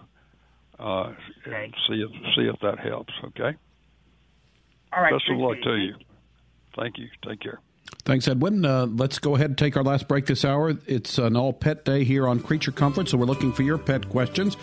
Uh, 0.79 1.13
and 1.47 1.75
see 1.89 2.03
if 2.03 2.11
see 2.37 2.43
if 2.43 2.61
that 2.61 2.79
helps. 2.79 3.13
Okay. 3.25 3.57
All 4.93 5.03
right. 5.03 5.13
Best 5.13 5.25
of 5.31 5.39
luck 5.39 5.57
to 5.63 5.75
it. 5.75 5.79
you. 5.79 5.95
Thank 6.77 6.99
you. 6.99 7.09
Take 7.27 7.41
care. 7.41 7.61
Thanks, 8.05 8.29
Edwin. 8.29 8.65
Uh, 8.65 8.87
let's 8.87 9.19
go 9.19 9.35
ahead 9.35 9.51
and 9.51 9.59
take 9.59 9.77
our 9.77 9.83
last 9.83 10.09
break 10.09 10.27
this 10.27 10.45
hour. 10.45 10.75
It's 10.87 11.19
an 11.19 11.37
all 11.37 11.53
pet 11.53 11.85
day 11.85 12.05
here 12.05 12.29
on 12.29 12.41
Creature 12.41 12.73
Comfort, 12.73 13.09
so 13.09 13.19
we're 13.19 13.27
looking 13.27 13.53
for 13.53 13.63
your 13.63 13.79
pet 13.79 14.09
questions. 14.09 14.57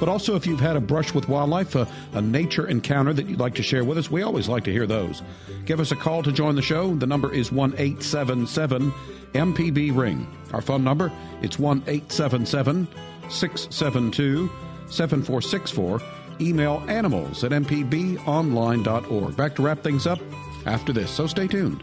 But 0.00 0.08
also, 0.08 0.36
if 0.36 0.46
you've 0.46 0.60
had 0.60 0.76
a 0.76 0.80
brush 0.80 1.12
with 1.12 1.28
wildlife, 1.28 1.74
a, 1.74 1.88
a 2.12 2.22
nature 2.22 2.68
encounter 2.68 3.12
that 3.12 3.26
you'd 3.28 3.40
like 3.40 3.54
to 3.56 3.62
share 3.62 3.84
with 3.84 3.98
us, 3.98 4.10
we 4.10 4.22
always 4.22 4.48
like 4.48 4.64
to 4.64 4.72
hear 4.72 4.86
those. 4.86 5.22
Give 5.64 5.80
us 5.80 5.90
a 5.92 5.96
call 5.96 6.22
to 6.22 6.32
join 6.32 6.54
the 6.54 6.62
show. 6.62 6.94
The 6.94 7.06
number 7.06 7.32
is 7.32 7.50
1 7.50 7.72
877 7.72 8.92
MPB 9.32 9.96
Ring. 9.96 10.26
Our 10.52 10.60
phone 10.62 10.84
number, 10.84 11.12
it's 11.42 11.58
1 11.58 11.82
877 11.86 12.88
672 13.28 14.50
7464. 14.88 16.00
Email 16.40 16.84
animals 16.88 17.42
at 17.42 17.50
mpbonline.org. 17.50 19.36
Back 19.36 19.56
to 19.56 19.62
wrap 19.62 19.82
things 19.82 20.06
up 20.06 20.20
after 20.66 20.92
this, 20.92 21.10
so 21.10 21.26
stay 21.26 21.48
tuned. 21.48 21.82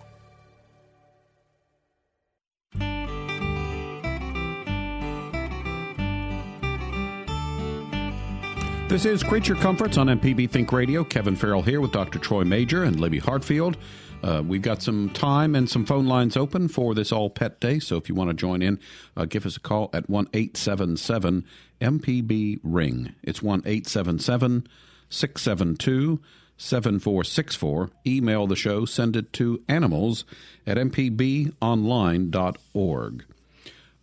This 8.91 9.05
is 9.05 9.23
Creature 9.23 9.55
Comforts 9.55 9.97
on 9.97 10.07
MPB 10.07 10.49
Think 10.49 10.73
Radio. 10.73 11.05
Kevin 11.05 11.37
Farrell 11.37 11.61
here 11.61 11.79
with 11.79 11.93
Dr. 11.93 12.19
Troy 12.19 12.43
Majure 12.43 12.83
and 12.83 12.99
Libby 12.99 13.19
Hartfield. 13.19 13.77
Uh, 14.21 14.43
we've 14.45 14.61
got 14.61 14.81
some 14.81 15.09
time 15.11 15.55
and 15.55 15.69
some 15.69 15.85
phone 15.85 16.07
lines 16.07 16.35
open 16.35 16.67
for 16.67 16.93
this 16.93 17.13
All 17.13 17.29
Pet 17.29 17.61
Day, 17.61 17.79
so 17.79 17.95
if 17.95 18.09
you 18.09 18.15
want 18.15 18.31
to 18.31 18.33
join 18.33 18.61
in, 18.61 18.81
uh, 19.15 19.23
give 19.23 19.45
us 19.45 19.55
a 19.55 19.61
call 19.61 19.89
at 19.93 20.09
1 20.09 20.27
877 20.33 21.45
MPB 21.79 22.59
Ring. 22.63 23.15
It's 23.23 23.41
1 23.41 23.61
877 23.65 24.67
672 25.07 26.19
7464. 26.57 27.91
Email 28.05 28.45
the 28.45 28.57
show, 28.57 28.83
send 28.83 29.15
it 29.15 29.31
to 29.31 29.63
animals 29.69 30.25
at 30.67 30.75
mpbonline.org. 30.75 33.23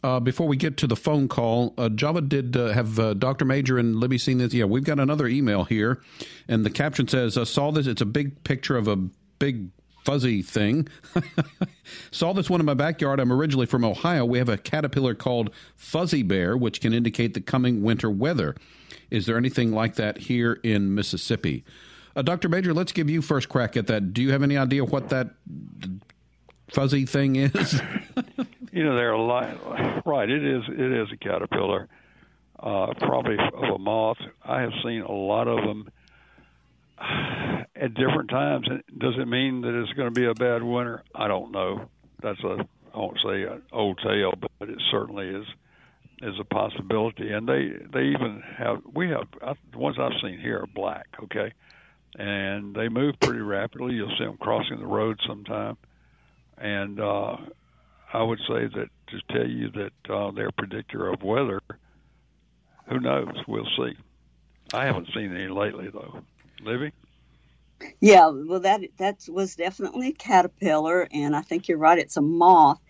Uh, 0.03 0.21
before 0.21 0.47
we 0.47 0.57
get 0.57 0.77
to 0.77 0.87
the 0.87 0.95
phone 0.95 1.27
call, 1.27 1.75
uh, 1.77 1.89
Java 1.89 2.21
did 2.21 2.57
uh, 2.57 2.69
have 2.69 2.99
uh, 3.01 3.15
Dr. 3.15 3.45
Majure 3.45 3.79
and 3.79 3.97
Libby 3.97 4.17
seen 4.17 4.39
this? 4.39 4.55
Yeah, 4.55 4.65
we've 4.65 4.85
got 4.85 5.01
another 5.01 5.27
email 5.27 5.65
here, 5.65 6.01
and 6.47 6.65
the 6.65 6.71
caption 6.71 7.09
says, 7.09 7.37
"I 7.37 7.45
saw 7.45 7.73
this. 7.73 7.89
It's 7.89 8.01
a 8.01 8.07
big 8.07 8.45
picture 8.45 8.77
of 8.77 8.87
a 8.87 8.97
big 8.97 9.71
fuzzy 10.05 10.41
thing. 10.41 10.87
saw 12.13 12.33
this 12.33 12.49
one 12.49 12.61
in 12.61 12.67
my 12.67 12.75
backyard. 12.75 13.19
I'm 13.19 13.33
originally 13.33 13.67
from 13.67 13.85
Ohio. 13.85 14.25
We 14.25 14.39
have 14.39 14.49
a 14.49 14.57
caterpillar 14.57 15.15
called 15.15 15.51
fuzzy 15.75 16.23
bear, 16.23 16.57
which 16.57 16.81
can 16.81 16.95
indicate 16.95 17.35
the 17.35 17.41
coming 17.41 17.83
winter 17.83 18.09
weather. 18.09 18.55
Is 19.11 19.27
there 19.27 19.37
anything 19.37 19.73
like 19.73 19.97
that 19.97 20.19
here 20.19 20.61
in 20.63 20.95
Mississippi?" 20.95 21.65
Uh, 22.15 22.23
Dr. 22.23 22.49
Majure, 22.49 22.73
let's 22.73 22.93
give 22.93 23.11
you 23.11 23.21
first 23.21 23.49
crack 23.49 23.77
at 23.77 23.89
that. 23.89 24.13
Do 24.13 24.23
you 24.23 24.31
have 24.31 24.45
any 24.45 24.57
idea 24.57 24.85
what 24.85 25.09
that 25.09 25.31
fuzzy 26.69 27.05
thing 27.05 27.35
is? 27.35 27.81
you 28.79 28.85
know, 28.85 28.95
they're 28.95 29.11
a 29.11 29.21
lot. 29.21 30.07
Right, 30.07 30.31
it 30.31 30.45
is. 30.45 30.63
It 30.69 30.93
is 30.93 31.09
a 31.13 31.17
caterpillar, 31.17 31.89
uh, 32.61 32.95
probably 32.97 33.35
of 33.37 33.75
a 33.75 33.79
moth. 33.79 34.19
I 34.45 34.61
have 34.61 34.71
seen 34.85 35.03
a 35.03 35.11
lot 35.11 35.49
of 35.49 35.65
them 35.65 35.91
at 37.75 37.95
different 37.95 38.31
times. 38.31 38.69
Does 38.97 39.15
it 39.19 39.27
mean 39.27 39.63
that 39.63 39.75
it's 39.75 39.93
going 39.95 40.15
to 40.15 40.15
be 40.15 40.27
a 40.27 40.35
bad 40.35 40.63
winter? 40.63 41.03
I 41.13 41.27
don't 41.27 41.51
know. 41.51 41.89
That's 42.23 42.39
a 42.45 42.69
I 42.95 42.99
won't 42.99 43.19
say 43.25 43.43
an 43.43 43.63
old 43.73 43.99
tale, 43.99 44.33
but 44.61 44.69
it 44.69 44.79
certainly 44.93 45.27
is 45.27 45.47
is 46.23 46.35
a 46.39 46.45
possibility. 46.45 47.33
And 47.33 47.49
they 47.49 47.73
they 47.93 48.05
even 48.11 48.45
have 48.59 48.83
we 48.95 49.09
have 49.09 49.57
the 49.73 49.79
ones 49.79 49.97
I've 49.99 50.21
seen 50.23 50.39
here 50.39 50.61
are 50.61 50.69
black. 50.73 51.09
Okay, 51.25 51.53
and 52.17 52.77
they 52.77 52.89
move 52.89 53.17
pretty 53.21 53.41
rapidly. 53.41 53.95
You'll 53.95 54.17
see 54.17 54.25
them 54.25 54.37
crossing 54.37 54.79
the 54.79 54.87
road 54.87 55.19
sometime 55.27 55.77
and 56.61 57.01
uh, 57.01 57.37
I 58.13 58.23
would 58.23 58.39
say 58.41 58.67
that 58.67 58.89
to 59.09 59.21
tell 59.31 59.49
you 59.49 59.71
that 59.71 60.13
uh, 60.13 60.31
they're 60.31 60.51
predictor 60.53 61.09
of 61.09 61.23
weather, 61.23 61.61
who 62.89 63.01
knows? 63.01 63.35
We'll 63.47 63.69
see. 63.77 63.97
I 64.73 64.87
haven't 64.87 65.09
seen 65.15 65.35
any 65.35 65.49
lately, 65.49 65.89
though. 65.93 66.23
Libby? 66.63 66.93
Yeah, 68.01 68.29
well, 68.29 68.61
that 68.61 68.81
that 68.99 69.25
was 69.29 69.55
definitely 69.55 70.09
a 70.09 70.13
caterpillar, 70.13 71.07
and 71.13 71.37
I 71.37 71.43
think 71.43 71.69
you're 71.69 71.79
right. 71.79 71.99
It's 71.99 72.17
a 72.17 72.23
moth. 72.23 72.81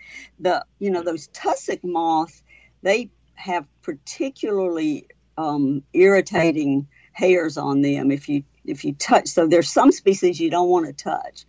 The 0.41 0.65
you 0.79 0.91
know 0.91 1.03
those 1.03 1.27
tussock 1.29 1.85
moths, 1.85 2.43
they 2.83 3.11
have 3.35 3.67
particularly 3.83 5.07
um, 5.37 5.83
irritating 5.93 6.89
hairs 7.13 7.59
on 7.59 7.83
them 7.83 8.11
if 8.11 8.29
you 8.29 8.45
if 8.65 8.85
you 8.85 8.95
touch. 8.95 9.29
So 9.29 9.47
there's 9.47 9.71
some 9.71 9.93
species 9.93 10.41
you 10.41 10.51
don't 10.51 10.69
want 10.71 10.87
to 10.87 10.93
touch 10.93 11.45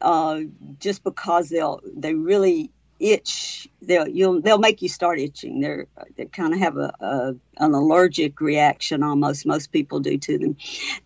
uh, 0.00 0.40
just 0.78 1.02
because 1.04 1.48
they'll 1.48 1.80
they 1.96 2.14
really 2.14 2.70
itch. 2.98 3.68
They'll 3.80 4.08
you'll 4.08 4.40
they'll 4.40 4.58
make 4.58 4.82
you 4.82 4.88
start 4.88 5.18
itching. 5.18 5.60
They're 5.60 5.86
they 6.16 6.26
kind 6.26 6.52
of 6.52 6.60
have 6.60 6.76
a, 6.76 6.92
a, 7.00 7.34
an 7.58 7.74
allergic 7.74 8.40
reaction 8.40 9.02
almost. 9.02 9.46
Most 9.46 9.72
people 9.72 10.00
do 10.00 10.18
to 10.18 10.38
them. 10.38 10.56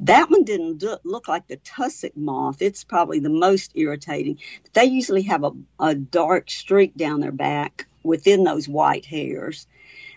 That 0.00 0.30
one 0.30 0.44
didn't 0.44 0.78
do, 0.78 0.96
look 1.04 1.28
like 1.28 1.46
the 1.48 1.56
tussock 1.56 2.16
moth. 2.16 2.62
It's 2.62 2.84
probably 2.84 3.20
the 3.20 3.30
most 3.30 3.72
irritating. 3.74 4.38
But 4.62 4.74
they 4.74 4.84
usually 4.84 5.22
have 5.22 5.44
a, 5.44 5.52
a 5.78 5.94
dark 5.94 6.50
streak 6.50 6.96
down 6.96 7.20
their 7.20 7.32
back 7.32 7.86
within 8.02 8.44
those 8.44 8.68
white 8.68 9.04
hairs. 9.04 9.66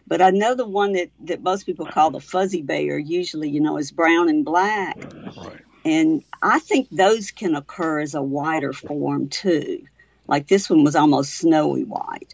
But 0.08 0.22
I 0.22 0.30
know 0.30 0.54
the 0.54 0.68
one 0.68 0.94
that, 0.94 1.10
that 1.22 1.42
most 1.42 1.66
people 1.66 1.88
call 1.88 2.12
the 2.12 2.20
fuzzy 2.20 2.62
bear 2.62 2.98
usually, 3.00 3.50
you 3.50 3.60
know, 3.60 3.78
is 3.78 3.92
brown 3.92 4.30
and 4.30 4.46
black. 4.46 4.98
Right. 5.36 5.62
And 5.84 6.24
I 6.42 6.60
think 6.60 6.90
those 6.90 7.32
can 7.32 7.56
occur 7.56 8.00
as 8.00 8.14
a 8.16 8.22
wider 8.22 8.74
form 8.74 9.30
too. 9.30 9.86
Like 10.28 10.48
this 10.48 10.70
one 10.70 10.84
was 10.84 10.96
almost 10.96 11.36
snowy 11.36 11.84
white. 11.84 12.34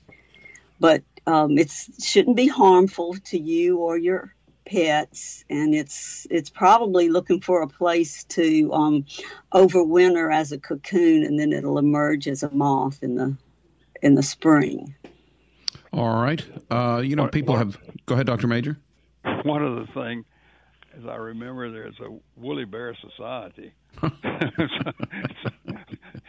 But 0.80 1.04
um, 1.28 1.58
it 1.58 1.72
shouldn't 2.04 2.36
be 2.36 2.48
harmful 2.48 3.16
to 3.26 3.38
you 3.38 3.78
or 3.78 3.98
your 3.98 4.34
pets, 4.66 5.46
and 5.50 5.76
it's 5.76 6.26
it's 6.32 6.50
probably 6.50 7.10
looking 7.10 7.42
for 7.42 7.62
a 7.62 7.68
place 7.68 8.24
to 8.26 8.74
um, 8.74 9.06
overwinter 9.54 10.34
as 10.34 10.52
a 10.52 10.58
cocoon, 10.58 11.24
and 11.24 11.40
then 11.40 11.54
it'll 11.54 11.78
emerge 11.78 12.28
as 12.28 12.42
a 12.42 12.50
moth 12.50 13.04
in 13.04 13.16
the 13.16 13.36
in 14.02 14.16
the 14.16 14.24
spring. 14.24 14.96
All 15.94 16.22
right. 16.22 16.44
Uh, 16.72 17.02
you 17.04 17.16
know, 17.16 17.28
people 17.28 17.56
have. 17.56 17.78
Go 18.06 18.16
ahead, 18.16 18.26
Doctor 18.26 18.48
Majure. 18.48 18.78
One 19.44 19.64
of 19.64 19.76
the 19.76 19.94
things 19.94 20.26
as 20.98 21.06
I 21.06 21.16
remember, 21.16 21.72
there's 21.72 22.00
a 22.00 22.10
Woolly 22.38 22.66
Bear 22.66 22.96
Society. 22.96 23.74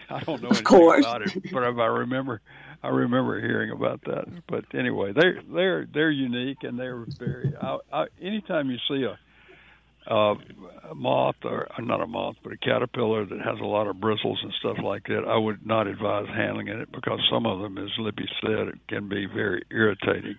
I 0.11 0.20
don't 0.20 0.42
know 0.42 0.48
anything 0.48 0.98
about 0.98 1.22
it, 1.22 1.53
but 1.53 1.62
I 1.62 1.86
remember, 1.86 2.40
I 2.82 2.88
remember 2.88 3.40
hearing 3.40 3.70
about 3.70 4.03
that. 4.07 4.24
But 4.46 4.64
anyway, 4.74 5.12
they're 5.14 5.42
they're 5.53 5.86
they're 5.92 6.11
unique 6.11 6.59
and 6.62 6.78
they're 6.78 7.07
very. 7.18 7.55
I, 7.61 7.78
I, 7.92 8.05
anytime 8.20 8.70
you 8.70 8.78
see 8.88 9.05
a, 9.05 9.18
a 10.11 10.94
moth 10.94 11.36
or 11.44 11.68
not 11.78 12.00
a 12.00 12.07
moth, 12.07 12.36
but 12.42 12.53
a 12.53 12.57
caterpillar 12.57 13.24
that 13.24 13.40
has 13.40 13.59
a 13.61 13.64
lot 13.64 13.86
of 13.86 14.00
bristles 14.00 14.40
and 14.42 14.53
stuff 14.61 14.78
like 14.82 15.05
that, 15.05 15.24
I 15.26 15.36
would 15.36 15.66
not 15.66 15.86
advise 15.86 16.26
handling 16.28 16.68
it 16.68 16.90
because 16.92 17.20
some 17.30 17.46
of 17.46 17.61
them, 17.61 17.78
as 17.78 17.90
Libby 17.98 18.28
said, 18.40 18.68
it 18.68 18.78
can 18.88 19.09
be 19.09 19.26
very 19.26 19.62
irritating 19.70 20.36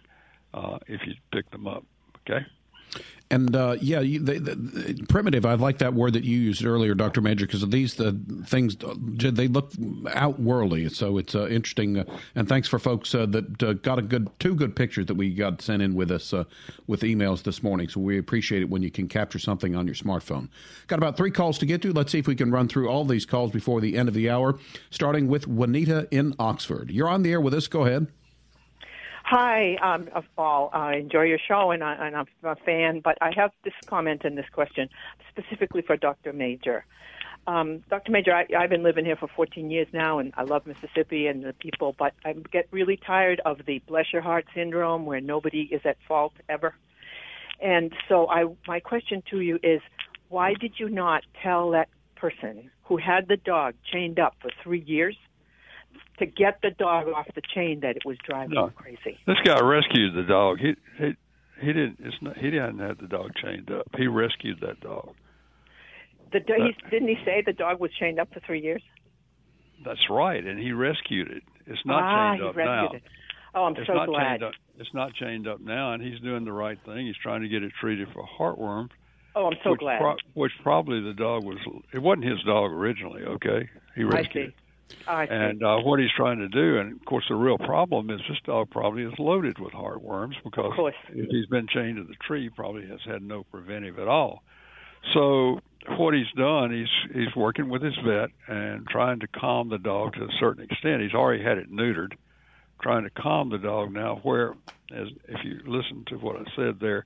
uh, 0.53 0.79
if 0.87 1.01
you 1.05 1.13
pick 1.31 1.49
them 1.51 1.67
up. 1.67 1.85
Okay. 2.21 2.45
And 3.33 3.55
uh, 3.55 3.77
yeah, 3.81 3.99
you, 3.99 4.19
they, 4.19 4.37
the, 4.37 5.03
primitive. 5.09 5.43
I 5.43 5.55
like 5.55 5.79
that 5.79 5.95
word 5.95 6.13
that 6.13 6.23
you 6.23 6.37
used 6.37 6.63
earlier, 6.63 6.93
Doctor 6.93 7.19
Majure, 7.19 7.47
because 7.47 7.67
these 7.67 7.95
the 7.95 8.13
things 8.45 8.77
they 8.77 9.47
look 9.47 9.71
outworldly. 10.13 10.87
So 10.89 11.17
it's 11.17 11.33
uh, 11.33 11.47
interesting. 11.47 11.97
Uh, 11.97 12.03
and 12.35 12.47
thanks 12.47 12.67
for 12.67 12.77
folks 12.77 13.15
uh, 13.15 13.25
that 13.27 13.63
uh, 13.63 13.73
got 13.73 13.97
a 13.97 14.03
good 14.03 14.29
two 14.37 14.53
good 14.53 14.75
pictures 14.75 15.07
that 15.07 15.15
we 15.15 15.33
got 15.33 15.63
sent 15.63 15.81
in 15.81 15.95
with 15.95 16.11
us 16.11 16.31
uh, 16.31 16.43
with 16.85 17.01
emails 17.01 17.41
this 17.41 17.63
morning. 17.63 17.89
So 17.89 18.01
we 18.01 18.19
appreciate 18.19 18.61
it 18.61 18.69
when 18.69 18.83
you 18.83 18.91
can 18.91 19.07
capture 19.07 19.39
something 19.39 19.75
on 19.75 19.87
your 19.87 19.95
smartphone. 19.95 20.49
Got 20.85 20.99
about 20.99 21.17
three 21.17 21.31
calls 21.31 21.57
to 21.57 21.65
get 21.65 21.81
to. 21.81 21.91
Let's 21.91 22.11
see 22.11 22.19
if 22.19 22.27
we 22.27 22.35
can 22.35 22.51
run 22.51 22.67
through 22.67 22.87
all 22.87 23.03
these 23.03 23.25
calls 23.25 23.51
before 23.51 23.81
the 23.81 23.97
end 23.97 24.09
of 24.09 24.13
the 24.13 24.29
hour. 24.29 24.59
Starting 24.91 25.27
with 25.27 25.47
Juanita 25.47 26.07
in 26.11 26.35
Oxford. 26.37 26.91
You're 26.91 27.09
on 27.09 27.23
the 27.23 27.31
air 27.31 27.41
with 27.41 27.55
us. 27.55 27.65
Go 27.67 27.85
ahead. 27.85 28.07
Hi, 29.35 29.77
um, 29.81 30.09
Paul. 30.35 30.69
I 30.73 30.97
enjoy 30.97 31.23
your 31.23 31.39
show, 31.39 31.71
and, 31.71 31.83
I, 31.83 31.95
I'm 31.95 32.27
a 32.43 32.55
fan. 32.55 33.01
But 33.03 33.17
I 33.19 33.31
have 33.35 33.49
this 33.63 33.73
comment 33.87 34.21
and 34.25 34.37
this 34.37 34.45
question 34.53 34.89
specifically 35.27 35.81
for 35.81 35.97
Dr. 35.97 36.33
Majure. 36.33 36.85
Um, 37.47 37.83
Dr. 37.89 38.11
Majure, 38.11 38.35
I, 38.35 38.45
I've 38.55 38.69
been 38.69 38.83
living 38.83 39.05
here 39.05 39.15
for 39.15 39.27
14 39.35 39.71
years 39.71 39.87
now, 39.91 40.19
and 40.19 40.33
I 40.37 40.43
love 40.43 40.67
Mississippi 40.67 41.25
and 41.25 41.43
the 41.43 41.53
people. 41.53 41.95
But 41.97 42.13
I 42.23 42.33
get 42.51 42.67
really 42.69 42.95
tired 42.95 43.41
of 43.43 43.57
the 43.65 43.79
bless 43.87 44.13
your 44.13 44.21
heart 44.21 44.45
syndrome, 44.53 45.07
where 45.07 45.19
nobody 45.19 45.67
is 45.71 45.81
at 45.83 45.97
fault 46.07 46.33
ever. 46.47 46.75
And 47.59 47.91
so, 48.07 48.29
I 48.29 48.45
my 48.67 48.81
question 48.81 49.23
to 49.31 49.39
you 49.39 49.57
is, 49.63 49.81
why 50.29 50.53
did 50.53 50.73
you 50.77 50.89
not 50.89 51.23
tell 51.41 51.71
that 51.71 51.89
person 52.15 52.69
who 52.83 52.97
had 52.97 53.27
the 53.27 53.37
dog 53.37 53.73
chained 53.91 54.19
up 54.19 54.35
for 54.43 54.51
three 54.61 54.83
years? 54.85 55.17
To 56.19 56.25
get 56.25 56.59
the 56.61 56.71
dog 56.71 57.07
off 57.07 57.27
the 57.35 57.41
chain 57.53 57.79
that 57.81 57.95
it 57.95 58.05
was 58.05 58.17
driving 58.27 58.55
no. 58.55 58.67
him 58.67 58.73
crazy. 58.75 59.19
This 59.25 59.37
guy 59.43 59.59
rescued 59.61 60.15
the 60.15 60.23
dog. 60.23 60.59
He 60.59 60.75
he 60.97 61.15
he 61.59 61.67
didn't. 61.67 61.97
It's 61.99 62.21
not. 62.21 62.37
He 62.37 62.51
didn't 62.51 62.79
have 62.79 62.97
the 62.99 63.07
dog 63.07 63.31
chained 63.41 63.71
up. 63.71 63.87
He 63.97 64.07
rescued 64.07 64.59
that 64.61 64.79
dog. 64.79 65.13
The 66.31 66.39
do- 66.39 66.53
he, 66.57 66.89
didn't 66.89 67.09
he 67.09 67.17
say 67.25 67.43
the 67.45 67.53
dog 67.53 67.79
was 67.79 67.91
chained 67.99 68.19
up 68.19 68.33
for 68.33 68.39
three 68.41 68.61
years? 68.61 68.81
That's 69.85 70.09
right, 70.09 70.43
and 70.43 70.59
he 70.59 70.71
rescued 70.71 71.29
it. 71.29 71.43
It's 71.67 71.85
not 71.85 72.03
ah, 72.03 72.33
chained 72.33 72.43
up 72.43 72.55
now. 72.55 72.91
It. 72.93 73.03
Oh, 73.55 73.63
I'm 73.65 73.75
it's 73.75 73.87
so 73.87 73.93
not 73.93 74.07
glad. 74.07 74.41
It's 74.79 74.93
not 74.93 75.13
chained 75.13 75.47
up 75.47 75.59
now, 75.61 75.93
and 75.93 76.01
he's 76.01 76.19
doing 76.21 76.45
the 76.45 76.51
right 76.51 76.79
thing. 76.85 77.05
He's 77.05 77.17
trying 77.21 77.41
to 77.41 77.47
get 77.47 77.63
it 77.63 77.71
treated 77.79 78.07
for 78.13 78.23
heartworm. 78.23 78.89
Oh, 79.35 79.47
I'm 79.47 79.57
so 79.63 79.71
which 79.71 79.79
glad. 79.79 79.99
Pro- 79.99 80.17
which 80.33 80.51
probably 80.63 81.01
the 81.01 81.13
dog 81.13 81.43
was. 81.43 81.57
It 81.93 81.99
wasn't 81.99 82.25
his 82.25 82.41
dog 82.43 82.71
originally. 82.71 83.23
Okay, 83.23 83.69
he 83.95 84.03
rescued 84.03 84.49
it. 84.49 84.53
And 85.29 85.63
uh, 85.63 85.77
what 85.79 85.99
he's 85.99 86.11
trying 86.15 86.39
to 86.39 86.47
do, 86.47 86.79
and 86.79 86.93
of 86.93 87.05
course 87.05 87.25
the 87.27 87.35
real 87.35 87.57
problem 87.57 88.09
is 88.09 88.21
this 88.29 88.37
dog 88.45 88.69
probably 88.69 89.03
is 89.03 89.13
loaded 89.19 89.59
with 89.59 89.73
heartworms 89.73 90.35
because 90.43 90.71
if 91.09 91.29
he's 91.29 91.45
been 91.47 91.67
chained 91.67 91.97
to 91.97 92.03
the 92.03 92.15
tree, 92.25 92.49
probably 92.49 92.87
has 92.87 92.99
had 93.05 93.21
no 93.21 93.43
preventive 93.43 93.99
at 93.99 94.07
all. 94.07 94.43
So 95.13 95.59
what 95.97 96.13
he's 96.13 96.31
done, 96.37 96.71
he's 96.71 97.13
he's 97.13 97.35
working 97.35 97.69
with 97.69 97.81
his 97.81 97.95
vet 98.05 98.29
and 98.47 98.87
trying 98.87 99.19
to 99.19 99.27
calm 99.27 99.69
the 99.69 99.77
dog 99.77 100.13
to 100.13 100.23
a 100.23 100.31
certain 100.39 100.63
extent. 100.63 101.01
He's 101.01 101.13
already 101.13 101.43
had 101.43 101.57
it 101.57 101.71
neutered, 101.71 102.13
trying 102.81 103.03
to 103.03 103.09
calm 103.09 103.49
the 103.49 103.57
dog 103.57 103.91
now. 103.91 104.19
Where, 104.23 104.53
as 104.95 105.07
if 105.27 105.43
you 105.43 105.59
listen 105.65 106.05
to 106.07 106.15
what 106.15 106.37
I 106.37 106.43
said 106.55 106.79
there, 106.79 107.05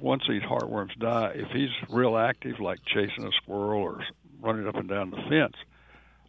once 0.00 0.24
these 0.28 0.42
heartworms 0.42 0.98
die, 0.98 1.32
if 1.36 1.48
he's 1.52 1.70
real 1.88 2.16
active, 2.16 2.58
like 2.58 2.80
chasing 2.84 3.24
a 3.24 3.30
squirrel 3.42 3.82
or 3.82 4.04
running 4.40 4.66
up 4.66 4.74
and 4.74 4.88
down 4.88 5.10
the 5.10 5.22
fence 5.28 5.54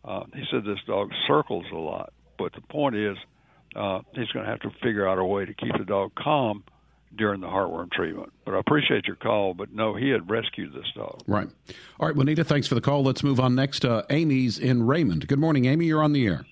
uh, 0.05 0.23
he 0.33 0.43
said 0.51 0.63
this 0.63 0.79
dog 0.87 1.11
circles 1.27 1.65
a 1.71 1.77
lot, 1.77 2.13
but 2.37 2.53
the 2.53 2.61
point 2.61 2.95
is 2.95 3.17
uh, 3.75 3.99
he's 4.13 4.29
going 4.29 4.45
to 4.45 4.51
have 4.51 4.61
to 4.61 4.71
figure 4.81 5.07
out 5.07 5.17
a 5.17 5.25
way 5.25 5.45
to 5.45 5.53
keep 5.53 5.73
the 5.77 5.85
dog 5.85 6.11
calm 6.15 6.63
during 7.15 7.41
the 7.41 7.47
heartworm 7.47 7.91
treatment. 7.91 8.31
But 8.45 8.55
I 8.55 8.59
appreciate 8.59 9.05
your 9.05 9.15
call. 9.15 9.53
But 9.53 9.73
no, 9.73 9.95
he 9.95 10.09
had 10.09 10.29
rescued 10.29 10.73
this 10.73 10.85
dog. 10.95 11.21
Right. 11.27 11.49
All 11.99 12.07
right, 12.07 12.15
Juanita, 12.15 12.43
thanks 12.43 12.67
for 12.67 12.75
the 12.75 12.81
call. 12.81 13.03
Let's 13.03 13.23
move 13.23 13.39
on 13.39 13.55
next. 13.55 13.83
Uh, 13.83 14.03
Amy's 14.09 14.59
in 14.59 14.85
Raymond. 14.85 15.27
Good 15.27 15.39
morning, 15.39 15.65
Amy. 15.65 15.85
You're 15.87 16.03
on 16.03 16.13
the 16.13 16.25
air. 16.25 16.45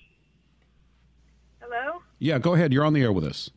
Hello? 1.60 2.00
Yeah, 2.18 2.38
go 2.38 2.54
ahead. 2.54 2.72
You're 2.72 2.84
on 2.84 2.92
the 2.92 3.02
air 3.02 3.12
with 3.12 3.24
us. 3.24 3.50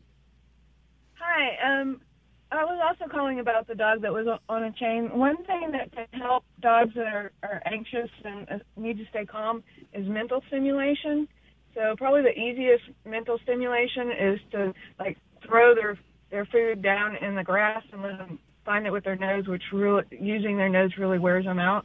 I 2.52 2.64
was 2.64 2.78
also 2.82 3.10
calling 3.10 3.40
about 3.40 3.66
the 3.66 3.74
dog 3.74 4.02
that 4.02 4.12
was 4.12 4.26
on 4.48 4.64
a 4.64 4.72
chain. 4.72 5.10
One 5.16 5.42
thing 5.44 5.72
that 5.72 5.90
can 5.92 6.20
help 6.20 6.44
dogs 6.60 6.92
that 6.94 7.06
are, 7.06 7.32
are 7.42 7.62
anxious 7.64 8.10
and 8.24 8.62
need 8.76 8.98
to 8.98 9.04
stay 9.10 9.24
calm 9.24 9.62
is 9.94 10.06
mental 10.06 10.42
stimulation. 10.48 11.28
So 11.74 11.94
probably 11.96 12.22
the 12.22 12.38
easiest 12.38 12.84
mental 13.06 13.38
stimulation 13.42 14.10
is 14.10 14.40
to 14.52 14.74
like 14.98 15.16
throw 15.46 15.74
their 15.74 15.98
their 16.30 16.44
food 16.46 16.82
down 16.82 17.16
in 17.16 17.34
the 17.34 17.42
grass 17.42 17.82
and 17.92 18.02
let 18.02 18.18
them 18.18 18.38
find 18.64 18.86
it 18.86 18.90
with 18.90 19.04
their 19.04 19.16
nose, 19.16 19.46
which 19.46 19.62
really 19.72 20.04
using 20.10 20.56
their 20.56 20.68
nose 20.68 20.90
really 20.98 21.18
wears 21.18 21.44
them 21.44 21.58
out. 21.58 21.84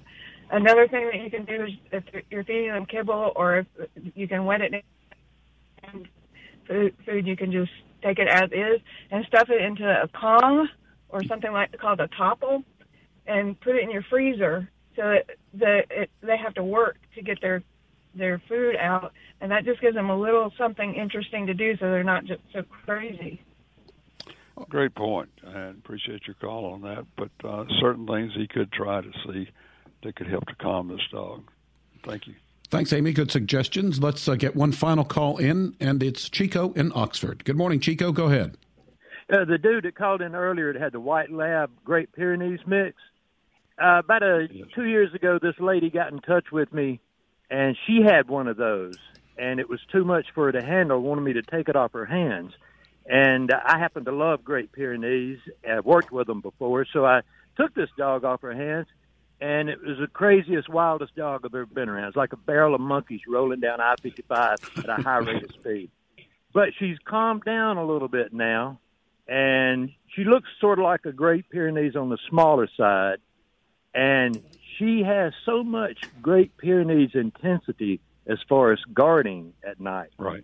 Another 0.52 0.88
thing 0.88 1.10
that 1.12 1.22
you 1.22 1.30
can 1.30 1.46
do 1.46 1.66
is 1.66 1.72
if 1.92 2.04
you're 2.30 2.44
feeding 2.44 2.70
them 2.70 2.86
kibble 2.86 3.32
or 3.36 3.60
if 3.60 3.66
you 4.16 4.28
can 4.28 4.46
wet 4.46 4.62
it 4.62 4.74
and 5.84 6.08
food, 6.68 6.96
food 7.06 7.28
you 7.28 7.36
can 7.36 7.52
just 7.52 7.72
take 8.02 8.20
it 8.20 8.28
as 8.28 8.50
is 8.52 8.82
and 9.12 9.26
stuff 9.26 9.50
it 9.50 9.62
into 9.62 9.86
a 9.86 10.08
Kong 10.08 10.68
or 11.10 11.24
something 11.24 11.52
like 11.52 11.78
called 11.80 12.00
a 12.00 12.08
Toppl 12.10 12.64
and 13.26 13.60
put 13.60 13.76
it 13.76 13.84
in 13.84 13.92
your 13.92 14.04
freezer 14.10 14.70
so 14.96 15.02
that 15.02 15.26
the 15.54 15.84
it, 15.90 16.10
they 16.22 16.38
have 16.38 16.54
to 16.56 16.64
work 16.64 16.98
to 17.16 17.22
get 17.22 17.40
their 17.42 17.64
their 18.16 18.42
food 18.48 18.76
out 18.76 19.14
and 19.42 19.52
that 19.52 19.66
just 19.66 19.80
gives 19.82 19.96
them 19.96 20.10
a 20.10 20.20
little 20.20 20.52
something 20.58 20.96
interesting 20.96 21.48
to 21.48 21.54
do 21.54 21.76
so 21.78 21.86
they're 21.86 22.04
not 22.04 22.26
just 22.26 22.42
so 22.54 22.64
crazy. 22.86 23.42
Great 24.70 24.96
point. 24.96 25.30
and 25.44 25.78
appreciate 25.78 26.26
your 26.26 26.36
call 26.42 26.66
on 26.66 26.82
that. 26.82 27.06
But 27.16 27.30
uh, 27.48 27.66
certain 27.80 28.08
things 28.08 28.34
he 28.36 28.48
could 28.48 28.72
try 28.72 29.02
to 29.02 29.12
see 29.26 29.50
that 30.04 30.16
could 30.16 30.28
help 30.28 30.46
to 30.48 30.56
calm 30.56 30.88
this 30.88 31.06
dog. 31.12 31.44
Thank 32.04 32.28
you. 32.28 32.34
Thanks, 32.70 32.92
Amy. 32.92 33.14
Good 33.14 33.32
suggestions. 33.32 34.02
Let's 34.02 34.28
uh, 34.28 34.36
get 34.36 34.56
one 34.56 34.74
final 34.74 35.06
call 35.06 35.38
in, 35.38 35.76
and 35.80 36.04
it's 36.04 36.28
Chico 36.28 36.74
in 36.74 36.92
Oxford. 36.94 37.46
Good 37.46 37.56
morning, 37.56 37.80
Chico. 37.80 38.12
Go 38.12 38.26
ahead. 38.26 38.58
Uh, 39.32 39.46
the 39.46 39.58
dude 39.58 39.86
that 39.86 39.96
called 39.96 40.22
in 40.22 40.36
earlier 40.36 40.74
that 40.74 40.82
had 40.82 40.92
the 40.92 41.00
white 41.00 41.32
lab 41.32 41.72
Great 41.86 42.12
Pyrenees 42.12 42.60
mix. 42.66 42.96
Uh, 43.82 44.00
about 44.00 44.22
a 44.24 44.48
two 44.76 44.86
years 44.86 45.14
ago, 45.14 45.40
this 45.42 45.56
lady 45.60 45.90
got 45.90 46.12
in 46.12 46.20
touch 46.20 46.52
with 46.52 46.74
me, 46.74 47.00
and 47.50 47.78
she 47.86 48.02
had 48.02 48.28
one 48.28 48.48
of 48.48 48.58
those, 48.58 48.98
and 49.38 49.60
it 49.62 49.70
was 49.70 49.80
too 49.92 50.04
much 50.04 50.26
for 50.34 50.46
her 50.46 50.52
to 50.52 50.64
handle. 50.64 51.00
Wanted 51.00 51.22
me 51.22 51.34
to 51.34 51.44
take 51.44 51.70
it 51.70 51.76
off 51.76 51.94
her 51.94 52.06
hands, 52.06 52.54
and 53.06 53.52
uh, 53.52 53.60
I 53.64 53.78
happen 53.78 54.04
to 54.06 54.12
love 54.12 54.44
Great 54.44 54.74
Pyrenees. 54.74 55.40
I've 55.70 55.86
worked 55.86 56.12
with 56.12 56.28
them 56.28 56.42
before, 56.42 56.86
so 56.92 57.06
I 57.06 57.22
took 57.56 57.74
this 57.76 57.90
dog 57.98 58.26
off 58.26 58.42
her 58.42 58.54
hands, 58.54 58.88
and 59.40 59.70
it 59.70 59.82
was 59.84 59.98
the 60.00 60.08
craziest, 60.08 60.68
wildest 60.70 61.16
dog 61.16 61.42
I've 61.46 61.54
ever 61.54 61.66
been 61.66 61.90
around. 61.90 62.08
It's 62.08 62.18
like 62.18 62.34
a 62.34 62.38
barrel 62.38 62.74
of 62.74 62.82
monkeys 62.82 63.22
rolling 63.28 63.60
down 63.60 63.80
I-55 63.80 64.80
at 64.84 64.90
a 64.90 65.02
high 65.02 65.18
rate 65.18 65.44
of 65.44 65.52
speed. 65.52 65.92
But 66.54 66.70
she's 66.80 66.98
calmed 67.06 67.44
down 67.44 67.78
a 67.78 67.86
little 67.86 68.08
bit 68.08 68.34
now, 68.34 68.80
and 69.28 69.92
she 70.08 70.24
looks 70.24 70.50
sort 70.60 70.80
of 70.80 70.84
like 70.84 71.06
a 71.06 71.12
Great 71.12 71.50
Pyrenees 71.50 71.96
on 71.96 72.10
the 72.10 72.18
smaller 72.30 72.68
side, 72.76 73.20
and 73.94 74.42
she 74.78 75.04
has 75.04 75.34
so 75.46 75.64
much 75.64 76.00
Great 76.22 76.58
Pyrenees 76.58 77.12
intensity 77.14 78.00
as 78.26 78.40
far 78.50 78.72
as 78.72 78.80
guarding 78.94 79.54
at 79.64 79.80
night. 79.80 80.10
Right. 80.18 80.44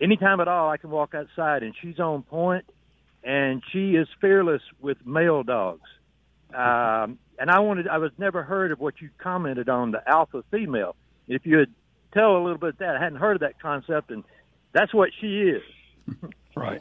Anytime 0.00 0.40
at 0.40 0.48
all, 0.48 0.70
I 0.70 0.76
can 0.76 0.90
walk 0.90 1.14
outside, 1.14 1.62
and 1.62 1.74
she's 1.80 1.98
on 1.98 2.22
point, 2.22 2.64
and 3.22 3.62
she 3.72 3.94
is 3.94 4.08
fearless 4.20 4.62
with 4.80 5.04
male 5.06 5.42
dogs. 5.42 5.88
Um, 6.54 7.18
and 7.42 7.50
I 7.50 7.58
wanted 7.58 7.88
I 7.88 7.98
was 7.98 8.12
never 8.18 8.44
heard 8.44 8.70
of 8.70 8.78
what 8.78 9.00
you 9.00 9.10
commented 9.18 9.68
on 9.68 9.90
the 9.90 10.00
alpha 10.08 10.44
female. 10.52 10.94
If 11.26 11.44
you 11.44 11.56
would 11.56 11.74
tell 12.14 12.36
a 12.36 12.40
little 12.40 12.56
bit 12.56 12.68
of 12.70 12.78
that, 12.78 12.94
I 12.94 13.02
hadn't 13.02 13.18
heard 13.18 13.34
of 13.34 13.40
that 13.40 13.60
concept, 13.60 14.12
and 14.12 14.22
that's 14.72 14.94
what 14.94 15.10
she 15.20 15.40
is. 15.40 15.62
right. 16.56 16.80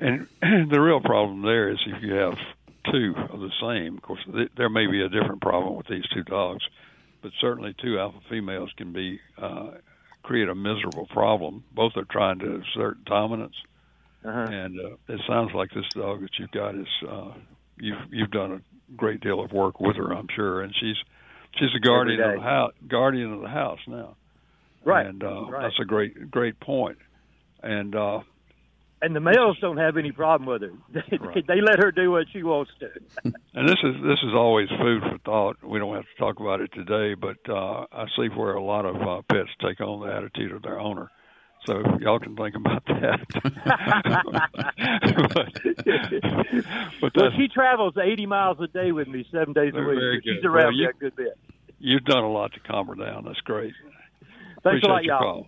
And 0.00 0.26
the 0.40 0.80
real 0.80 1.00
problem 1.00 1.42
there 1.42 1.70
is 1.70 1.78
if 1.86 2.02
you 2.02 2.14
have 2.14 2.34
two 2.90 3.14
of 3.30 3.38
the 3.38 3.52
same. 3.60 3.98
Of 3.98 4.02
course, 4.02 4.18
th- 4.24 4.50
there 4.56 4.68
may 4.68 4.88
be 4.88 5.02
a 5.02 5.08
different 5.08 5.40
problem 5.40 5.76
with 5.76 5.86
these 5.86 6.04
two 6.12 6.24
dogs, 6.24 6.64
but 7.22 7.30
certainly 7.40 7.72
two 7.80 8.00
alpha 8.00 8.18
females 8.28 8.70
can 8.76 8.92
be 8.92 9.20
uh, 9.38 9.70
create 10.24 10.48
a 10.48 10.54
miserable 10.56 11.06
problem. 11.12 11.62
Both 11.72 11.92
are 11.96 12.06
trying 12.10 12.40
to 12.40 12.60
assert 12.60 13.04
dominance, 13.04 13.54
uh-huh. 14.24 14.48
and 14.50 14.80
uh, 14.80 14.96
it 15.08 15.20
sounds 15.28 15.52
like 15.54 15.70
this 15.70 15.86
dog 15.94 16.22
that 16.22 16.30
you've 16.40 16.50
got 16.50 16.74
is 16.74 16.88
uh, 17.08 17.34
you've 17.76 18.02
you've 18.10 18.32
done 18.32 18.50
a 18.50 18.71
great 18.96 19.20
deal 19.20 19.42
of 19.42 19.52
work 19.52 19.80
with 19.80 19.96
her, 19.96 20.12
I'm 20.12 20.28
sure, 20.34 20.62
and 20.62 20.74
she's 20.78 20.96
she's 21.58 21.74
a 21.76 21.80
guardian 21.80 22.20
of 22.20 22.34
the 22.36 22.40
house, 22.40 22.72
guardian 22.88 23.32
of 23.32 23.40
the 23.40 23.48
house 23.48 23.80
now. 23.86 24.16
Right. 24.84 25.06
And 25.06 25.22
uh, 25.22 25.46
right. 25.46 25.62
that's 25.62 25.78
a 25.80 25.84
great 25.84 26.30
great 26.30 26.58
point. 26.60 26.98
And 27.62 27.94
uh, 27.94 28.20
and 29.00 29.16
the 29.16 29.20
males 29.20 29.58
don't 29.60 29.78
have 29.78 29.96
any 29.96 30.12
problem 30.12 30.48
with 30.48 30.62
her. 30.62 30.72
They, 31.10 31.18
Right. 31.18 31.46
they 31.46 31.60
let 31.60 31.78
her 31.78 31.90
do 31.90 32.10
what 32.10 32.26
she 32.32 32.42
wants 32.42 32.70
to. 32.80 32.88
and 33.54 33.68
this 33.68 33.78
is 33.82 33.94
this 34.02 34.18
is 34.22 34.34
always 34.34 34.68
food 34.70 35.02
for 35.02 35.18
thought. 35.24 35.56
We 35.62 35.78
don't 35.78 35.94
have 35.94 36.04
to 36.04 36.18
talk 36.18 36.40
about 36.40 36.60
it 36.60 36.72
today, 36.72 37.14
but 37.14 37.38
uh, 37.48 37.86
I 37.92 38.06
see 38.16 38.28
where 38.28 38.54
a 38.54 38.62
lot 38.62 38.86
of 38.86 38.96
uh, 38.96 39.22
pets 39.28 39.50
take 39.60 39.80
on 39.80 40.06
the 40.06 40.12
attitude 40.12 40.52
of 40.52 40.62
their 40.62 40.78
owner. 40.80 41.10
So 41.66 41.82
y'all 42.00 42.18
can 42.18 42.34
think 42.36 42.56
about 42.56 42.84
that. 42.86 43.20
but 47.00 47.12
well, 47.14 47.16
that's, 47.30 47.36
she 47.36 47.48
travels 47.48 47.94
80 48.02 48.26
miles 48.26 48.58
a 48.60 48.66
day 48.66 48.92
with 48.92 49.08
me 49.08 49.26
seven 49.30 49.52
days 49.52 49.72
a 49.74 49.80
week. 49.80 49.98
but 49.98 50.24
She's 50.24 50.44
around 50.44 50.64
Well, 50.64 50.70
me 50.72 50.78
you- 50.78 50.88
a 50.88 50.92
good 50.92 51.16
bit. 51.16 51.38
you've 51.78 52.04
done 52.04 52.24
a 52.24 52.30
lot 52.30 52.52
to 52.54 52.60
calm 52.60 52.88
her 52.88 52.94
down. 52.94 53.24
That's 53.24 53.40
great. 53.40 53.72
Thanks 54.64 54.84
Appreciate 54.84 54.90
a 54.90 54.92
lot, 54.92 55.04
y'all. 55.04 55.18
call. 55.20 55.46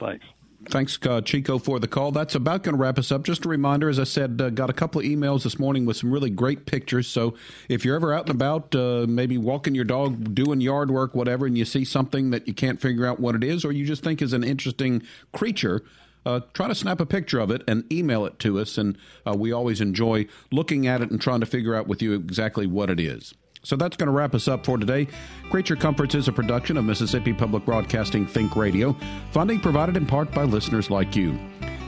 Thanks. 0.00 0.24
Thanks, 0.70 0.98
uh, 1.06 1.20
Chico, 1.20 1.58
for 1.58 1.78
the 1.78 1.86
call. 1.86 2.10
That's 2.10 2.34
about 2.34 2.62
going 2.62 2.74
to 2.74 2.80
wrap 2.80 2.98
us 2.98 3.12
up. 3.12 3.22
Just 3.22 3.44
a 3.44 3.48
reminder, 3.48 3.88
as 3.88 3.98
I 3.98 4.04
said, 4.04 4.40
uh, 4.40 4.50
got 4.50 4.70
a 4.70 4.72
couple 4.72 5.00
of 5.00 5.06
emails 5.06 5.44
this 5.44 5.58
morning 5.58 5.86
with 5.86 5.96
some 5.96 6.10
really 6.10 6.30
great 6.30 6.66
pictures. 6.66 7.06
So 7.06 7.34
if 7.68 7.84
you're 7.84 7.96
ever 7.96 8.12
out 8.12 8.22
and 8.28 8.34
about, 8.34 8.74
uh, 8.74 9.06
maybe 9.08 9.38
walking 9.38 9.74
your 9.74 9.84
dog, 9.84 10.34
doing 10.34 10.60
yard 10.60 10.90
work, 10.90 11.14
whatever, 11.14 11.46
and 11.46 11.56
you 11.56 11.64
see 11.64 11.84
something 11.84 12.30
that 12.30 12.48
you 12.48 12.54
can't 12.54 12.80
figure 12.80 13.06
out 13.06 13.20
what 13.20 13.34
it 13.34 13.44
is, 13.44 13.64
or 13.64 13.72
you 13.72 13.84
just 13.84 14.02
think 14.02 14.22
is 14.22 14.32
an 14.32 14.42
interesting 14.42 15.02
creature, 15.32 15.84
uh, 16.26 16.40
try 16.54 16.66
to 16.68 16.74
snap 16.74 17.00
a 17.00 17.06
picture 17.06 17.38
of 17.38 17.50
it 17.50 17.62
and 17.68 17.90
email 17.92 18.24
it 18.24 18.38
to 18.40 18.58
us. 18.58 18.78
And 18.78 18.96
uh, 19.26 19.34
we 19.36 19.52
always 19.52 19.80
enjoy 19.80 20.26
looking 20.50 20.86
at 20.86 21.02
it 21.02 21.10
and 21.10 21.20
trying 21.20 21.40
to 21.40 21.46
figure 21.46 21.74
out 21.74 21.86
with 21.86 22.02
you 22.02 22.14
exactly 22.14 22.66
what 22.66 22.90
it 22.90 22.98
is. 22.98 23.34
So 23.64 23.76
that's 23.76 23.96
going 23.96 24.06
to 24.06 24.12
wrap 24.12 24.34
us 24.34 24.46
up 24.46 24.64
for 24.64 24.78
today. 24.78 25.08
Creature 25.50 25.76
Comforts 25.76 26.14
is 26.14 26.28
a 26.28 26.32
production 26.32 26.76
of 26.76 26.84
Mississippi 26.84 27.32
Public 27.32 27.64
Broadcasting 27.64 28.26
Think 28.26 28.56
Radio, 28.56 28.94
funding 29.32 29.58
provided 29.58 29.96
in 29.96 30.06
part 30.06 30.30
by 30.32 30.44
listeners 30.44 30.90
like 30.90 31.16
you. 31.16 31.38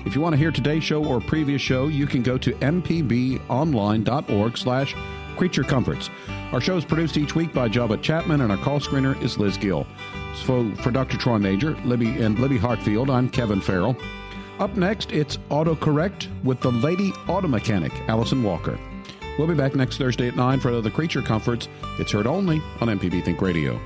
If 0.07 0.15
you 0.15 0.21
want 0.21 0.33
to 0.33 0.39
hear 0.39 0.51
today's 0.51 0.85
show 0.85 1.05
or 1.05 1.21
previous 1.21 1.61
show, 1.61 1.89
you 1.89 2.07
can 2.07 2.23
go 2.23 2.39
to 2.39 2.53
mpbonline.org 2.53 4.59
slash 4.59 4.95
creature 5.37 5.65
comforts. 5.65 6.09
Our 6.53 6.61
show 6.61 6.77
is 6.77 6.85
produced 6.85 7.19
each 7.19 7.35
week 7.35 7.53
by 7.53 7.69
Java 7.69 7.99
Chapman, 7.99 8.41
and 8.41 8.51
our 8.51 8.59
call 8.59 8.81
screener 8.81 9.21
is 9.21 9.37
Liz 9.37 9.59
Gill. 9.59 9.87
So 10.35 10.75
for 10.77 10.91
Dr. 10.91 11.19
Troy 11.19 11.39
Majure, 11.39 11.75
Libby 11.85 12.23
and 12.23 12.39
Libby 12.39 12.59
Hartfield, 12.59 13.11
I'm 13.11 13.29
Kevin 13.29 13.61
Farrell. 13.61 13.97
Up 14.61 14.75
next, 14.77 15.13
it's 15.13 15.37
AutoCorrect 15.51 16.29
with 16.43 16.61
the 16.61 16.73
lady 16.73 17.13
auto 17.29 17.49
mechanic, 17.49 17.93
Allison 18.09 18.43
Walker. 18.43 18.79
We'll 19.39 19.47
be 19.47 19.55
back 19.55 19.75
next 19.75 19.99
Thursday 19.99 20.29
at 20.29 20.37
9 20.37 20.61
for 20.61 20.69
another 20.69 20.91
Creature 20.91 21.23
Comforts. 21.23 21.69
It's 21.99 22.13
heard 22.13 22.27
only 22.27 22.61
on 22.81 22.89
MPB 22.89 23.25
Think 23.25 23.43
Radio. 23.43 23.81